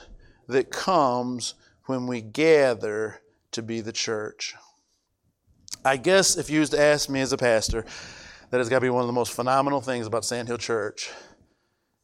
that 0.49 0.71
comes 0.71 1.55
when 1.87 2.07
we 2.07 2.21
gather 2.21 3.21
to 3.53 3.63
be 3.63 3.81
the 3.81 3.93
church. 3.93 4.55
I 5.85 5.97
guess 5.97 6.37
if 6.37 6.51
you 6.51 6.61
was 6.61 6.71
to 6.71 6.81
ask 6.81 7.09
me 7.09 7.21
as 7.21 7.33
a 7.33 7.39
pastor, 7.39 7.85
that 8.51 8.59
has 8.59 8.69
got 8.69 8.77
to 8.77 8.83
be 8.83 8.91
one 8.91 9.03
of 9.03 9.07
the 9.07 9.13
most 9.13 9.33
phenomenal 9.33 9.81
things 9.81 10.07
about 10.07 10.25
Sandhill 10.25 10.59
Church 10.59 11.11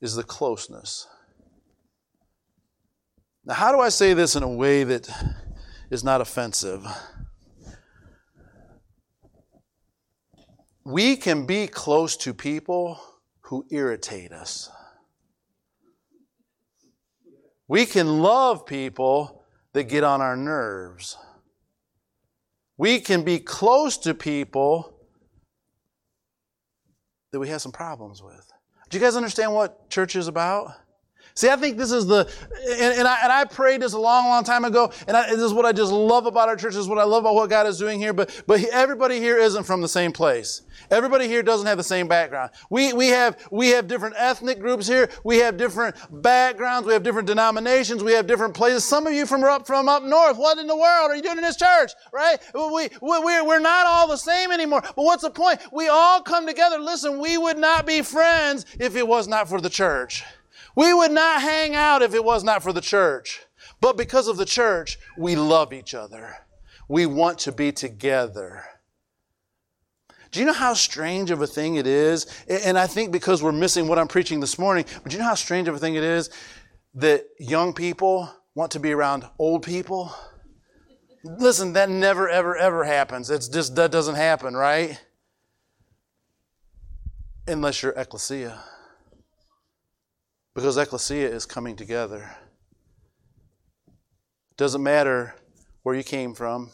is 0.00 0.14
the 0.14 0.22
closeness. 0.22 1.06
Now, 3.44 3.54
how 3.54 3.72
do 3.72 3.80
I 3.80 3.88
say 3.88 4.14
this 4.14 4.34
in 4.34 4.42
a 4.42 4.48
way 4.48 4.84
that 4.84 5.08
is 5.90 6.04
not 6.04 6.20
offensive. 6.20 6.86
We 10.84 11.16
can 11.16 11.46
be 11.46 11.66
close 11.66 12.16
to 12.18 12.34
people 12.34 13.00
who 13.40 13.66
irritate 13.70 14.32
us. 14.32 14.70
We 17.68 17.84
can 17.84 18.20
love 18.22 18.64
people 18.64 19.44
that 19.74 19.84
get 19.84 20.02
on 20.02 20.22
our 20.22 20.36
nerves. 20.36 21.18
We 22.78 23.00
can 23.00 23.22
be 23.22 23.38
close 23.38 23.98
to 23.98 24.14
people 24.14 24.94
that 27.30 27.38
we 27.38 27.48
have 27.48 27.60
some 27.60 27.72
problems 27.72 28.22
with. 28.22 28.50
Do 28.88 28.96
you 28.96 29.04
guys 29.04 29.16
understand 29.16 29.52
what 29.52 29.90
church 29.90 30.16
is 30.16 30.28
about? 30.28 30.72
See, 31.38 31.48
I 31.48 31.54
think 31.54 31.76
this 31.76 31.92
is 31.92 32.04
the, 32.04 32.28
and, 32.68 32.98
and, 32.98 33.06
I, 33.06 33.18
and 33.22 33.30
I 33.30 33.44
prayed 33.44 33.82
this 33.82 33.92
a 33.92 33.98
long, 33.98 34.26
long 34.26 34.42
time 34.42 34.64
ago, 34.64 34.90
and 35.06 35.16
I, 35.16 35.30
this 35.30 35.38
is 35.38 35.52
what 35.52 35.66
I 35.66 35.70
just 35.70 35.92
love 35.92 36.26
about 36.26 36.48
our 36.48 36.56
church, 36.56 36.72
this 36.72 36.80
is 36.80 36.88
what 36.88 36.98
I 36.98 37.04
love 37.04 37.22
about 37.22 37.36
what 37.36 37.48
God 37.48 37.68
is 37.68 37.78
doing 37.78 38.00
here, 38.00 38.12
but, 38.12 38.42
but 38.48 38.64
everybody 38.72 39.20
here 39.20 39.38
isn't 39.38 39.62
from 39.62 39.80
the 39.80 39.86
same 39.86 40.10
place. 40.10 40.62
Everybody 40.90 41.28
here 41.28 41.44
doesn't 41.44 41.68
have 41.68 41.76
the 41.76 41.84
same 41.84 42.08
background. 42.08 42.50
We, 42.70 42.92
we 42.92 43.06
have, 43.10 43.38
we 43.52 43.68
have 43.68 43.86
different 43.86 44.16
ethnic 44.18 44.58
groups 44.58 44.88
here. 44.88 45.10
We 45.22 45.36
have 45.36 45.56
different 45.56 45.94
backgrounds. 46.10 46.88
We 46.88 46.92
have 46.92 47.04
different 47.04 47.28
denominations. 47.28 48.02
We 48.02 48.14
have 48.14 48.26
different 48.26 48.54
places. 48.54 48.82
Some 48.82 49.06
of 49.06 49.12
you 49.12 49.24
from 49.24 49.44
up, 49.44 49.64
from 49.64 49.88
up 49.88 50.02
north, 50.02 50.38
what 50.38 50.58
in 50.58 50.66
the 50.66 50.76
world 50.76 51.12
are 51.12 51.14
you 51.14 51.22
doing 51.22 51.38
in 51.38 51.44
this 51.44 51.56
church? 51.56 51.92
Right? 52.12 52.38
We, 52.52 52.88
we, 53.00 53.42
we're 53.42 53.60
not 53.60 53.86
all 53.86 54.08
the 54.08 54.16
same 54.16 54.50
anymore. 54.50 54.82
But 54.82 55.04
what's 55.04 55.22
the 55.22 55.30
point? 55.30 55.60
We 55.72 55.86
all 55.86 56.20
come 56.20 56.48
together. 56.48 56.80
Listen, 56.80 57.20
we 57.20 57.38
would 57.38 57.58
not 57.58 57.86
be 57.86 58.02
friends 58.02 58.66
if 58.80 58.96
it 58.96 59.06
was 59.06 59.28
not 59.28 59.48
for 59.48 59.60
the 59.60 59.70
church. 59.70 60.24
We 60.78 60.94
would 60.94 61.10
not 61.10 61.42
hang 61.42 61.74
out 61.74 62.02
if 62.02 62.14
it 62.14 62.24
was 62.24 62.44
not 62.44 62.62
for 62.62 62.72
the 62.72 62.80
church. 62.80 63.40
But 63.80 63.96
because 63.96 64.28
of 64.28 64.36
the 64.36 64.44
church, 64.44 64.96
we 65.16 65.34
love 65.34 65.72
each 65.72 65.92
other. 65.92 66.36
We 66.88 67.04
want 67.04 67.40
to 67.40 67.50
be 67.50 67.72
together. 67.72 68.62
Do 70.30 70.38
you 70.38 70.46
know 70.46 70.52
how 70.52 70.74
strange 70.74 71.32
of 71.32 71.42
a 71.42 71.48
thing 71.48 71.74
it 71.74 71.88
is? 71.88 72.28
And 72.48 72.78
I 72.78 72.86
think 72.86 73.10
because 73.10 73.42
we're 73.42 73.50
missing 73.50 73.88
what 73.88 73.98
I'm 73.98 74.06
preaching 74.06 74.38
this 74.38 74.56
morning, 74.56 74.84
but 75.02 75.10
do 75.10 75.16
you 75.16 75.18
know 75.20 75.28
how 75.28 75.34
strange 75.34 75.66
of 75.66 75.74
a 75.74 75.80
thing 75.80 75.96
it 75.96 76.04
is 76.04 76.30
that 76.94 77.24
young 77.40 77.72
people 77.72 78.32
want 78.54 78.70
to 78.70 78.78
be 78.78 78.92
around 78.92 79.24
old 79.36 79.64
people? 79.64 80.14
Listen, 81.24 81.72
that 81.72 81.90
never, 81.90 82.28
ever, 82.28 82.56
ever 82.56 82.84
happens. 82.84 83.30
It's 83.30 83.48
just, 83.48 83.74
that 83.74 83.90
doesn't 83.90 84.14
happen, 84.14 84.54
right? 84.54 85.02
Unless 87.48 87.82
you're 87.82 87.94
ecclesia. 87.96 88.62
Because 90.58 90.76
ecclesia 90.76 91.28
is 91.30 91.46
coming 91.46 91.76
together. 91.76 92.34
Doesn't 94.56 94.82
matter 94.82 95.36
where 95.84 95.94
you 95.94 96.02
came 96.02 96.34
from, 96.34 96.72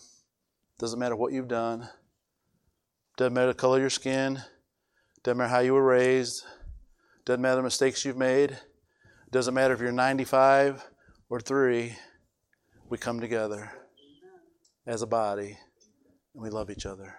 doesn't 0.79 0.99
matter 0.99 1.15
what 1.15 1.35
you've 1.35 1.49
done, 1.49 1.91
doesn't 3.19 3.35
matter 3.35 3.49
the 3.49 3.53
color 3.53 3.77
of 3.77 3.83
your 3.83 3.91
skin, 3.91 4.43
doesn't 5.23 5.37
matter 5.37 5.51
how 5.51 5.59
you 5.59 5.75
were 5.75 5.85
raised, 5.85 6.47
doesn't 7.27 7.43
matter 7.43 7.57
the 7.57 7.63
mistakes 7.63 8.07
you've 8.07 8.17
made, 8.17 8.57
doesn't 9.31 9.53
matter 9.53 9.75
if 9.75 9.81
you're 9.81 9.93
95 9.93 10.83
or 11.29 11.41
3, 11.41 11.95
we 12.89 12.97
come 12.97 13.21
together 13.21 13.71
as 14.87 15.03
a 15.03 15.07
body 15.07 15.59
and 16.33 16.43
we 16.43 16.49
love 16.49 16.71
each 16.71 16.87
other. 16.87 17.17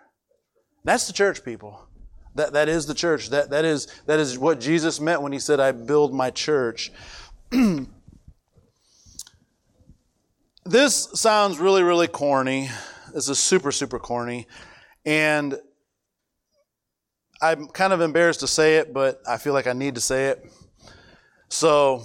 That's 0.83 1.05
the 1.05 1.13
church, 1.13 1.45
people. 1.45 1.87
That, 2.35 2.53
that 2.53 2.69
is 2.69 2.85
the 2.85 2.93
church. 2.93 3.29
That, 3.29 3.49
that, 3.49 3.65
is, 3.65 3.87
that 4.05 4.19
is 4.19 4.37
what 4.37 4.59
Jesus 4.59 4.99
meant 4.99 5.21
when 5.21 5.31
he 5.31 5.39
said, 5.39 5.59
I 5.59 5.71
build 5.71 6.13
my 6.13 6.29
church. 6.29 6.91
this 10.65 11.09
sounds 11.13 11.59
really, 11.59 11.81
really 11.81 12.07
corny. 12.07 12.69
This 13.13 13.29
is 13.29 13.39
super, 13.39 13.71
super 13.71 13.99
corny. 13.99 14.47
And 15.05 15.57
I'm 17.41 17.67
kind 17.67 17.93
of 17.93 18.01
embarrassed 18.01 18.41
to 18.41 18.47
say 18.47 18.77
it, 18.77 18.93
but 18.93 19.21
I 19.27 19.37
feel 19.37 19.53
like 19.53 19.67
I 19.67 19.73
need 19.73 19.95
to 19.95 20.01
say 20.01 20.27
it. 20.27 20.51
So 21.47 22.03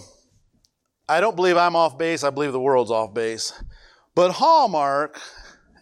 I 1.09 1.21
don't 1.21 1.35
believe 1.35 1.57
I'm 1.57 1.75
off 1.75 1.99
base. 1.99 2.23
I 2.23 2.31
believe 2.31 2.53
the 2.53 2.61
world's 2.61 2.93
off 2.93 3.13
base. 3.13 3.53
But 4.15 4.31
Hallmark 4.33 5.21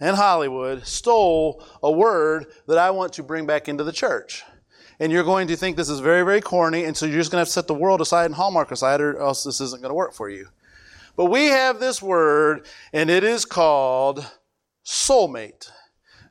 and 0.01 0.17
Hollywood 0.17 0.87
stole 0.87 1.65
a 1.83 1.91
word 1.91 2.47
that 2.67 2.79
I 2.79 2.91
want 2.91 3.13
to 3.15 3.23
bring 3.23 3.47
back 3.47 3.69
into 3.69 3.85
the 3.85 3.93
church. 3.93 4.45
And 5.01 5.13
you're 5.13 5.25
going 5.25 5.49
to 5.49 5.57
think 5.57 5.77
this 5.77 5.89
is 5.89 6.01
very, 6.01 6.25
very 6.25 6.41
corny, 6.41 6.85
and 6.85 6.97
so 6.97 7.07
you're 7.07 7.19
just 7.19 7.31
going 7.31 7.37
to 7.37 7.43
have 7.43 7.49
to 7.49 7.53
set 7.53 7.67
the 7.69 7.75
world 7.75 8.01
aside 8.01 8.27
and 8.27 8.35
Hallmark 8.35 8.73
aside, 8.73 9.01
or 9.01 9.19
else 9.19 9.45
this 9.45 9.61
isn't 9.61 9.81
going 9.81 9.91
to 9.91 9.95
work 9.95 10.13
for 10.13 10.29
you. 10.29 10.49
But 11.17 11.27
we 11.27 11.47
have 11.47 11.81
this 11.81 12.03
word, 12.03 12.67
and 12.93 13.11
it 13.11 13.25
is 13.25 13.45
called 13.45 14.27
soulmate. 14.85 15.71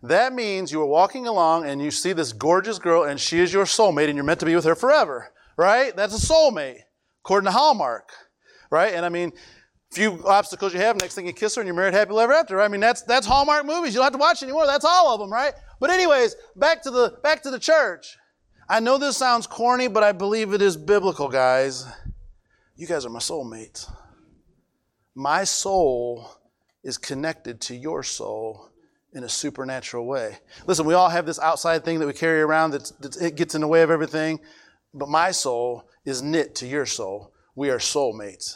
That 0.04 0.34
means 0.34 0.72
you 0.72 0.82
are 0.82 0.88
walking 0.88 1.28
along 1.28 1.66
and 1.66 1.82
you 1.82 1.92
see 1.92 2.14
this 2.14 2.34
gorgeous 2.34 2.80
girl, 2.80 3.04
and 3.04 3.20
she 3.20 3.40
is 3.40 3.54
your 3.54 3.66
soulmate, 3.66 4.08
and 4.08 4.16
you're 4.16 4.26
meant 4.26 4.40
to 4.42 4.46
be 4.46 4.56
with 4.56 4.66
her 4.66 4.76
forever, 4.76 5.34
right? 5.56 5.96
That's 5.96 6.16
a 6.16 6.34
soulmate, 6.34 6.82
according 7.24 7.48
to 7.48 7.52
Hallmark, 7.52 8.12
right? 8.70 8.94
And 8.94 9.06
I 9.06 9.10
mean, 9.10 9.32
few 9.92 10.24
obstacles 10.26 10.74
you 10.74 10.80
have. 10.80 11.00
Next 11.00 11.16
thing 11.16 11.26
you 11.26 11.34
kiss 11.34 11.56
her 11.56 11.62
and 11.62 11.68
you're 11.68 11.76
married 11.76 11.94
happily 11.94 12.24
ever 12.24 12.34
after. 12.34 12.62
I 12.62 12.68
mean, 12.68 12.82
that's 12.82 13.02
that's 13.04 13.26
Hallmark 13.26 13.66
movies. 13.66 13.94
You 13.94 14.00
don't 14.00 14.06
have 14.06 14.14
to 14.14 14.20
watch 14.20 14.44
anymore. 14.44 14.66
That's 14.66 14.86
all 14.86 15.14
of 15.14 15.20
them, 15.20 15.32
right? 15.32 15.54
But 15.80 15.90
anyways, 15.90 16.36
back 16.56 16.82
to 16.84 16.92
the 16.92 17.18
back 17.24 17.44
to 17.44 17.52
the 17.52 17.60
church. 17.60 18.18
I 18.70 18.80
know 18.82 18.98
this 18.98 19.16
sounds 19.16 19.48
corny, 19.48 19.88
but 19.88 20.04
I 20.04 20.12
believe 20.12 20.54
it 20.54 20.62
is 20.62 20.76
biblical, 20.76 21.30
guys. 21.30 21.86
You 22.76 22.86
guys 22.86 23.06
are 23.06 23.10
my 23.10 23.20
soulmates. 23.20 23.90
My 25.16 25.46
soul 25.46 26.30
is 26.84 26.98
connected 26.98 27.62
to 27.62 27.76
your 27.76 28.04
soul 28.04 28.70
in 29.14 29.24
a 29.24 29.30
supernatural 29.30 30.06
way. 30.06 30.38
Listen, 30.68 30.86
we 30.86 30.94
all 30.94 31.10
have 31.10 31.26
this 31.26 31.40
outside 31.40 31.84
thing 31.84 32.00
that 32.00 32.06
we 32.06 32.14
carry 32.14 32.42
around 32.42 32.72
that 32.72 33.18
it 33.22 33.36
gets 33.36 33.56
in 33.56 33.62
the 33.62 33.68
way 33.68 33.82
of 33.82 33.90
everything, 33.90 34.40
but 34.94 35.10
my 35.10 35.32
soul 35.32 35.90
is 36.06 36.22
knit 36.22 36.54
to 36.56 36.68
your 36.68 36.86
soul. 36.86 37.34
We 37.56 37.70
are 37.70 37.80
soulmates. 37.80 38.56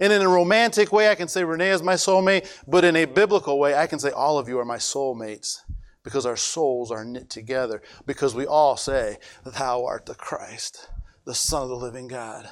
And 0.00 0.12
in 0.12 0.22
a 0.22 0.28
romantic 0.28 0.92
way, 0.92 1.10
I 1.10 1.14
can 1.14 1.28
say 1.28 1.44
Renee 1.44 1.70
is 1.70 1.82
my 1.82 1.94
soulmate, 1.94 2.48
but 2.66 2.84
in 2.84 2.94
a 2.96 3.04
biblical 3.04 3.58
way, 3.58 3.74
I 3.74 3.86
can 3.86 3.98
say 3.98 4.10
all 4.10 4.38
of 4.38 4.48
you 4.48 4.58
are 4.58 4.64
my 4.64 4.76
soulmates 4.76 5.58
because 6.04 6.24
our 6.24 6.36
souls 6.36 6.90
are 6.90 7.04
knit 7.04 7.28
together, 7.28 7.82
because 8.06 8.34
we 8.34 8.46
all 8.46 8.76
say, 8.76 9.18
Thou 9.44 9.84
art 9.84 10.06
the 10.06 10.14
Christ, 10.14 10.88
the 11.26 11.34
Son 11.34 11.64
of 11.64 11.68
the 11.68 11.76
living 11.76 12.08
God. 12.08 12.48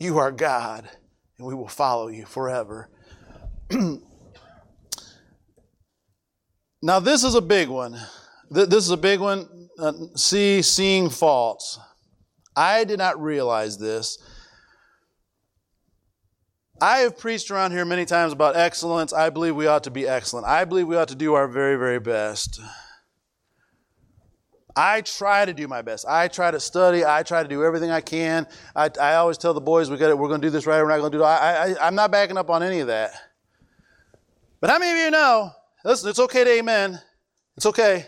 You 0.00 0.18
are 0.18 0.32
God, 0.32 0.88
and 1.38 1.46
we 1.46 1.54
will 1.54 1.68
follow 1.68 2.08
you 2.08 2.26
forever. 2.26 2.90
now, 6.82 6.98
this 7.00 7.22
is 7.22 7.34
a 7.34 7.40
big 7.40 7.68
one. 7.68 7.96
This 8.50 8.84
is 8.84 8.90
a 8.90 8.96
big 8.96 9.20
one. 9.20 9.68
Uh, 9.78 9.92
see, 10.16 10.62
seeing 10.62 11.10
faults. 11.10 11.78
I 12.56 12.84
did 12.84 12.98
not 12.98 13.20
realize 13.20 13.78
this 13.78 14.18
I 16.80 16.98
have 16.98 17.18
preached 17.18 17.50
around 17.50 17.72
here 17.72 17.84
many 17.84 18.04
times 18.04 18.32
about 18.32 18.56
excellence. 18.56 19.12
I 19.12 19.30
believe 19.30 19.54
we 19.54 19.66
ought 19.66 19.84
to 19.84 19.90
be 19.90 20.06
excellent. 20.06 20.46
I 20.46 20.64
believe 20.64 20.88
we 20.88 20.96
ought 20.96 21.08
to 21.08 21.14
do 21.14 21.34
our 21.34 21.46
very, 21.46 21.76
very 21.76 22.00
best. 22.00 22.60
I 24.76 25.02
try 25.02 25.44
to 25.44 25.54
do 25.54 25.68
my 25.68 25.82
best. 25.82 26.04
I 26.08 26.26
try 26.26 26.50
to 26.50 26.58
study. 26.58 27.04
I 27.04 27.22
try 27.22 27.44
to 27.44 27.48
do 27.48 27.64
everything 27.64 27.92
I 27.92 28.00
can. 28.00 28.46
I, 28.74 28.90
I 29.00 29.14
always 29.14 29.38
tell 29.38 29.54
the 29.54 29.60
boys, 29.60 29.88
we 29.88 29.96
got 29.96 30.10
it. 30.10 30.18
We're 30.18 30.28
going 30.28 30.40
to 30.40 30.46
do 30.46 30.50
this 30.50 30.66
right. 30.66 30.82
We're 30.82 30.88
not 30.88 30.98
going 30.98 31.12
to 31.12 31.18
do 31.18 31.22
it. 31.22 31.26
I, 31.26 31.74
I, 31.74 31.86
I'm 31.86 31.94
not 31.94 32.10
backing 32.10 32.36
up 32.36 32.50
on 32.50 32.62
any 32.62 32.80
of 32.80 32.88
that. 32.88 33.12
But 34.60 34.70
how 34.70 34.78
many 34.78 34.98
of 34.98 35.04
you 35.04 35.10
know? 35.12 35.52
Listen, 35.84 36.10
it's 36.10 36.18
okay 36.18 36.42
to 36.42 36.50
amen. 36.50 37.00
It's 37.56 37.66
okay. 37.66 38.06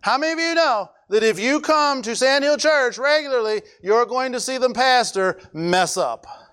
How 0.00 0.16
many 0.16 0.34
of 0.34 0.38
you 0.38 0.54
know 0.54 0.90
that 1.08 1.24
if 1.24 1.40
you 1.40 1.60
come 1.60 2.02
to 2.02 2.14
Sandhill 2.14 2.58
Church 2.58 2.98
regularly, 2.98 3.62
you're 3.82 4.06
going 4.06 4.32
to 4.32 4.40
see 4.40 4.58
the 4.58 4.70
pastor 4.70 5.40
mess 5.52 5.96
up? 5.96 6.45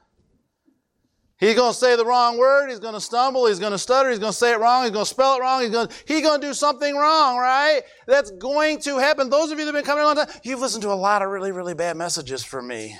He's 1.43 1.55
going 1.55 1.73
to 1.73 1.77
say 1.77 1.97
the 1.97 2.05
wrong 2.05 2.37
word. 2.37 2.69
He's 2.69 2.79
going 2.79 2.93
to 2.93 3.01
stumble. 3.01 3.47
He's 3.47 3.59
going 3.59 3.73
to 3.73 3.77
stutter. 3.77 4.09
He's 4.09 4.19
going 4.19 4.31
to 4.31 4.37
say 4.37 4.53
it 4.53 4.59
wrong. 4.59 4.83
He's 4.83 4.91
going 4.91 5.03
to 5.03 5.09
spell 5.09 5.35
it 5.35 5.41
wrong. 5.41 5.61
He's 5.61 5.71
going 5.71 5.89
to, 5.89 5.93
he's 6.07 6.21
going 6.21 6.39
to 6.39 6.47
do 6.47 6.53
something 6.53 6.95
wrong, 6.95 7.37
right? 7.37 7.81
That's 8.07 8.31
going 8.31 8.79
to 8.83 8.97
happen. 8.97 9.29
Those 9.29 9.51
of 9.51 9.59
you 9.59 9.65
that 9.65 9.75
have 9.75 9.83
been 9.83 9.85
coming 9.85 10.03
a 10.03 10.07
long 10.07 10.15
time, 10.15 10.29
you've 10.43 10.61
listened 10.61 10.83
to 10.83 10.91
a 10.93 10.95
lot 10.95 11.21
of 11.21 11.29
really, 11.29 11.51
really 11.51 11.73
bad 11.73 11.97
messages 11.97 12.45
from 12.45 12.67
me. 12.67 12.95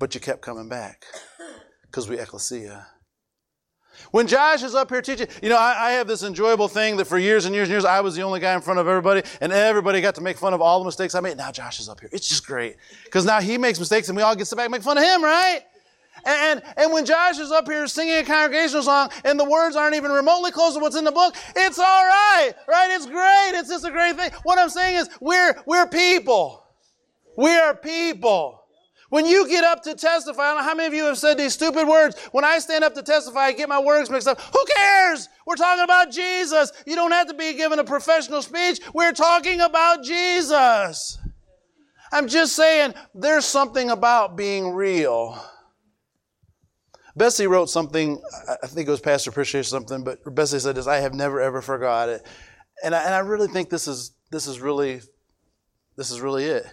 But 0.00 0.16
you 0.16 0.20
kept 0.20 0.42
coming 0.42 0.68
back 0.68 1.04
because 1.82 2.08
we 2.08 2.18
ecclesia. 2.18 2.88
When 4.10 4.26
Josh 4.26 4.64
is 4.64 4.74
up 4.74 4.90
here 4.90 5.00
teaching, 5.00 5.28
you 5.42 5.50
know, 5.50 5.56
I, 5.56 5.76
I, 5.78 5.90
have 5.92 6.08
this 6.08 6.24
enjoyable 6.24 6.66
thing 6.66 6.96
that 6.96 7.04
for 7.04 7.16
years 7.16 7.44
and 7.44 7.54
years 7.54 7.68
and 7.68 7.74
years, 7.74 7.84
I 7.84 8.00
was 8.00 8.16
the 8.16 8.22
only 8.22 8.40
guy 8.40 8.52
in 8.52 8.60
front 8.60 8.80
of 8.80 8.88
everybody, 8.88 9.22
and 9.40 9.52
everybody 9.52 10.00
got 10.00 10.16
to 10.16 10.20
make 10.20 10.38
fun 10.38 10.52
of 10.52 10.60
all 10.60 10.80
the 10.80 10.84
mistakes 10.84 11.14
I 11.14 11.20
made. 11.20 11.36
Now 11.36 11.52
Josh 11.52 11.78
is 11.78 11.88
up 11.88 12.00
here. 12.00 12.10
It's 12.12 12.28
just 12.28 12.44
great. 12.44 12.74
Because 13.04 13.24
now 13.24 13.40
he 13.40 13.58
makes 13.58 13.78
mistakes 13.78 14.08
and 14.08 14.16
we 14.16 14.24
all 14.24 14.34
get 14.34 14.48
to 14.48 14.56
back 14.56 14.64
and 14.64 14.72
make 14.72 14.82
fun 14.82 14.98
of 14.98 15.04
him, 15.04 15.22
right? 15.22 15.62
And, 16.26 16.62
and 16.76 16.92
when 16.92 17.04
Josh 17.04 17.38
is 17.38 17.50
up 17.50 17.68
here 17.68 17.86
singing 17.86 18.16
a 18.16 18.24
congregational 18.24 18.82
song 18.82 19.10
and 19.24 19.38
the 19.38 19.44
words 19.44 19.76
aren't 19.76 19.94
even 19.94 20.10
remotely 20.10 20.50
close 20.50 20.74
to 20.74 20.80
what's 20.80 20.96
in 20.96 21.04
the 21.04 21.12
book, 21.12 21.34
it's 21.54 21.78
all 21.78 21.84
right, 21.84 22.52
right? 22.66 22.90
It's 22.90 23.06
great. 23.06 23.52
It's 23.54 23.68
just 23.68 23.84
a 23.84 23.90
great 23.90 24.16
thing. 24.16 24.30
What 24.42 24.58
I'm 24.58 24.70
saying 24.70 24.96
is 24.96 25.08
we're, 25.20 25.54
we're 25.66 25.86
people. 25.86 26.64
We 27.36 27.50
are 27.50 27.74
people. 27.74 28.62
When 29.10 29.26
you 29.26 29.46
get 29.48 29.62
up 29.64 29.82
to 29.84 29.94
testify, 29.94 30.42
I 30.42 30.46
don't 30.48 30.56
know 30.56 30.62
how 30.64 30.74
many 30.74 30.88
of 30.88 30.94
you 30.94 31.04
have 31.04 31.18
said 31.18 31.38
these 31.38 31.52
stupid 31.52 31.86
words. 31.86 32.18
When 32.32 32.44
I 32.44 32.58
stand 32.58 32.82
up 32.82 32.94
to 32.94 33.02
testify, 33.02 33.42
I 33.42 33.52
get 33.52 33.68
my 33.68 33.78
words 33.80 34.10
mixed 34.10 34.26
up. 34.26 34.40
Who 34.40 34.64
cares? 34.76 35.28
We're 35.46 35.56
talking 35.56 35.84
about 35.84 36.10
Jesus. 36.10 36.72
You 36.86 36.96
don't 36.96 37.12
have 37.12 37.28
to 37.28 37.34
be 37.34 37.54
given 37.54 37.78
a 37.78 37.84
professional 37.84 38.42
speech. 38.42 38.80
We're 38.92 39.12
talking 39.12 39.60
about 39.60 40.02
Jesus. 40.02 41.18
I'm 42.10 42.28
just 42.28 42.56
saying 42.56 42.94
there's 43.14 43.44
something 43.44 43.90
about 43.90 44.36
being 44.36 44.70
real. 44.72 45.40
Bessie 47.16 47.46
wrote 47.46 47.70
something, 47.70 48.20
I 48.62 48.66
think 48.66 48.88
it 48.88 48.90
was 48.90 49.00
Pastor 49.00 49.30
Appreciate 49.30 49.66
something, 49.66 50.02
but 50.02 50.18
Bessie 50.34 50.58
said 50.58 50.74
this, 50.74 50.86
I 50.86 50.96
have 50.96 51.14
never 51.14 51.40
ever 51.40 51.62
forgot 51.62 52.08
it. 52.08 52.26
And 52.82 52.94
I, 52.94 53.04
and 53.04 53.14
I 53.14 53.18
really 53.18 53.46
think 53.46 53.70
this 53.70 53.86
is 53.86 54.14
this 54.30 54.46
is 54.48 54.60
really 54.60 55.00
this 55.96 56.10
is 56.10 56.20
really 56.20 56.44
it. 56.44 56.66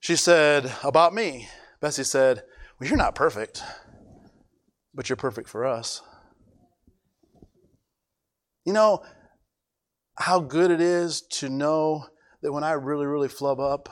She 0.00 0.16
said, 0.16 0.72
about 0.82 1.14
me, 1.14 1.48
Bessie 1.80 2.04
said, 2.04 2.42
Well, 2.78 2.88
you're 2.88 2.96
not 2.96 3.14
perfect, 3.14 3.62
but 4.94 5.08
you're 5.08 5.16
perfect 5.16 5.48
for 5.48 5.66
us. 5.66 6.02
You 8.64 8.72
know 8.72 9.02
how 10.16 10.40
good 10.40 10.70
it 10.70 10.80
is 10.80 11.22
to 11.22 11.50
know 11.50 12.06
that 12.42 12.52
when 12.52 12.64
I 12.64 12.72
really, 12.72 13.06
really 13.06 13.28
flub 13.28 13.60
up, 13.60 13.88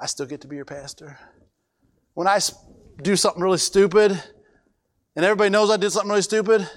I 0.00 0.06
still 0.06 0.26
get 0.26 0.40
to 0.42 0.48
be 0.48 0.56
your 0.56 0.64
pastor? 0.64 1.18
When 2.14 2.26
I 2.26 2.38
do 3.02 3.16
something 3.16 3.42
really 3.42 3.58
stupid 3.58 4.22
and 5.16 5.24
everybody 5.24 5.50
knows 5.50 5.70
I 5.70 5.76
did 5.76 5.90
something 5.90 6.10
really 6.10 6.22
stupid, 6.22 6.68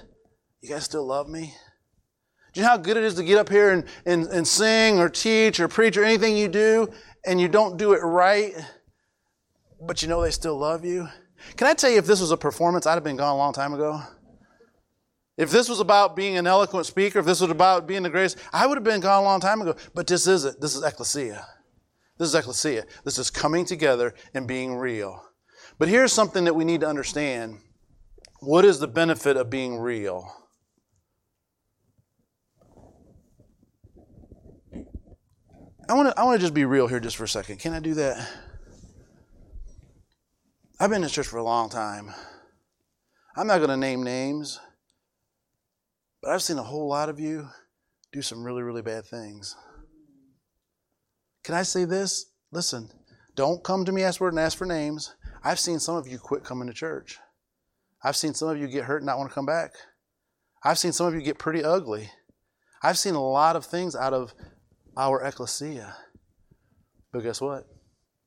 you 0.60 0.70
guys 0.70 0.84
still 0.84 1.06
love 1.06 1.28
me? 1.28 1.54
Do 2.52 2.60
you 2.60 2.64
know 2.64 2.70
how 2.70 2.78
good 2.78 2.96
it 2.96 3.04
is 3.04 3.14
to 3.14 3.22
get 3.22 3.38
up 3.38 3.48
here 3.48 3.70
and, 3.70 3.84
and, 4.06 4.26
and 4.26 4.48
sing 4.48 4.98
or 4.98 5.08
teach 5.08 5.60
or 5.60 5.68
preach 5.68 5.96
or 5.96 6.02
anything 6.02 6.36
you 6.36 6.48
do 6.48 6.88
and 7.24 7.40
you 7.40 7.46
don't 7.46 7.76
do 7.76 7.92
it 7.92 7.98
right, 7.98 8.52
but 9.80 10.02
you 10.02 10.08
know 10.08 10.20
they 10.20 10.32
still 10.32 10.58
love 10.58 10.84
you? 10.84 11.06
Can 11.56 11.68
I 11.68 11.74
tell 11.74 11.90
you 11.90 11.98
if 11.98 12.06
this 12.06 12.20
was 12.20 12.32
a 12.32 12.36
performance, 12.36 12.86
I'd 12.86 12.94
have 12.94 13.04
been 13.04 13.16
gone 13.16 13.34
a 13.34 13.36
long 13.36 13.52
time 13.52 13.72
ago? 13.72 14.00
If 15.36 15.50
this 15.50 15.68
was 15.68 15.80
about 15.80 16.16
being 16.16 16.36
an 16.36 16.46
eloquent 16.46 16.86
speaker, 16.86 17.18
if 17.18 17.24
this 17.24 17.40
was 17.40 17.50
about 17.50 17.86
being 17.86 18.02
the 18.02 18.10
greatest, 18.10 18.36
I 18.52 18.66
would 18.66 18.76
have 18.76 18.84
been 18.84 19.00
gone 19.00 19.22
a 19.22 19.24
long 19.24 19.40
time 19.40 19.62
ago. 19.62 19.74
But 19.94 20.06
this 20.06 20.26
isn't. 20.26 20.60
This 20.60 20.76
is 20.76 20.82
ecclesia. 20.82 21.46
This 22.18 22.28
is 22.28 22.34
ecclesia. 22.34 22.84
This 23.04 23.18
is 23.18 23.30
coming 23.30 23.64
together 23.64 24.12
and 24.34 24.46
being 24.46 24.74
real. 24.74 25.24
But 25.78 25.88
here's 25.88 26.12
something 26.12 26.44
that 26.44 26.54
we 26.54 26.66
need 26.66 26.82
to 26.82 26.88
understand. 26.88 27.58
What 28.40 28.64
is 28.64 28.78
the 28.78 28.88
benefit 28.88 29.36
of 29.36 29.50
being 29.50 29.78
real? 29.78 30.34
I 35.86 35.94
want 35.94 36.08
to 36.08 36.18
I 36.18 36.24
want 36.24 36.40
to 36.40 36.44
just 36.44 36.54
be 36.54 36.64
real 36.64 36.86
here 36.86 37.00
just 37.00 37.16
for 37.16 37.24
a 37.24 37.28
second. 37.28 37.58
Can 37.58 37.74
I 37.74 37.80
do 37.80 37.92
that? 37.94 38.26
I've 40.78 40.88
been 40.88 41.02
in 41.02 41.08
church 41.10 41.26
for 41.26 41.36
a 41.36 41.44
long 41.44 41.68
time. 41.68 42.14
I'm 43.36 43.46
not 43.46 43.58
going 43.58 43.68
to 43.68 43.76
name 43.76 44.02
names, 44.02 44.58
but 46.22 46.30
I've 46.30 46.42
seen 46.42 46.56
a 46.56 46.62
whole 46.62 46.88
lot 46.88 47.10
of 47.10 47.20
you 47.20 47.48
do 48.12 48.22
some 48.22 48.42
really, 48.42 48.62
really 48.62 48.80
bad 48.80 49.04
things. 49.04 49.54
Can 51.44 51.54
I 51.54 51.62
say 51.62 51.84
this? 51.84 52.32
Listen, 52.50 52.88
don't 53.34 53.62
come 53.62 53.84
to 53.84 53.92
me 53.92 54.02
afterward 54.02 54.32
and 54.32 54.40
ask 54.40 54.56
for 54.56 54.66
names. 54.66 55.14
I've 55.44 55.60
seen 55.60 55.78
some 55.78 55.96
of 55.96 56.08
you 56.08 56.18
quit 56.18 56.42
coming 56.42 56.68
to 56.68 56.74
church. 56.74 57.18
I've 58.02 58.16
seen 58.16 58.34
some 58.34 58.48
of 58.48 58.58
you 58.58 58.66
get 58.66 58.84
hurt 58.84 58.98
and 58.98 59.06
not 59.06 59.18
want 59.18 59.30
to 59.30 59.34
come 59.34 59.46
back. 59.46 59.72
I've 60.62 60.78
seen 60.78 60.92
some 60.92 61.06
of 61.06 61.14
you 61.14 61.22
get 61.22 61.38
pretty 61.38 61.62
ugly. 61.62 62.10
I've 62.82 62.98
seen 62.98 63.14
a 63.14 63.22
lot 63.22 63.56
of 63.56 63.64
things 63.64 63.94
out 63.94 64.12
of 64.12 64.34
our 64.96 65.22
ecclesia. 65.22 65.94
But 67.12 67.22
guess 67.22 67.40
what? 67.40 67.66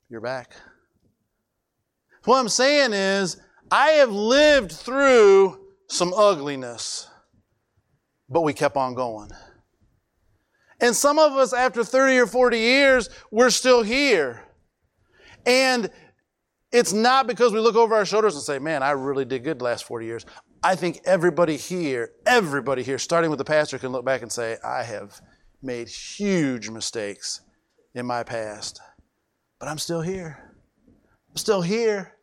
You're 0.08 0.20
back. 0.20 0.54
What 2.24 2.38
I'm 2.38 2.48
saying 2.48 2.92
is, 2.92 3.36
I 3.70 3.90
have 3.90 4.10
lived 4.10 4.72
through 4.72 5.60
some 5.88 6.12
ugliness, 6.14 7.08
but 8.28 8.42
we 8.42 8.52
kept 8.52 8.76
on 8.76 8.94
going. 8.94 9.30
And 10.80 10.94
some 10.94 11.18
of 11.18 11.32
us, 11.32 11.52
after 11.52 11.84
30 11.84 12.18
or 12.18 12.26
40 12.26 12.58
years, 12.58 13.08
we're 13.30 13.50
still 13.50 13.82
here. 13.82 14.42
And 15.46 15.90
it's 16.74 16.92
not 16.92 17.28
because 17.28 17.52
we 17.52 17.60
look 17.60 17.76
over 17.76 17.94
our 17.94 18.04
shoulders 18.04 18.34
and 18.34 18.42
say, 18.42 18.58
man, 18.58 18.82
I 18.82 18.90
really 18.90 19.24
did 19.24 19.44
good 19.44 19.60
the 19.60 19.64
last 19.64 19.84
40 19.84 20.06
years. 20.06 20.26
I 20.60 20.74
think 20.74 21.00
everybody 21.04 21.56
here, 21.56 22.10
everybody 22.26 22.82
here, 22.82 22.98
starting 22.98 23.30
with 23.30 23.38
the 23.38 23.44
pastor, 23.44 23.78
can 23.78 23.92
look 23.92 24.04
back 24.04 24.22
and 24.22 24.32
say, 24.32 24.56
I 24.64 24.82
have 24.82 25.20
made 25.62 25.88
huge 25.88 26.70
mistakes 26.70 27.42
in 27.94 28.04
my 28.06 28.24
past, 28.24 28.80
but 29.60 29.68
I'm 29.68 29.78
still 29.78 30.00
here. 30.00 30.52
I'm 31.30 31.36
still 31.36 31.62
here. 31.62 32.14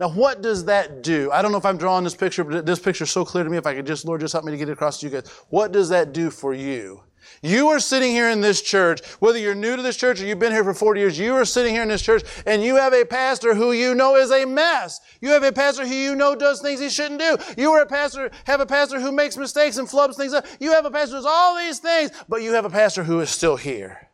Now, 0.00 0.08
what 0.08 0.42
does 0.42 0.64
that 0.64 1.02
do? 1.04 1.30
I 1.30 1.40
don't 1.40 1.52
know 1.52 1.58
if 1.58 1.64
I'm 1.64 1.78
drawing 1.78 2.02
this 2.02 2.16
picture, 2.16 2.42
but 2.42 2.66
this 2.66 2.80
picture 2.80 3.04
is 3.04 3.10
so 3.12 3.24
clear 3.24 3.44
to 3.44 3.50
me. 3.50 3.56
If 3.56 3.66
I 3.66 3.74
could 3.74 3.86
just, 3.86 4.04
Lord, 4.04 4.20
just 4.20 4.32
help 4.32 4.44
me 4.44 4.50
to 4.50 4.58
get 4.58 4.68
it 4.68 4.72
across 4.72 4.98
to 4.98 5.06
you 5.06 5.12
guys. 5.12 5.28
What 5.48 5.70
does 5.70 5.88
that 5.90 6.12
do 6.12 6.30
for 6.30 6.54
you? 6.54 7.04
You 7.42 7.68
are 7.68 7.80
sitting 7.80 8.10
here 8.10 8.28
in 8.28 8.40
this 8.40 8.60
church, 8.60 9.04
whether 9.20 9.38
you're 9.38 9.54
new 9.54 9.76
to 9.76 9.82
this 9.82 9.96
church 9.96 10.20
or 10.20 10.26
you've 10.26 10.38
been 10.38 10.52
here 10.52 10.64
for 10.64 10.74
40 10.74 11.00
years, 11.00 11.18
you 11.18 11.34
are 11.34 11.44
sitting 11.44 11.72
here 11.72 11.82
in 11.82 11.88
this 11.88 12.02
church 12.02 12.22
and 12.46 12.62
you 12.62 12.76
have 12.76 12.92
a 12.92 13.04
pastor 13.04 13.54
who 13.54 13.72
you 13.72 13.94
know 13.94 14.16
is 14.16 14.30
a 14.30 14.44
mess. 14.44 15.00
You 15.20 15.30
have 15.30 15.42
a 15.42 15.52
pastor 15.52 15.86
who 15.86 15.94
you 15.94 16.14
know 16.14 16.34
does 16.34 16.60
things 16.60 16.80
he 16.80 16.90
shouldn't 16.90 17.20
do. 17.20 17.36
You 17.56 17.72
are 17.72 17.82
a 17.82 17.86
pastor, 17.86 18.30
have 18.44 18.60
a 18.60 18.66
pastor 18.66 19.00
who 19.00 19.12
makes 19.12 19.36
mistakes 19.36 19.78
and 19.78 19.88
flubs 19.88 20.16
things 20.16 20.32
up. 20.32 20.46
You 20.58 20.72
have 20.72 20.84
a 20.84 20.90
pastor 20.90 21.16
who 21.16 21.22
does 21.22 21.26
all 21.26 21.56
these 21.56 21.78
things, 21.78 22.10
but 22.28 22.42
you 22.42 22.52
have 22.52 22.64
a 22.64 22.70
pastor 22.70 23.04
who 23.04 23.20
is 23.20 23.30
still 23.30 23.56
here. 23.56 24.08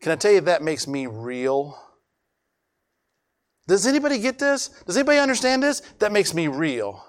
Can 0.00 0.12
I 0.12 0.16
tell 0.16 0.32
you 0.32 0.40
that 0.42 0.62
makes 0.62 0.86
me 0.86 1.06
real? 1.06 1.78
Does 3.68 3.86
anybody 3.86 4.18
get 4.18 4.38
this? 4.38 4.68
Does 4.86 4.96
anybody 4.96 5.18
understand 5.18 5.62
this? 5.62 5.80
That 5.98 6.10
makes 6.10 6.34
me 6.34 6.48
real. 6.48 7.04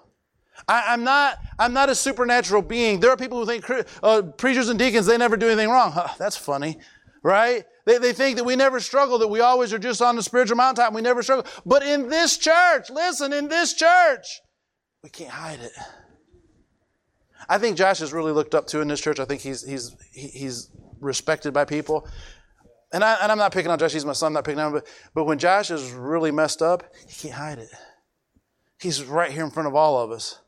I, 0.67 0.93
am 0.93 1.03
not, 1.03 1.39
I'm 1.59 1.73
not 1.73 1.89
a 1.89 1.95
supernatural 1.95 2.61
being. 2.61 2.99
There 2.99 3.11
are 3.11 3.17
people 3.17 3.39
who 3.39 3.45
think 3.45 3.65
uh, 4.03 4.21
preachers 4.37 4.69
and 4.69 4.77
deacons, 4.77 5.05
they 5.05 5.17
never 5.17 5.37
do 5.37 5.47
anything 5.47 5.69
wrong. 5.69 5.91
Huh, 5.91 6.09
that's 6.17 6.37
funny, 6.37 6.77
right? 7.23 7.65
They, 7.85 7.97
they 7.97 8.13
think 8.13 8.37
that 8.37 8.43
we 8.43 8.55
never 8.55 8.79
struggle, 8.79 9.17
that 9.19 9.27
we 9.27 9.39
always 9.39 9.73
are 9.73 9.79
just 9.79 10.01
on 10.01 10.15
the 10.15 10.23
spiritual 10.23 10.57
mountaintop. 10.57 10.93
We 10.93 11.01
never 11.01 11.23
struggle. 11.23 11.45
But 11.65 11.83
in 11.83 12.09
this 12.09 12.37
church, 12.37 12.89
listen, 12.89 13.33
in 13.33 13.47
this 13.47 13.73
church, 13.73 14.41
we 15.03 15.09
can't 15.09 15.31
hide 15.31 15.59
it. 15.59 15.71
I 17.49 17.57
think 17.57 17.77
Josh 17.77 18.01
is 18.01 18.13
really 18.13 18.31
looked 18.31 18.53
up 18.53 18.67
to 18.67 18.81
in 18.81 18.87
this 18.87 19.01
church. 19.01 19.19
I 19.19 19.25
think 19.25 19.41
he's, 19.41 19.67
he's, 19.67 19.95
he's 20.11 20.69
respected 20.99 21.53
by 21.53 21.65
people. 21.65 22.07
And, 22.93 23.03
I, 23.03 23.15
and 23.21 23.31
I'm 23.31 23.37
not 23.37 23.53
picking 23.53 23.71
on 23.71 23.79
Josh, 23.79 23.93
he's 23.93 24.05
my 24.05 24.13
son, 24.13 24.27
I'm 24.27 24.33
not 24.33 24.43
picking 24.43 24.59
on 24.59 24.67
him, 24.67 24.73
but, 24.73 24.87
but 25.13 25.23
when 25.23 25.39
Josh 25.39 25.71
is 25.71 25.91
really 25.91 26.31
messed 26.31 26.61
up, 26.61 26.83
he 27.07 27.27
can't 27.27 27.35
hide 27.35 27.59
it. 27.59 27.69
He's 28.79 29.03
right 29.03 29.31
here 29.31 29.45
in 29.45 29.51
front 29.51 29.67
of 29.67 29.75
all 29.75 29.99
of 29.99 30.11
us. 30.11 30.40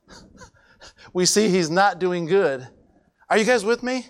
We 1.13 1.25
see 1.25 1.49
he's 1.49 1.69
not 1.69 1.99
doing 1.99 2.25
good. 2.25 2.67
Are 3.29 3.37
you 3.37 3.45
guys 3.45 3.65
with 3.65 3.83
me? 3.83 4.07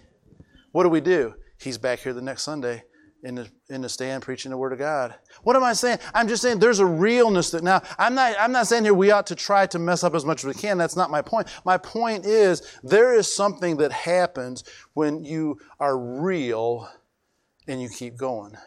What 0.72 0.84
do 0.84 0.90
we 0.90 1.02
do? 1.02 1.36
He's 1.60 1.78
back 1.78 2.00
here 2.00 2.14
the 2.14 2.22
next 2.22 2.44
Sunday 2.44 2.84
in 3.24 3.36
the, 3.36 3.50
in 3.70 3.82
the 3.82 3.90
stand 3.90 4.22
preaching 4.22 4.52
the 4.52 4.58
Word 4.58 4.74
of 4.74 4.80
God. 4.80 5.16
What 5.44 5.56
am 5.56 5.64
I 5.64 5.74
saying? 5.74 6.00
I'm 6.14 6.28
just 6.28 6.42
saying 6.42 6.60
there's 6.60 6.80
a 6.80 6.86
realness 6.86 7.52
that 7.52 7.64
now, 7.64 7.82
I'm 7.98 8.16
not, 8.16 8.36
I'm 8.38 8.52
not 8.52 8.68
saying 8.68 8.84
here 8.84 8.94
we 8.94 9.12
ought 9.12 9.28
to 9.28 9.36
try 9.36 9.66
to 9.68 9.80
mess 9.80 10.04
up 10.04 10.14
as 10.14 10.26
much 10.26 10.44
as 10.44 10.46
we 10.46 10.54
can. 10.54 10.78
That's 10.78 10.96
not 10.96 11.10
my 11.10 11.22
point. 11.22 11.48
My 11.64 11.78
point 11.78 12.26
is 12.26 12.80
there 12.84 13.14
is 13.14 13.34
something 13.34 13.78
that 13.78 13.92
happens 13.92 14.64
when 14.94 15.24
you 15.24 15.58
are 15.80 15.98
real 15.98 16.90
and 17.68 17.82
you 17.82 17.90
keep 17.90 18.18
going. 18.18 18.58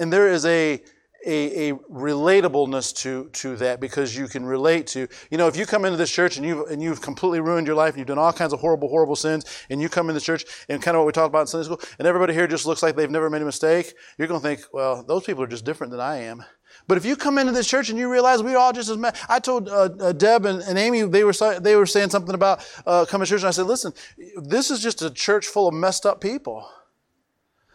And 0.00 0.12
there 0.12 0.28
is 0.28 0.44
a 0.44 0.82
a, 1.26 1.70
a, 1.70 1.74
relatableness 1.90 2.94
to, 2.96 3.28
to 3.30 3.56
that 3.56 3.80
because 3.80 4.16
you 4.16 4.28
can 4.28 4.44
relate 4.44 4.86
to, 4.88 5.08
you 5.30 5.38
know, 5.38 5.46
if 5.48 5.56
you 5.56 5.66
come 5.66 5.84
into 5.84 5.96
this 5.96 6.10
church 6.10 6.36
and 6.36 6.46
you've, 6.46 6.68
and 6.70 6.82
you've 6.82 7.00
completely 7.00 7.40
ruined 7.40 7.66
your 7.66 7.76
life 7.76 7.94
and 7.94 7.98
you've 7.98 8.08
done 8.08 8.18
all 8.18 8.32
kinds 8.32 8.52
of 8.52 8.60
horrible, 8.60 8.88
horrible 8.88 9.16
sins 9.16 9.44
and 9.70 9.80
you 9.80 9.88
come 9.88 10.08
into 10.08 10.20
the 10.20 10.24
church 10.24 10.44
and 10.68 10.82
kind 10.82 10.96
of 10.96 11.00
what 11.00 11.06
we 11.06 11.12
talked 11.12 11.28
about 11.28 11.42
in 11.42 11.46
Sunday 11.46 11.64
school 11.64 11.80
and 11.98 12.06
everybody 12.06 12.32
here 12.32 12.46
just 12.46 12.66
looks 12.66 12.82
like 12.82 12.96
they've 12.96 13.10
never 13.10 13.30
made 13.30 13.42
a 13.42 13.44
mistake, 13.44 13.94
you're 14.18 14.28
going 14.28 14.40
to 14.40 14.46
think, 14.46 14.60
well, 14.72 15.02
those 15.02 15.24
people 15.24 15.42
are 15.42 15.48
just 15.48 15.64
different 15.64 15.90
than 15.90 16.00
I 16.00 16.18
am. 16.18 16.44
But 16.86 16.98
if 16.98 17.04
you 17.04 17.16
come 17.16 17.38
into 17.38 17.52
this 17.52 17.66
church 17.66 17.88
and 17.88 17.98
you 17.98 18.10
realize 18.10 18.42
we're 18.42 18.58
all 18.58 18.72
just 18.72 18.90
as 18.90 18.96
mad, 18.96 19.16
I 19.28 19.38
told 19.38 19.68
uh, 19.68 19.88
uh, 20.00 20.12
Deb 20.12 20.44
and, 20.44 20.60
and, 20.62 20.78
Amy 20.78 21.02
they 21.02 21.24
were 21.24 21.32
they 21.60 21.76
were 21.76 21.86
saying 21.86 22.10
something 22.10 22.34
about 22.34 22.66
uh, 22.84 23.06
coming 23.08 23.24
to 23.24 23.30
church, 23.30 23.42
and 23.42 23.48
I 23.48 23.52
said, 23.52 23.66
"Listen, 23.66 23.92
this 24.36 24.70
is 24.70 24.80
just 24.80 25.00
a 25.00 25.10
church 25.10 25.46
full 25.46 25.68
of 25.68 25.74
messed 25.74 26.04
up 26.04 26.20
people. 26.20 26.68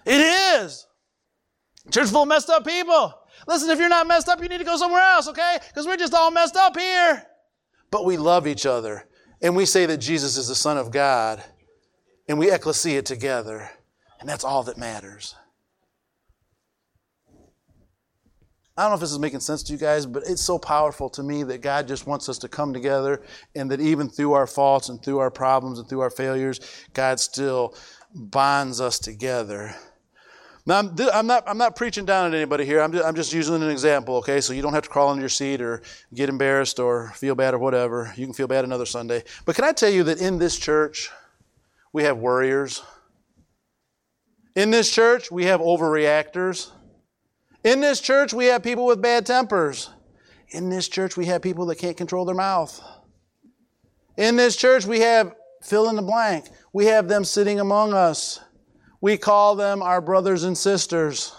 It 0.05 0.19
is 0.19 0.85
church 1.91 2.09
full 2.09 2.23
of 2.23 2.27
messed 2.27 2.49
up 2.49 2.65
people. 2.65 3.13
Listen, 3.47 3.69
if 3.69 3.79
you're 3.79 3.89
not 3.89 4.07
messed 4.07 4.29
up, 4.29 4.41
you 4.41 4.49
need 4.49 4.57
to 4.59 4.63
go 4.63 4.77
somewhere 4.77 5.01
else, 5.01 5.27
okay? 5.27 5.57
Because 5.67 5.85
we're 5.85 5.97
just 5.97 6.13
all 6.13 6.31
messed 6.31 6.55
up 6.55 6.77
here. 6.77 7.25
But 7.91 8.05
we 8.05 8.17
love 8.17 8.47
each 8.47 8.65
other. 8.65 9.07
And 9.41 9.55
we 9.55 9.65
say 9.65 9.85
that 9.85 9.97
Jesus 9.97 10.37
is 10.37 10.47
the 10.47 10.55
Son 10.55 10.77
of 10.77 10.91
God. 10.91 11.43
And 12.27 12.37
we 12.37 12.51
ecclesia 12.51 13.01
together. 13.01 13.69
And 14.19 14.27
that's 14.27 14.43
all 14.43 14.63
that 14.63 14.77
matters. 14.77 15.35
I 18.77 18.83
don't 18.83 18.91
know 18.91 18.95
if 18.95 19.01
this 19.01 19.11
is 19.11 19.19
making 19.19 19.41
sense 19.41 19.61
to 19.63 19.73
you 19.73 19.79
guys, 19.79 20.05
but 20.05 20.23
it's 20.25 20.41
so 20.41 20.57
powerful 20.57 21.09
to 21.09 21.21
me 21.21 21.43
that 21.43 21.61
God 21.61 21.85
just 21.85 22.07
wants 22.07 22.29
us 22.29 22.37
to 22.37 22.47
come 22.47 22.71
together 22.71 23.21
and 23.53 23.69
that 23.71 23.81
even 23.81 24.09
through 24.09 24.31
our 24.31 24.47
faults 24.47 24.87
and 24.87 25.03
through 25.03 25.19
our 25.19 25.31
problems 25.31 25.79
and 25.79 25.89
through 25.89 25.99
our 25.99 26.09
failures, 26.09 26.61
God 26.93 27.19
still 27.19 27.75
binds 28.13 28.79
us 28.79 28.97
together 28.97 29.75
Now, 30.69 30.77
I'm, 30.77 30.95
I'm, 31.11 31.25
not, 31.25 31.43
I'm 31.47 31.57
not 31.57 31.75
preaching 31.75 32.05
down 32.05 32.27
at 32.27 32.35
anybody 32.35 32.63
here. 32.63 32.79
I'm 32.79 32.95
I'm 33.01 33.15
just 33.15 33.33
using 33.33 33.55
an 33.55 33.71
example, 33.71 34.17
okay? 34.17 34.39
So 34.39 34.53
you 34.53 34.61
don't 34.61 34.73
have 34.73 34.83
to 34.83 34.89
crawl 34.89 35.09
under 35.09 35.19
your 35.19 35.27
seat 35.27 35.61
or 35.61 35.81
get 36.13 36.29
embarrassed 36.29 36.79
or 36.79 37.09
feel 37.15 37.33
bad 37.33 37.55
or 37.55 37.57
whatever. 37.57 38.13
You 38.15 38.27
can 38.27 38.35
feel 38.35 38.45
bad 38.45 38.65
another 38.65 38.85
Sunday. 38.85 39.23
But 39.45 39.55
can 39.55 39.65
I 39.65 39.71
tell 39.71 39.89
you 39.89 40.03
that 40.03 40.21
in 40.21 40.37
this 40.37 40.59
church, 40.59 41.09
we 41.91 42.03
have 42.03 42.19
worriers? 42.19 42.83
In 44.55 44.69
this 44.69 44.91
church, 44.91 45.31
we 45.31 45.45
have 45.45 45.59
overreactors. 45.59 46.69
In 47.63 47.81
this 47.81 47.99
church, 47.99 48.31
we 48.31 48.45
have 48.45 48.61
people 48.61 48.85
with 48.85 49.01
bad 49.01 49.25
tempers. 49.25 49.89
In 50.49 50.69
this 50.69 50.87
church, 50.87 51.17
we 51.17 51.25
have 51.25 51.41
people 51.41 51.65
that 51.65 51.79
can't 51.79 51.97
control 51.97 52.25
their 52.25 52.35
mouth. 52.35 52.79
In 54.17 54.35
this 54.35 54.55
church, 54.55 54.85
we 54.85 54.99
have 54.99 55.33
fill 55.63 55.89
in 55.89 55.95
the 55.95 56.03
blank. 56.03 56.45
We 56.73 56.85
have 56.85 57.07
them 57.07 57.25
sitting 57.25 57.59
among 57.59 57.95
us. 57.95 58.39
We 59.01 59.17
call 59.17 59.55
them 59.55 59.81
our 59.81 60.01
brothers 60.01 60.43
and 60.43 60.57
sisters. 60.57 61.33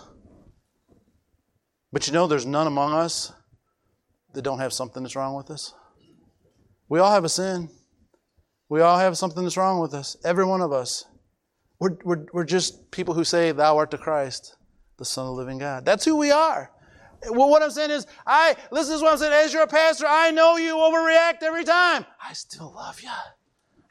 But 1.93 2.07
you 2.07 2.13
know, 2.13 2.27
there's 2.27 2.47
none 2.47 2.67
among 2.67 2.93
us 2.93 3.33
that 4.33 4.43
don't 4.43 4.61
have 4.61 4.73
something 4.73 5.03
that's 5.03 5.17
wrong 5.17 5.35
with 5.35 5.51
us. 5.51 5.75
We 6.89 6.99
all 6.99 7.13
have 7.13 7.25
a 7.25 7.29
sin. 7.29 7.69
We 8.69 8.81
all 8.81 8.99
have 8.99 9.19
something 9.19 9.43
that's 9.43 9.57
wrong 9.57 9.81
with 9.81 9.95
us. 9.95 10.17
Every 10.25 10.45
one 10.45 10.61
of 10.61 10.73
us. 10.73 11.05
We're, 11.81 11.97
we're, 12.05 12.27
we're 12.33 12.45
just 12.45 12.91
people 12.91 13.15
who 13.15 13.25
say, 13.25 13.53
Thou 13.53 13.77
art 13.77 13.91
the 13.91 13.99
Christ, 13.99 14.57
the 14.99 15.05
Son 15.05 15.27
of 15.27 15.35
the 15.35 15.37
living 15.37 15.59
God. 15.59 15.85
That's 15.85 16.05
who 16.05 16.17
we 16.17 16.31
are. 16.31 16.71
Well, 17.29 17.51
what 17.51 17.63
I'm 17.63 17.71
saying 17.71 17.91
is, 17.91 18.07
I, 18.27 18.57
listen 18.71 18.99
to 18.99 19.05
what 19.05 19.13
I'm 19.13 19.19
saying. 19.19 19.33
As 19.33 19.53
your 19.53 19.67
pastor, 19.67 20.07
I 20.09 20.31
know 20.31 20.57
you 20.57 20.75
overreact 20.77 21.43
every 21.43 21.65
time. 21.65 22.07
I 22.23 22.33
still 22.33 22.73
love 22.75 23.01
you. 23.03 23.11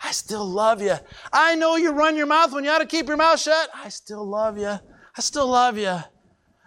I 0.01 0.11
still 0.11 0.45
love 0.45 0.81
you. 0.81 0.95
I 1.33 1.55
know 1.55 1.75
you 1.75 1.91
run 1.91 2.15
your 2.15 2.25
mouth 2.25 2.53
when 2.53 2.63
you 2.63 2.69
ought 2.69 2.79
to 2.79 2.85
keep 2.85 3.07
your 3.07 3.17
mouth 3.17 3.39
shut. 3.39 3.69
I 3.73 3.89
still 3.89 4.25
love 4.25 4.57
you. 4.57 4.69
I 4.69 5.21
still 5.21 5.47
love 5.47 5.77
you. 5.77 5.97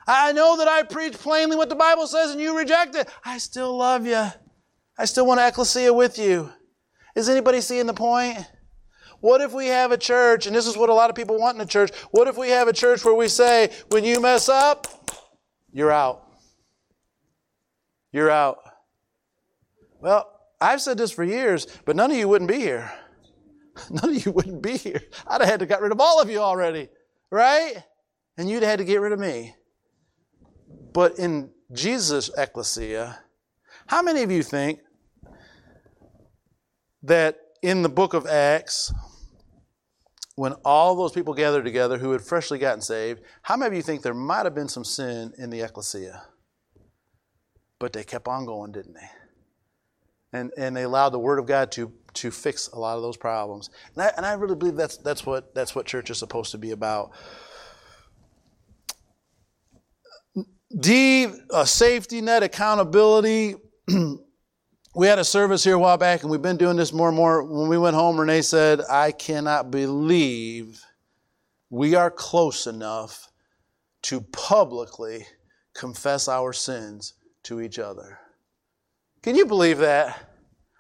I 0.07 0.33
know 0.33 0.57
that 0.59 0.69
I 0.69 0.83
preach 0.83 1.15
plainly 1.15 1.57
what 1.57 1.69
the 1.69 1.75
Bible 1.75 2.07
says 2.07 2.33
and 2.33 2.41
you 2.41 2.57
reject 2.57 2.95
it. 2.95 3.09
I 3.25 3.39
still 3.39 3.77
love 3.77 4.07
you. 4.07 4.27
I 4.99 5.05
still 5.05 5.27
want 5.27 5.41
to 5.41 5.47
ecclesia 5.47 5.93
with 5.93 6.19
you. 6.19 6.51
Is 7.15 7.29
anybody 7.29 7.61
seeing 7.61 7.87
the 7.87 7.95
point? 7.95 8.39
What 9.21 9.41
if 9.41 9.53
we 9.53 9.69
have 9.69 9.93
a 9.93 9.97
church, 9.97 10.47
and 10.47 10.57
this 10.57 10.67
is 10.67 10.77
what 10.77 10.89
a 10.89 10.95
lot 10.95 11.09
of 11.09 11.15
people 11.15 11.39
want 11.39 11.55
in 11.55 11.61
a 11.61 11.67
church, 11.67 11.95
what 12.11 12.27
if 12.27 12.37
we 12.37 12.49
have 12.49 12.67
a 12.67 12.73
church 12.73 13.05
where 13.05 13.15
we 13.15 13.29
say, 13.29 13.71
when 13.91 14.05
you 14.05 14.21
mess 14.21 14.49
up, 14.49 14.89
you're 15.73 15.93
out? 15.93 16.27
You're 18.11 18.31
out. 18.31 18.59
Well, 20.01 20.29
I've 20.61 20.81
said 20.81 20.99
this 20.99 21.13
for 21.13 21.23
years, 21.23 21.67
but 21.85 21.95
none 21.95 22.11
of 22.11 22.17
you 22.17 22.29
wouldn't 22.29 22.51
be 22.51 22.59
here. 22.59 22.93
None 23.91 24.17
of 24.17 24.27
you 24.27 24.33
wouldn't 24.33 24.63
be 24.63 24.77
here. 24.77 25.03
I'd 25.27 25.41
have 25.41 25.51
had 25.51 25.61
to 25.61 25.67
get 25.67 25.81
rid 25.81 25.93
of 25.93 26.01
all 26.01 26.21
of 26.21 26.31
you 26.31 26.39
already, 26.39 26.89
right? 27.31 27.75
And 28.37 28.49
you'd 28.49 28.63
have 28.63 28.71
had 28.71 28.79
to 28.79 28.85
get 28.85 29.01
rid 29.01 29.13
of 29.13 29.19
me. 29.19 29.55
But 30.93 31.19
in 31.19 31.51
Jesus' 31.73 32.31
ecclesia, 32.37 33.19
how 33.87 34.03
many 34.03 34.23
of 34.23 34.31
you 34.31 34.43
think 34.43 34.81
that 37.03 37.39
in 37.63 37.83
the 37.83 37.89
book 37.89 38.15
of 38.15 38.27
Acts, 38.27 38.93
when 40.35 40.53
all 40.65 40.97
those 40.97 41.13
people 41.13 41.35
gathered 41.35 41.65
together 41.65 41.99
who 41.99 42.13
had 42.13 42.23
freshly 42.23 42.59
gotten 42.59 42.81
saved, 42.81 43.23
how 43.43 43.57
many 43.57 43.69
of 43.69 43.75
you 43.75 43.83
think 43.83 44.03
there 44.03 44.15
might 44.15 44.45
have 44.45 44.55
been 44.55 44.69
some 44.69 44.85
sin 44.85 45.33
in 45.39 45.51
the 45.51 45.61
ecclesia? 45.61 46.25
But 47.79 47.93
they 47.93 48.05
kept 48.05 48.29
on 48.29 48.47
going, 48.47 48.73
didn't 48.73 48.95
they? 48.95 49.22
And, 50.33 50.51
and 50.57 50.77
they 50.77 50.85
allowed 50.85 51.11
the 51.11 51.19
Word 51.19 51.39
of 51.39 51.47
God 51.47 51.71
to, 51.73 51.93
to 52.15 52.31
fix 52.31 52.69
a 52.69 52.79
lot 52.79 52.97
of 52.97 53.03
those 53.03 53.17
problems. 53.17 53.71
And 53.95 54.05
I, 54.05 54.13
and 54.17 54.25
I 54.25 54.33
really 54.33 54.57
believe 54.57 54.77
that's, 54.77 54.97
that's, 54.99 55.27
what, 55.27 55.55
that's 55.55 55.75
what 55.75 55.87
church 55.87 56.11
is 56.11 56.19
supposed 56.19 56.53
to 56.53 56.59
be 56.59 56.71
about. 56.71 57.13
D, 60.79 61.29
safety 61.65 62.23
net, 62.23 62.43
accountability. 62.43 63.57
we 64.95 65.07
had 65.07 65.19
a 65.19 65.25
service 65.25 65.63
here 65.63 65.75
a 65.75 65.79
while 65.79 65.99
back, 65.99 66.23
and 66.23 66.31
we've 66.31 66.41
been 66.41 66.57
doing 66.57 66.77
this 66.77 66.93
more 66.93 67.09
and 67.09 67.17
more. 67.17 67.45
When 67.45 67.69
we 67.69 67.77
went 67.77 67.95
home, 67.95 68.19
Renee 68.19 68.43
said, 68.43 68.81
I 68.91 69.13
cannot 69.13 69.71
believe 69.71 70.83
we 71.69 71.95
are 71.95 72.11
close 72.11 72.67
enough 72.67 73.29
to 74.03 74.21
publicly 74.21 75.27
confess 75.75 76.29
our 76.29 76.53
sins 76.53 77.15
to 77.45 77.61
each 77.61 77.79
other. 77.79 78.19
Can 79.23 79.37
you 79.37 79.47
believe 79.47 79.79
that? 79.79 80.21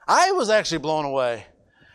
I 0.06 0.32
was 0.32 0.50
actually 0.50 0.78
blown 0.78 1.04
away. 1.04 1.46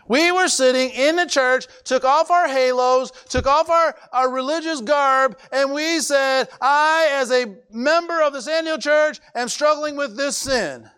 We 0.08 0.32
were 0.32 0.48
sitting 0.48 0.90
in 0.92 1.18
the 1.18 1.26
church, 1.26 1.68
took 1.84 2.06
off 2.06 2.32
our 2.32 2.48
halos, 2.48 3.12
took 3.28 3.46
off 3.46 3.70
our, 3.70 3.96
our 4.14 4.32
religious 4.32 4.80
garb, 4.80 5.38
and 5.52 5.74
we 5.74 6.00
said, 6.00 6.48
I, 6.62 7.10
as 7.12 7.32
a 7.32 7.56
member 7.72 8.22
of 8.22 8.32
the 8.32 8.42
Sand 8.42 8.82
Church, 8.82 9.20
am 9.36 9.50
struggling 9.50 9.98
with 9.98 10.16
this 10.16 10.38
sin. 10.38 10.90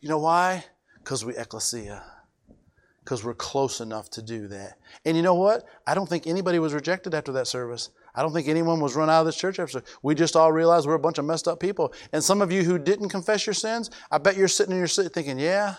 You 0.00 0.08
know 0.08 0.18
why? 0.18 0.64
Because 0.98 1.24
we 1.24 1.36
ecclesia. 1.36 2.04
Because 3.02 3.24
we're 3.24 3.34
close 3.34 3.80
enough 3.80 4.10
to 4.10 4.22
do 4.22 4.46
that. 4.48 4.74
And 5.04 5.16
you 5.16 5.22
know 5.22 5.34
what? 5.34 5.64
I 5.86 5.94
don't 5.94 6.08
think 6.08 6.26
anybody 6.26 6.60
was 6.60 6.74
rejected 6.74 7.14
after 7.14 7.32
that 7.32 7.48
service. 7.48 7.90
I 8.14 8.22
don't 8.22 8.32
think 8.32 8.48
anyone 8.48 8.80
was 8.80 8.96
run 8.96 9.10
out 9.10 9.20
of 9.20 9.26
this 9.26 9.36
church 9.36 9.58
after. 9.58 9.82
We 10.02 10.14
just 10.14 10.36
all 10.36 10.52
realized 10.52 10.86
we're 10.86 10.94
a 10.94 10.98
bunch 10.98 11.18
of 11.18 11.24
messed 11.24 11.48
up 11.48 11.60
people. 11.60 11.92
And 12.12 12.22
some 12.22 12.42
of 12.42 12.50
you 12.50 12.62
who 12.62 12.78
didn't 12.78 13.10
confess 13.10 13.46
your 13.46 13.54
sins, 13.54 13.90
I 14.10 14.18
bet 14.18 14.36
you're 14.36 14.48
sitting 14.48 14.72
in 14.72 14.78
your 14.78 14.88
seat 14.88 15.12
thinking, 15.12 15.38
yeah, 15.38 15.76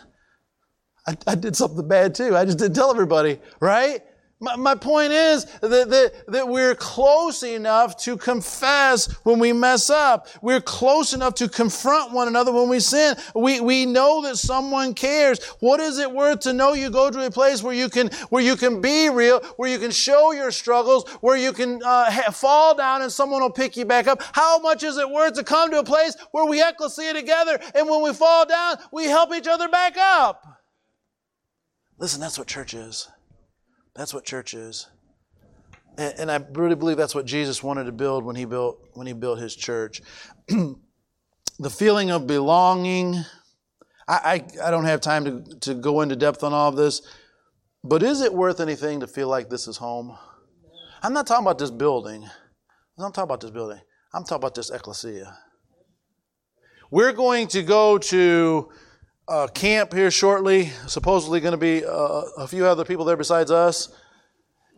I, 1.08 1.18
I 1.28 1.36
did 1.36 1.56
something 1.56 1.88
bad 1.88 2.16
too. 2.16 2.36
I 2.36 2.46
just 2.46 2.60
didn't 2.60 2.76
tell 2.76 2.92
everybody, 2.92 3.40
right? 3.60 4.02
My, 4.42 4.56
my 4.56 4.76
point 4.76 5.12
is 5.12 5.46
that, 5.60 5.90
that, 5.90 6.14
that 6.30 6.48
we're 6.48 6.74
close 6.74 7.44
enough 7.44 7.98
to 8.04 8.16
confess 8.16 9.12
when 9.26 9.38
we 9.38 9.52
mess 9.52 9.90
up. 9.90 10.28
We're 10.42 10.62
close 10.62 11.14
enough 11.14 11.36
to 11.36 11.50
confront 11.50 12.14
one 12.14 12.30
another 12.30 12.54
when 12.54 12.70
we 12.70 12.80
sin. 12.80 13.18
We, 13.36 13.60
we 13.60 13.86
know 13.86 14.22
that 14.22 14.38
someone 14.38 14.94
cares. 14.94 15.44
What 15.60 15.82
is 15.82 15.98
it 15.98 16.10
worth 16.10 16.40
to 16.42 16.54
know 16.54 16.72
you 16.72 16.90
go 16.90 17.12
to 17.12 17.26
a 17.26 17.30
place 17.32 17.62
where 17.62 17.74
you 17.74 17.90
can, 17.90 18.10
where 18.30 18.42
you 18.42 18.56
can 18.56 18.80
be 18.80 19.10
real, 19.10 19.42
where 19.58 19.70
you 19.70 19.78
can 19.78 19.92
show 19.92 20.32
your 20.32 20.52
struggles, 20.52 21.10
where 21.20 21.36
you 21.36 21.52
can 21.52 21.84
uh, 21.84 22.10
ha- 22.10 22.32
fall 22.32 22.76
down 22.76 23.02
and 23.02 23.12
someone 23.12 23.42
will 23.42 23.50
pick 23.50 23.76
you 23.76 23.84
back 23.84 24.08
up? 24.08 24.24
How 24.32 24.60
much 24.60 24.84
is 24.84 24.98
it 24.98 25.10
worth 25.10 25.34
to 25.34 25.44
come 25.44 25.70
to 25.72 25.80
a 25.80 25.84
place 25.84 26.16
where 26.32 26.46
we 26.46 26.64
ecclesia 26.64 27.14
together 27.14 27.60
and 27.76 27.90
when 27.90 28.02
we 28.02 28.14
fall 28.14 28.46
down, 28.46 28.78
we 28.94 29.06
help 29.06 29.34
each 29.34 29.48
other 29.48 29.68
back 29.68 29.98
up? 29.98 30.46
Listen, 31.98 32.22
that's 32.22 32.38
what 32.38 32.48
church 32.48 32.74
is. 32.74 33.10
That's 33.96 34.14
what 34.14 34.26
church 34.26 34.54
is. 34.54 34.88
And, 35.98 36.14
and 36.20 36.32
I 36.32 36.40
really 36.54 36.76
believe 36.76 36.98
that's 36.98 37.16
what 37.16 37.26
Jesus 37.26 37.62
wanted 37.62 37.86
to 37.86 37.92
build 37.92 38.24
when 38.24 38.36
he 38.36 38.46
built 38.46 38.80
when 38.94 39.08
he 39.08 39.14
built 39.14 39.40
his 39.40 39.56
church. 39.56 40.02
the 40.48 41.70
feeling 41.70 42.10
of 42.12 42.26
belonging. 42.26 43.16
I, 44.08 44.44
I, 44.62 44.68
I 44.68 44.72
don't 44.72 44.86
have 44.86 45.02
time 45.02 45.26
to, 45.26 45.60
to 45.60 45.74
go 45.76 46.02
into 46.02 46.16
depth 46.16 46.44
on 46.44 46.52
all 46.52 46.70
of 46.70 46.76
this, 46.76 47.02
but 47.84 48.02
is 48.02 48.22
it 48.22 48.34
worth 48.34 48.60
anything 48.60 49.02
to 49.02 49.08
feel 49.08 49.28
like 49.28 49.50
this 49.50 49.68
is 49.68 49.78
home? 49.78 50.18
I'm 51.04 51.14
not 51.14 51.28
talking 51.28 51.46
about 51.46 51.60
this 51.60 51.70
building. 51.70 52.24
I'm 52.24 53.04
not 53.04 53.14
talking 53.14 53.28
about 53.28 53.42
this 53.42 53.52
building. 53.52 53.80
I'm 54.14 54.24
talking 54.24 54.38
about 54.38 54.56
this 54.56 54.72
ecclesia. 54.72 55.38
We're 56.92 57.14
going 57.14 57.48
to 57.50 57.62
go 57.62 58.00
to 58.00 58.70
uh, 59.30 59.48
camp 59.48 59.94
here 59.94 60.12
shortly. 60.12 60.72
Supposedly 60.88 61.40
going 61.40 61.52
to 61.52 61.58
be 61.58 61.86
uh, 61.86 62.24
a 62.38 62.48
few 62.48 62.66
other 62.66 62.84
people 62.84 63.06
there 63.06 63.18
besides 63.18 63.52
us. 63.52 63.90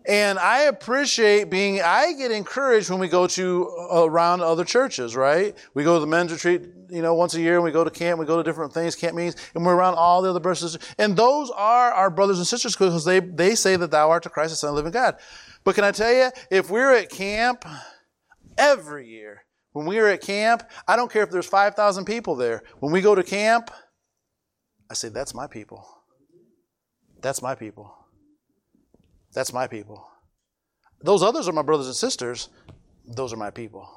And 0.08 0.40
I 0.40 0.64
appreciate 0.64 1.52
being, 1.52 1.80
I 1.80 2.14
get 2.14 2.32
encouraged 2.32 2.90
when 2.90 3.00
we 3.00 3.08
go 3.08 3.28
to 3.28 3.88
uh, 3.92 4.04
around 4.04 4.42
other 4.42 4.66
churches, 4.66 5.16
right? 5.16 5.56
We 5.76 5.84
go 5.84 5.94
to 5.94 6.00
the 6.00 6.08
men's 6.08 6.32
retreat, 6.32 6.64
you 6.90 7.04
know, 7.04 7.14
once 7.14 7.36
a 7.36 7.40
year, 7.40 7.56
and 7.56 7.64
we 7.64 7.72
go 7.72 7.84
to 7.84 7.92
camp, 7.92 8.20
we 8.20 8.26
go 8.26 8.36
to 8.36 8.44
different 8.44 8.74
things, 8.74 8.96
camp 8.96 9.16
meetings, 9.16 9.36
and 9.54 9.64
we're 9.64 9.76
around 9.76 9.96
all 9.96 10.24
the 10.24 10.30
other 10.32 10.40
brothers 10.40 10.76
and 10.98 11.16
those 11.16 11.52
are 11.52 11.92
our 11.92 12.10
brothers 12.10 12.40
and 12.40 12.48
sisters 12.48 12.76
because 12.76 13.06
they, 13.06 13.20
they 13.20 13.54
say 13.54 13.76
that 13.76 13.92
thou 13.92 14.10
art 14.10 14.24
the 14.24 14.30
Christ, 14.30 14.50
the 14.50 14.56
Son 14.56 14.70
of 14.70 14.76
the 14.76 14.78
living 14.78 14.92
God. 14.92 15.18
But 15.64 15.76
can 15.76 15.84
I 15.84 15.92
tell 15.92 16.12
you, 16.12 16.32
if 16.50 16.72
we're 16.72 16.96
at 16.96 17.12
camp 17.12 17.64
every 18.58 19.08
year, 19.08 19.44
when 19.74 19.86
we 19.86 20.00
are 20.00 20.08
at 20.08 20.22
camp, 20.22 20.64
I 20.88 20.96
don't 20.96 21.12
care 21.12 21.22
if 21.22 21.30
there's 21.30 21.46
5,000 21.46 22.06
people 22.06 22.36
there. 22.36 22.64
When 22.80 22.92
we 22.92 23.02
go 23.02 23.14
to 23.14 23.24
camp, 23.24 23.70
I 24.92 24.94
say, 24.94 25.08
that's 25.08 25.34
my 25.34 25.48
people. 25.48 25.88
That's 27.22 27.42
my 27.42 27.56
people. 27.56 27.96
That's 29.34 29.54
my 29.54 29.66
people. 29.66 30.06
Those 31.02 31.24
others 31.24 31.48
are 31.48 31.54
my 31.54 31.62
brothers 31.62 31.88
and 31.88 31.96
sisters. 31.96 32.50
Those 33.08 33.32
are 33.32 33.38
my 33.38 33.52
people. 33.52 33.88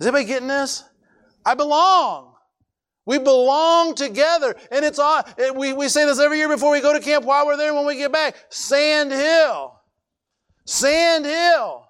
Is 0.00 0.06
anybody 0.06 0.24
getting 0.24 0.48
this? 0.48 0.82
I 1.44 1.54
belong. 1.54 2.32
We 3.04 3.18
belong 3.18 3.94
together. 3.94 4.56
And 4.70 4.82
it's 4.82 4.98
all, 4.98 5.24
eh, 5.36 5.50
we, 5.50 5.74
we 5.74 5.88
say 5.88 6.06
this 6.06 6.18
every 6.18 6.38
year 6.38 6.48
before 6.48 6.72
we 6.72 6.80
go 6.80 6.94
to 6.94 7.00
camp 7.00 7.26
while 7.26 7.44
we're 7.44 7.58
there 7.58 7.74
when 7.74 7.84
we 7.84 7.96
get 7.96 8.12
back. 8.12 8.34
Sandhill. 8.48 9.78
Sand 10.64 11.26
Hill. 11.26 11.84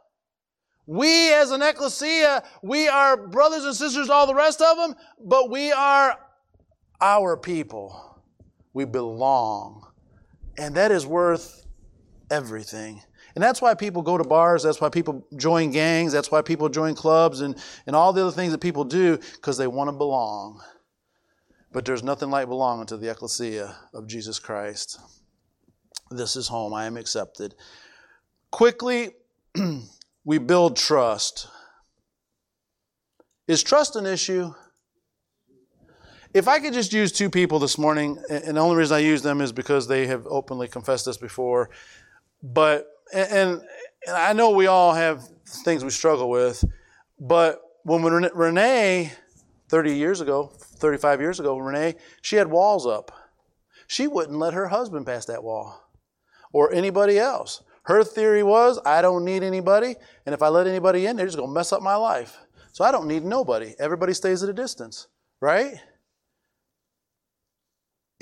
We 0.86 1.32
as 1.34 1.52
an 1.52 1.62
ecclesia, 1.62 2.42
we 2.64 2.88
are 2.88 3.16
brothers 3.28 3.64
and 3.64 3.76
sisters, 3.76 4.10
all 4.10 4.26
the 4.26 4.34
rest 4.34 4.60
of 4.60 4.76
them, 4.76 4.96
but 5.24 5.48
we 5.50 5.70
are 5.70 6.18
our 7.02 7.36
people. 7.36 8.20
We 8.72 8.86
belong. 8.86 9.86
And 10.56 10.74
that 10.76 10.92
is 10.92 11.04
worth 11.04 11.66
everything. 12.30 13.02
And 13.34 13.42
that's 13.42 13.62
why 13.62 13.74
people 13.74 14.02
go 14.02 14.18
to 14.18 14.24
bars, 14.24 14.62
that's 14.62 14.80
why 14.80 14.88
people 14.90 15.26
join 15.36 15.70
gangs, 15.70 16.12
that's 16.12 16.30
why 16.30 16.42
people 16.42 16.68
join 16.68 16.94
clubs 16.94 17.40
and, 17.40 17.56
and 17.86 17.96
all 17.96 18.12
the 18.12 18.22
other 18.22 18.30
things 18.30 18.52
that 18.52 18.60
people 18.60 18.84
do, 18.84 19.18
because 19.34 19.56
they 19.56 19.66
want 19.66 19.88
to 19.88 19.92
belong. 19.92 20.60
But 21.72 21.86
there's 21.86 22.02
nothing 22.02 22.30
like 22.30 22.48
belonging 22.48 22.86
to 22.86 22.98
the 22.98 23.10
ecclesia 23.10 23.74
of 23.94 24.06
Jesus 24.06 24.38
Christ. 24.38 25.00
This 26.10 26.36
is 26.36 26.48
home. 26.48 26.74
I 26.74 26.84
am 26.84 26.98
accepted. 26.98 27.54
Quickly, 28.50 29.10
we 30.24 30.36
build 30.36 30.76
trust. 30.76 31.48
Is 33.48 33.62
trust 33.62 33.96
an 33.96 34.04
issue? 34.04 34.52
If 36.34 36.48
I 36.48 36.60
could 36.60 36.72
just 36.72 36.94
use 36.94 37.12
two 37.12 37.28
people 37.28 37.58
this 37.58 37.76
morning, 37.76 38.18
and 38.30 38.56
the 38.56 38.60
only 38.60 38.76
reason 38.76 38.96
I 38.96 39.00
use 39.00 39.20
them 39.20 39.42
is 39.42 39.52
because 39.52 39.86
they 39.86 40.06
have 40.06 40.26
openly 40.26 40.66
confessed 40.66 41.04
this 41.04 41.18
before, 41.18 41.68
but, 42.42 42.86
and, 43.12 43.60
and 44.06 44.16
I 44.16 44.32
know 44.32 44.50
we 44.50 44.66
all 44.66 44.94
have 44.94 45.28
things 45.46 45.84
we 45.84 45.90
struggle 45.90 46.30
with, 46.30 46.64
but 47.20 47.60
when 47.82 48.02
Renee, 48.02 49.12
30 49.68 49.94
years 49.94 50.22
ago, 50.22 50.50
35 50.56 51.20
years 51.20 51.38
ago, 51.38 51.58
Renee, 51.58 51.96
she 52.22 52.36
had 52.36 52.48
walls 52.48 52.86
up. 52.86 53.12
She 53.86 54.06
wouldn't 54.06 54.38
let 54.38 54.54
her 54.54 54.68
husband 54.68 55.04
pass 55.04 55.26
that 55.26 55.44
wall 55.44 55.86
or 56.54 56.72
anybody 56.72 57.18
else. 57.18 57.62
Her 57.84 58.04
theory 58.04 58.42
was, 58.42 58.78
I 58.86 59.02
don't 59.02 59.26
need 59.26 59.42
anybody, 59.42 59.96
and 60.24 60.32
if 60.34 60.40
I 60.40 60.48
let 60.48 60.66
anybody 60.66 61.04
in, 61.04 61.16
they're 61.16 61.26
just 61.26 61.36
to 61.36 61.46
mess 61.46 61.74
up 61.74 61.82
my 61.82 61.96
life. 61.96 62.38
So 62.72 62.84
I 62.84 62.92
don't 62.92 63.06
need 63.06 63.22
nobody. 63.22 63.74
Everybody 63.78 64.14
stays 64.14 64.42
at 64.42 64.48
a 64.48 64.54
distance, 64.54 65.08
right? 65.38 65.74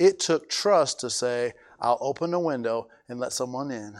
It 0.01 0.19
took 0.19 0.49
trust 0.49 0.99
to 1.01 1.11
say, 1.11 1.53
I'll 1.79 1.99
open 2.01 2.31
the 2.31 2.39
window 2.39 2.87
and 3.07 3.19
let 3.19 3.33
someone 3.33 3.69
in. 3.69 3.93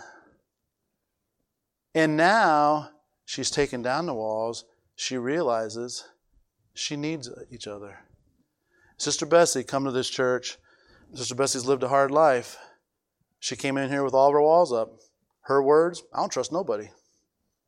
And 1.93 2.18
now 2.18 2.89
she's 3.24 3.52
taken 3.52 3.84
down 3.84 4.08
the 4.08 4.16
walls. 4.16 4.66
She 4.95 5.16
realizes 5.16 6.06
she 6.74 6.95
needs 6.95 7.30
each 7.52 7.68
other. 7.68 7.99
Sister 8.97 9.28
Bessie, 9.28 9.64
come 9.64 9.86
to 9.86 9.91
this 9.91 10.10
church. 10.10 10.58
Sister 11.14 11.36
Bessie's 11.36 11.68
lived 11.68 11.84
a 11.84 11.88
hard 11.88 12.10
life. 12.10 12.58
She 13.39 13.56
came 13.56 13.78
in 13.78 13.91
here 13.91 14.04
with 14.04 14.16
all 14.16 14.32
her 14.32 14.41
walls 14.41 14.74
up. 14.74 14.89
Her 15.41 15.62
words, 15.62 16.02
I 16.12 16.22
don't 16.22 16.32
trust 16.32 16.52
nobody. 16.52 16.89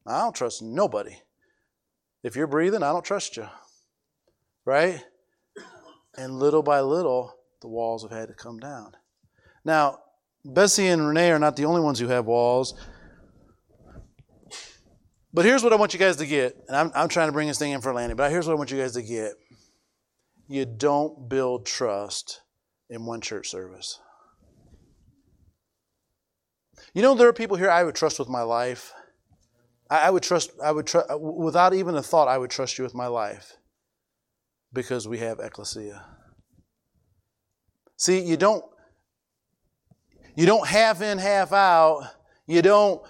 I 0.07 0.21
don't 0.21 0.35
trust 0.35 0.63
nobody. 0.63 1.17
If 2.23 2.35
you're 2.35 2.47
breathing, 2.47 2.81
I 2.81 2.93
don't 2.93 3.05
trust 3.05 3.37
you. 3.37 3.47
Right? 4.65 5.05
And 6.17 6.39
little 6.39 6.63
by 6.63 6.81
little, 6.81 7.35
the 7.63 7.67
walls 7.67 8.03
have 8.03 8.11
had 8.11 8.27
to 8.27 8.35
come 8.35 8.59
down. 8.59 8.91
Now, 9.65 9.99
Bessie 10.45 10.87
and 10.87 11.07
Renee 11.07 11.31
are 11.31 11.39
not 11.39 11.55
the 11.55 11.65
only 11.65 11.81
ones 11.81 11.97
who 11.97 12.07
have 12.09 12.25
walls. 12.25 12.75
But 15.33 15.45
here's 15.45 15.63
what 15.63 15.73
I 15.73 15.77
want 15.77 15.93
you 15.93 15.99
guys 15.99 16.17
to 16.17 16.27
get. 16.27 16.55
And 16.67 16.77
I'm, 16.77 16.91
I'm 16.93 17.07
trying 17.07 17.29
to 17.29 17.31
bring 17.31 17.47
this 17.47 17.57
thing 17.57 17.71
in 17.71 17.81
for 17.81 17.93
landing, 17.93 18.17
but 18.17 18.29
here's 18.29 18.45
what 18.45 18.53
I 18.53 18.57
want 18.57 18.69
you 18.69 18.77
guys 18.77 18.93
to 18.93 19.01
get. 19.01 19.31
You 20.47 20.65
don't 20.65 21.27
build 21.27 21.65
trust 21.65 22.41
in 22.89 23.05
one 23.05 23.21
church 23.21 23.49
service. 23.49 23.99
You 26.93 27.01
know, 27.01 27.15
there 27.15 27.27
are 27.27 27.33
people 27.33 27.57
here 27.57 27.71
I 27.71 27.83
would 27.83 27.95
trust 27.95 28.19
with 28.19 28.29
my 28.29 28.43
life. 28.43 28.93
I, 29.89 30.07
I 30.07 30.09
would 30.11 30.21
trust, 30.21 30.51
I 30.63 30.71
would 30.71 30.85
trust, 30.85 31.07
without 31.19 31.73
even 31.73 31.95
a 31.95 32.03
thought, 32.03 32.27
I 32.27 32.37
would 32.37 32.51
trust 32.51 32.77
you 32.77 32.83
with 32.83 32.93
my 32.93 33.07
life 33.07 33.57
because 34.71 35.07
we 35.07 35.19
have 35.19 35.39
ecclesia. 35.39 36.05
See, 37.97 38.21
you 38.21 38.37
don't 38.37 38.63
you 40.35 40.45
don't 40.45 40.67
half 40.67 41.01
in, 41.01 41.17
half 41.19 41.53
out. 41.53 42.09
You 42.47 42.61
don't 42.61 43.01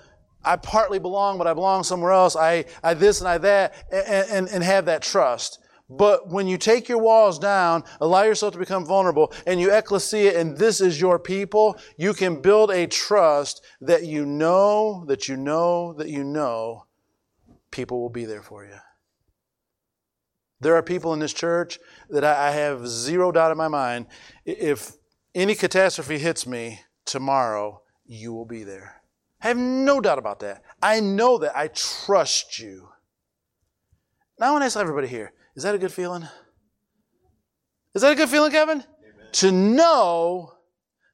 I 0.46 0.58
partly 0.58 1.00
belong, 1.00 1.38
but 1.38 1.48
I 1.48 1.54
belong 1.54 1.84
somewhere 1.84 2.12
else. 2.12 2.36
I, 2.36 2.66
I 2.84 2.94
this 2.94 3.22
and 3.22 3.28
I 3.28 3.38
that, 3.40 3.74
and, 3.92 4.30
and, 4.30 4.50
and 4.50 4.64
have 4.64 4.86
that 4.86 5.02
trust. 5.02 5.60
But 5.90 6.30
when 6.30 6.48
you 6.48 6.58
take 6.58 6.90
your 6.90 6.98
walls 6.98 7.38
down, 7.38 7.84
allow 8.02 8.24
yourself 8.24 8.54
to 8.54 8.60
become 8.60 8.86
vulnerable, 8.86 9.32
and 9.46 9.60
you 9.60 9.72
ecclesia, 9.72 10.40
and 10.40 10.58
this 10.58 10.82
is 10.82 11.00
your 11.00 11.20
people, 11.20 11.78
you 11.98 12.14
can 12.14 12.42
build 12.42 12.72
a 12.72 12.88
trust 12.88 13.64
that 13.82 14.06
you 14.06 14.26
know, 14.26 15.06
that 15.08 15.28
you 15.28 15.38
know, 15.38 15.94
that 15.94 16.10
you 16.10 16.24
know 16.24 16.86
people 17.72 18.02
will 18.02 18.10
be 18.10 18.26
there 18.26 18.42
for 18.42 18.66
you. 18.66 18.78
There 20.64 20.76
are 20.76 20.82
people 20.82 21.14
in 21.14 21.20
this 21.20 21.34
church 21.34 21.78
that 22.10 22.24
I 22.24 22.52
have 22.52 22.88
zero 22.88 23.32
doubt 23.32 23.52
in 23.52 23.58
my 23.58 23.68
mind. 23.68 24.08
If 24.46 24.94
any 25.36 25.56
catastrophe 25.56 26.18
hits 26.18 26.48
me 26.48 26.80
tomorrow, 27.06 27.82
you 28.06 28.34
will 28.34 28.46
be 28.46 28.64
there. 28.64 29.02
I 29.42 29.48
have 29.50 29.58
no 29.58 30.00
doubt 30.00 30.20
about 30.20 30.40
that. 30.40 30.64
I 30.82 31.02
know 31.02 31.38
that. 31.40 31.56
I 31.56 31.68
trust 31.68 32.60
you. 32.60 32.90
Now, 34.40 34.48
I 34.48 34.52
want 34.52 34.62
to 34.62 34.66
ask 34.68 34.78
everybody 34.78 35.08
here 35.08 35.34
is 35.56 35.64
that 35.64 35.76
a 35.76 35.78
good 35.78 35.92
feeling? 35.92 36.28
Is 37.94 38.02
that 38.02 38.12
a 38.12 38.16
good 38.16 38.30
feeling, 38.30 38.52
Kevin? 38.52 38.78
Amen. 38.80 39.28
To 39.34 39.52
know, 39.52 40.54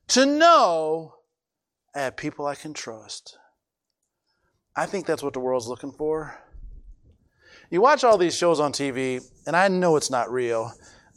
to 0.09 0.25
know 0.25 1.15
I 1.93 2.01
have 2.01 2.15
people 2.15 2.45
I 2.45 2.55
can 2.55 2.73
trust. 2.73 3.37
I 4.75 4.85
think 4.85 5.05
that's 5.05 5.23
what 5.23 5.33
the 5.33 5.39
world's 5.39 5.67
looking 5.67 5.91
for. 5.91 6.37
You 7.69 7.81
watch 7.81 8.03
all 8.03 8.17
these 8.17 8.35
shows 8.35 8.59
on 8.59 8.71
TV, 8.71 9.21
and 9.49 9.57
I 9.57 9.67
know 9.67 9.95
it's 9.95 10.11
not 10.11 10.31
real, 10.31 10.71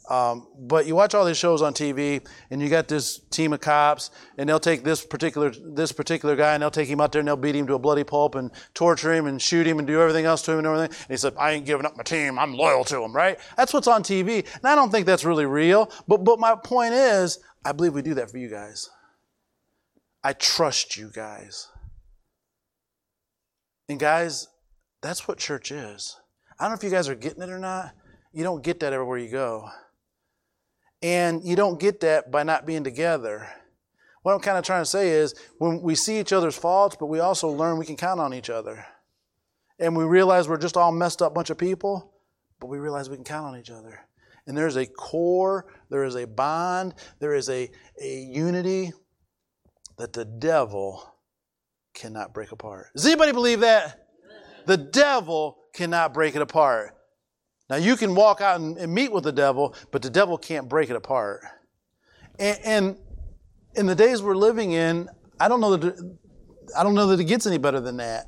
um, 0.09 0.47
but 0.57 0.87
you 0.87 0.95
watch 0.95 1.13
all 1.13 1.23
these 1.23 1.37
shows 1.37 1.61
on 1.61 1.71
TV, 1.75 2.27
and 2.49 2.59
you 2.59 2.67
got 2.67 2.87
this 2.87 3.19
team 3.29 3.53
of 3.53 3.59
cops, 3.59 4.09
and 4.39 4.49
they'll 4.49 4.59
take 4.59 4.83
this 4.83 5.05
particular 5.05 5.51
this 5.51 5.91
particular 5.91 6.35
guy, 6.35 6.55
and 6.55 6.63
they'll 6.63 6.71
take 6.71 6.89
him 6.89 6.99
out 6.99 7.11
there, 7.11 7.19
and 7.19 7.27
they'll 7.27 7.37
beat 7.37 7.55
him 7.55 7.67
to 7.67 7.75
a 7.75 7.79
bloody 7.79 8.03
pulp, 8.03 8.33
and 8.33 8.49
torture 8.73 9.13
him, 9.13 9.27
and 9.27 9.39
shoot 9.39 9.67
him, 9.67 9.77
and 9.77 9.85
do 9.85 10.01
everything 10.01 10.25
else 10.25 10.41
to 10.41 10.51
him, 10.53 10.57
and 10.57 10.65
everything. 10.65 10.89
And 10.89 11.11
he 11.11 11.17
said, 11.17 11.35
"I 11.37 11.51
ain't 11.51 11.67
giving 11.67 11.85
up 11.85 11.95
my 11.95 12.01
team. 12.01 12.39
I'm 12.39 12.55
loyal 12.55 12.83
to 12.85 13.03
him." 13.03 13.13
Right? 13.15 13.37
That's 13.55 13.71
what's 13.71 13.87
on 13.87 14.01
TV, 14.01 14.39
and 14.55 14.65
I 14.65 14.73
don't 14.73 14.89
think 14.89 15.05
that's 15.05 15.25
really 15.25 15.45
real. 15.45 15.91
But 16.07 16.23
but 16.23 16.39
my 16.39 16.55
point 16.55 16.95
is, 16.95 17.37
I 17.63 17.71
believe 17.71 17.93
we 17.93 18.01
do 18.01 18.15
that 18.15 18.31
for 18.31 18.39
you 18.39 18.49
guys. 18.49 18.89
I 20.23 20.33
trust 20.33 20.97
you 20.97 21.11
guys, 21.13 21.67
and 23.87 23.99
guys, 23.99 24.47
that's 25.03 25.27
what 25.27 25.37
church 25.37 25.71
is. 25.71 26.17
I 26.59 26.63
don't 26.63 26.71
know 26.71 26.77
if 26.77 26.83
you 26.83 26.89
guys 26.89 27.07
are 27.09 27.15
getting 27.15 27.43
it 27.43 27.49
or 27.49 27.59
not. 27.59 27.93
You 28.33 28.43
don't 28.43 28.63
get 28.63 28.79
that 28.79 28.93
everywhere 28.93 29.19
you 29.19 29.29
go. 29.29 29.69
And 31.03 31.43
you 31.43 31.55
don't 31.55 31.79
get 31.79 31.99
that 31.99 32.31
by 32.31 32.43
not 32.43 32.65
being 32.65 32.83
together. 32.83 33.47
What 34.23 34.33
I'm 34.33 34.39
kind 34.39 34.57
of 34.57 34.63
trying 34.63 34.81
to 34.81 34.89
say 34.89 35.09
is 35.09 35.35
when 35.59 35.81
we 35.81 35.95
see 35.95 36.19
each 36.19 36.33
other's 36.33 36.55
faults, 36.55 36.95
but 36.99 37.07
we 37.07 37.19
also 37.19 37.49
learn 37.49 37.77
we 37.77 37.85
can 37.85 37.97
count 37.97 38.19
on 38.19 38.33
each 38.33 38.49
other. 38.49 38.85
And 39.79 39.95
we 39.95 40.05
realize 40.05 40.47
we're 40.47 40.57
just 40.57 40.77
all 40.77 40.91
messed 40.91 41.21
up 41.21 41.33
bunch 41.35 41.49
of 41.49 41.57
people, 41.57 42.11
but 42.59 42.67
we 42.67 42.79
realize 42.79 43.09
we 43.09 43.17
can 43.17 43.25
count 43.25 43.45
on 43.45 43.59
each 43.59 43.69
other. 43.69 43.99
And 44.47 44.57
there's 44.57 44.77
a 44.77 44.85
core, 44.85 45.67
there 45.89 46.03
is 46.03 46.15
a 46.15 46.25
bond, 46.25 46.95
there 47.19 47.33
is 47.33 47.49
a, 47.49 47.69
a 48.01 48.19
unity 48.19 48.93
that 49.97 50.13
the 50.13 50.25
devil 50.25 51.03
cannot 51.93 52.33
break 52.33 52.51
apart. 52.51 52.87
Does 52.95 53.05
anybody 53.05 53.31
believe 53.31 53.59
that? 53.59 54.07
The 54.65 54.77
devil 54.77 55.57
cannot 55.73 56.13
break 56.13 56.35
it 56.35 56.41
apart. 56.41 56.95
Now, 57.73 57.79
you 57.79 57.97
can 57.97 58.13
walk 58.13 58.39
out 58.39 58.61
and, 58.61 58.77
and 58.77 58.93
meet 58.93 59.11
with 59.11 59.23
the 59.23 59.31
devil, 59.31 59.73
but 59.89 60.03
the 60.03 60.09
devil 60.11 60.37
can't 60.37 60.69
break 60.69 60.91
it 60.91 60.95
apart. 60.95 61.41
And, 62.37 62.59
and 62.63 62.97
in 63.73 63.87
the 63.87 63.95
days 63.95 64.21
we're 64.21 64.35
living 64.35 64.73
in, 64.73 65.09
I 65.39 65.47
don't 65.47 65.59
know 65.59 65.75
that 65.75 66.17
I 66.77 66.83
don't 66.83 66.93
know 66.93 67.07
that 67.07 67.19
it 67.19 67.23
gets 67.23 67.47
any 67.47 67.57
better 67.57 67.79
than 67.79 67.97
that. 67.97 68.27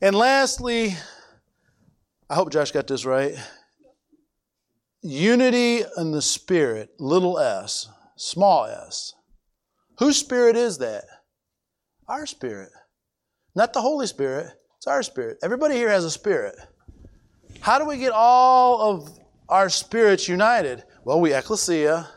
And 0.00 0.16
lastly, 0.16 0.96
I 2.30 2.34
hope 2.34 2.50
Josh 2.50 2.70
got 2.70 2.86
this 2.86 3.04
right. 3.04 3.34
Unity 5.02 5.82
in 5.98 6.10
the 6.10 6.22
Spirit, 6.22 6.88
little 6.98 7.38
s, 7.38 7.90
small 8.16 8.64
s. 8.64 9.12
Whose 9.98 10.16
spirit 10.16 10.56
is 10.56 10.78
that? 10.78 11.04
Our 12.08 12.24
spirit. 12.24 12.70
Not 13.54 13.74
the 13.74 13.82
Holy 13.82 14.06
Spirit. 14.06 14.46
It's 14.78 14.86
our 14.86 15.02
spirit. 15.02 15.36
Everybody 15.42 15.74
here 15.74 15.90
has 15.90 16.06
a 16.06 16.10
spirit. 16.10 16.56
How 17.60 17.78
do 17.78 17.84
we 17.84 17.98
get 17.98 18.12
all 18.12 18.80
of 18.80 19.18
our 19.48 19.68
spirits 19.68 20.28
united? 20.28 20.84
Well, 21.04 21.20
we 21.20 21.34
ecclesia. 21.34 22.08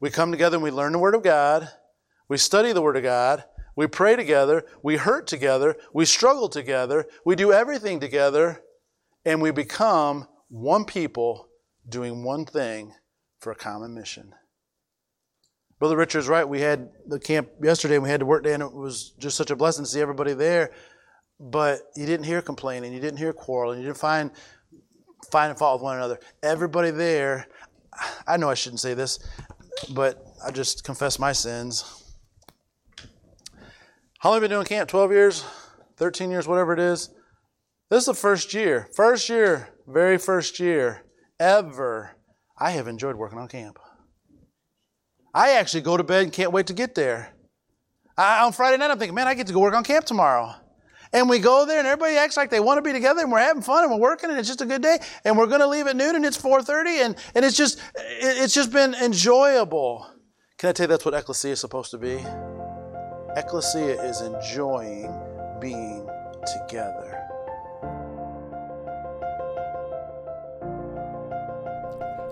We 0.00 0.10
come 0.10 0.30
together 0.30 0.56
and 0.56 0.64
we 0.64 0.70
learn 0.70 0.92
the 0.92 0.98
Word 0.98 1.14
of 1.14 1.22
God. 1.22 1.68
We 2.28 2.36
study 2.36 2.72
the 2.72 2.82
Word 2.82 2.96
of 2.96 3.02
God. 3.02 3.44
We 3.76 3.86
pray 3.86 4.16
together. 4.16 4.64
We 4.82 4.96
hurt 4.96 5.26
together. 5.26 5.76
We 5.92 6.04
struggle 6.04 6.48
together. 6.48 7.06
We 7.24 7.34
do 7.34 7.52
everything 7.52 8.00
together. 8.00 8.62
And 9.24 9.42
we 9.42 9.50
become 9.50 10.28
one 10.48 10.84
people 10.84 11.48
doing 11.88 12.22
one 12.22 12.44
thing 12.46 12.94
for 13.40 13.50
a 13.50 13.56
common 13.56 13.94
mission. 13.94 14.34
Brother 15.78 15.96
Richard's 15.96 16.28
right. 16.28 16.48
We 16.48 16.60
had 16.60 16.90
the 17.06 17.18
camp 17.18 17.48
yesterday 17.62 17.94
and 17.94 18.04
we 18.04 18.08
had 18.08 18.20
to 18.20 18.26
work 18.26 18.44
day, 18.44 18.54
and 18.54 18.62
it 18.62 18.72
was 18.72 19.10
just 19.18 19.36
such 19.36 19.50
a 19.50 19.56
blessing 19.56 19.84
to 19.84 19.90
see 19.90 20.00
everybody 20.00 20.32
there. 20.32 20.70
But 21.40 21.80
you 21.96 22.06
didn't 22.06 22.26
hear 22.26 22.40
complaining, 22.40 22.92
you 22.92 23.00
didn't 23.00 23.18
hear 23.18 23.32
quarreling, 23.32 23.80
you 23.80 23.86
didn't 23.86 23.98
find 23.98 24.30
finding 25.30 25.56
fault 25.56 25.80
with 25.80 25.84
one 25.84 25.96
another. 25.96 26.18
Everybody 26.42 26.90
there, 26.90 27.48
I 28.26 28.36
know 28.36 28.48
I 28.48 28.54
shouldn't 28.54 28.80
say 28.80 28.94
this, 28.94 29.18
but 29.92 30.24
I 30.44 30.50
just 30.50 30.84
confess 30.84 31.18
my 31.18 31.32
sins. 31.32 32.02
How 34.20 34.30
long 34.30 34.36
have 34.36 34.42
you 34.42 34.48
been 34.48 34.56
doing 34.56 34.66
camp? 34.66 34.88
12 34.88 35.10
years? 35.10 35.44
13 35.96 36.30
years, 36.30 36.46
whatever 36.46 36.72
it 36.72 36.80
is. 36.80 37.10
This 37.90 38.00
is 38.00 38.06
the 38.06 38.14
first 38.14 38.54
year, 38.54 38.88
first 38.94 39.28
year, 39.28 39.68
very 39.86 40.18
first 40.18 40.58
year 40.58 41.04
ever 41.38 42.16
I 42.56 42.70
have 42.70 42.88
enjoyed 42.88 43.16
working 43.16 43.38
on 43.38 43.48
camp. 43.48 43.78
I 45.34 45.52
actually 45.52 45.82
go 45.82 45.96
to 45.96 46.04
bed 46.04 46.22
and 46.22 46.32
can't 46.32 46.52
wait 46.52 46.68
to 46.68 46.72
get 46.72 46.94
there. 46.94 47.34
I, 48.16 48.44
on 48.44 48.52
Friday 48.52 48.76
night, 48.76 48.90
I'm 48.90 48.98
thinking, 48.98 49.14
man, 49.14 49.26
I 49.26 49.34
get 49.34 49.48
to 49.48 49.52
go 49.52 49.60
work 49.60 49.74
on 49.74 49.82
camp 49.82 50.04
tomorrow. 50.04 50.54
And 51.14 51.30
we 51.30 51.38
go 51.38 51.64
there 51.64 51.78
and 51.78 51.86
everybody 51.86 52.16
acts 52.16 52.36
like 52.36 52.50
they 52.50 52.58
want 52.58 52.78
to 52.78 52.82
be 52.82 52.92
together 52.92 53.22
and 53.22 53.30
we're 53.30 53.38
having 53.38 53.62
fun 53.62 53.84
and 53.84 53.92
we're 53.92 54.00
working 54.00 54.30
and 54.30 54.38
it's 54.38 54.48
just 54.48 54.60
a 54.60 54.66
good 54.66 54.82
day. 54.82 54.98
And 55.24 55.38
we're 55.38 55.46
going 55.46 55.60
to 55.60 55.66
leave 55.68 55.86
at 55.86 55.94
noon 55.94 56.16
and 56.16 56.26
it's 56.26 56.36
4.30 56.36 57.04
and, 57.04 57.16
and 57.36 57.44
it's 57.44 57.56
just, 57.56 57.80
it's 57.94 58.52
just 58.52 58.72
been 58.72 58.94
enjoyable. 58.94 60.06
Can 60.58 60.70
I 60.70 60.72
tell 60.72 60.84
you 60.84 60.88
that's 60.88 61.04
what 61.04 61.14
ecclesia 61.14 61.52
is 61.52 61.60
supposed 61.60 61.92
to 61.92 61.98
be? 61.98 62.18
Ecclesia 63.36 64.02
is 64.02 64.22
enjoying 64.22 65.08
being 65.60 66.08
together. 66.52 67.23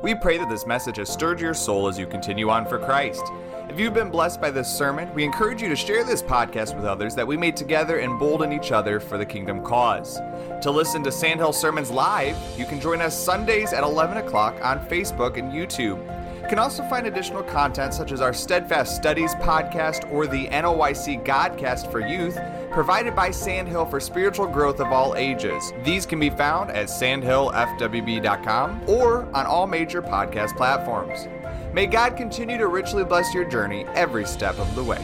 We 0.03 0.17
pray 0.17 0.37
that 0.37 0.51
this 0.51 0.67
message 0.67 0.97
has 0.97 1.09
stirred 1.09 1.41
your 1.41 1.55
soul 1.55 1.87
as 1.87 1.97
you 1.97 2.09
continue 2.09 2.51
on 2.51 2.67
for 2.67 2.77
Christ. 2.77 3.23
If 3.69 3.79
you've 3.79 3.95
been 3.95 4.11
blessed 4.11 4.41
by 4.41 4.51
this 4.51 4.67
sermon, 4.67 5.09
we 5.15 5.23
encourage 5.23 5.63
you 5.63 5.69
to 5.69 5.77
share 5.77 6.03
this 6.03 6.21
podcast 6.21 6.75
with 6.75 6.85
others 6.85 7.15
that 7.15 7.25
we 7.25 7.37
may 7.37 7.53
together 7.53 8.01
embolden 8.01 8.53
each 8.53 8.73
other 8.73 8.99
for 8.99 9.17
the 9.17 9.25
kingdom 9.25 9.63
cause. 9.65 10.19
To 10.63 10.73
listen 10.73 11.05
to 11.05 11.13
Sandhill 11.13 11.53
Sermons 11.53 11.89
live, 11.89 12.37
you 12.59 12.67
can 12.67 12.81
join 12.81 13.01
us 13.01 13.17
Sundays 13.17 13.73
at 13.73 13.85
11 13.85 14.17
o'clock 14.17 14.57
on 14.61 14.85
Facebook 14.89 15.39
and 15.39 15.53
YouTube. 15.53 16.05
You 16.43 16.49
can 16.49 16.59
also 16.59 16.83
find 16.89 17.07
additional 17.07 17.45
content 17.45 17.95
such 17.95 18.11
as 18.11 18.21
our 18.21 18.35
Steadfast 18.35 18.97
Studies 18.97 19.37
podcast 19.37 20.11
or 20.11 20.27
the 20.27 20.49
NOYC 20.49 21.25
Godcast 21.25 21.93
for 21.93 22.01
Youth, 22.01 22.37
provided 22.73 23.15
by 23.15 23.31
Sandhill 23.31 23.87
for 23.87 24.01
spiritual 24.01 24.47
growth 24.47 24.81
of 24.81 24.89
all 24.89 25.15
ages. 25.17 25.73
These 25.85 26.07
can 26.07 26.19
be 26.19 26.31
found 26.31 26.71
at 26.71 26.87
sandhillfwb.com 26.87 28.83
or 28.89 29.25
on 29.35 29.47
all 29.47 29.67
major 29.67 30.03
podcast 30.03 30.57
platforms. 30.57 31.29
May 31.73 31.87
God 31.87 32.17
continue 32.17 32.59
to 32.59 32.67
richly 32.69 33.05
bless 33.05 33.33
your 33.33 33.45
journey 33.45 33.85
every 33.95 34.27
step 34.27 34.59
of 34.59 34.75
the 34.75 34.85
way. 34.85 35.03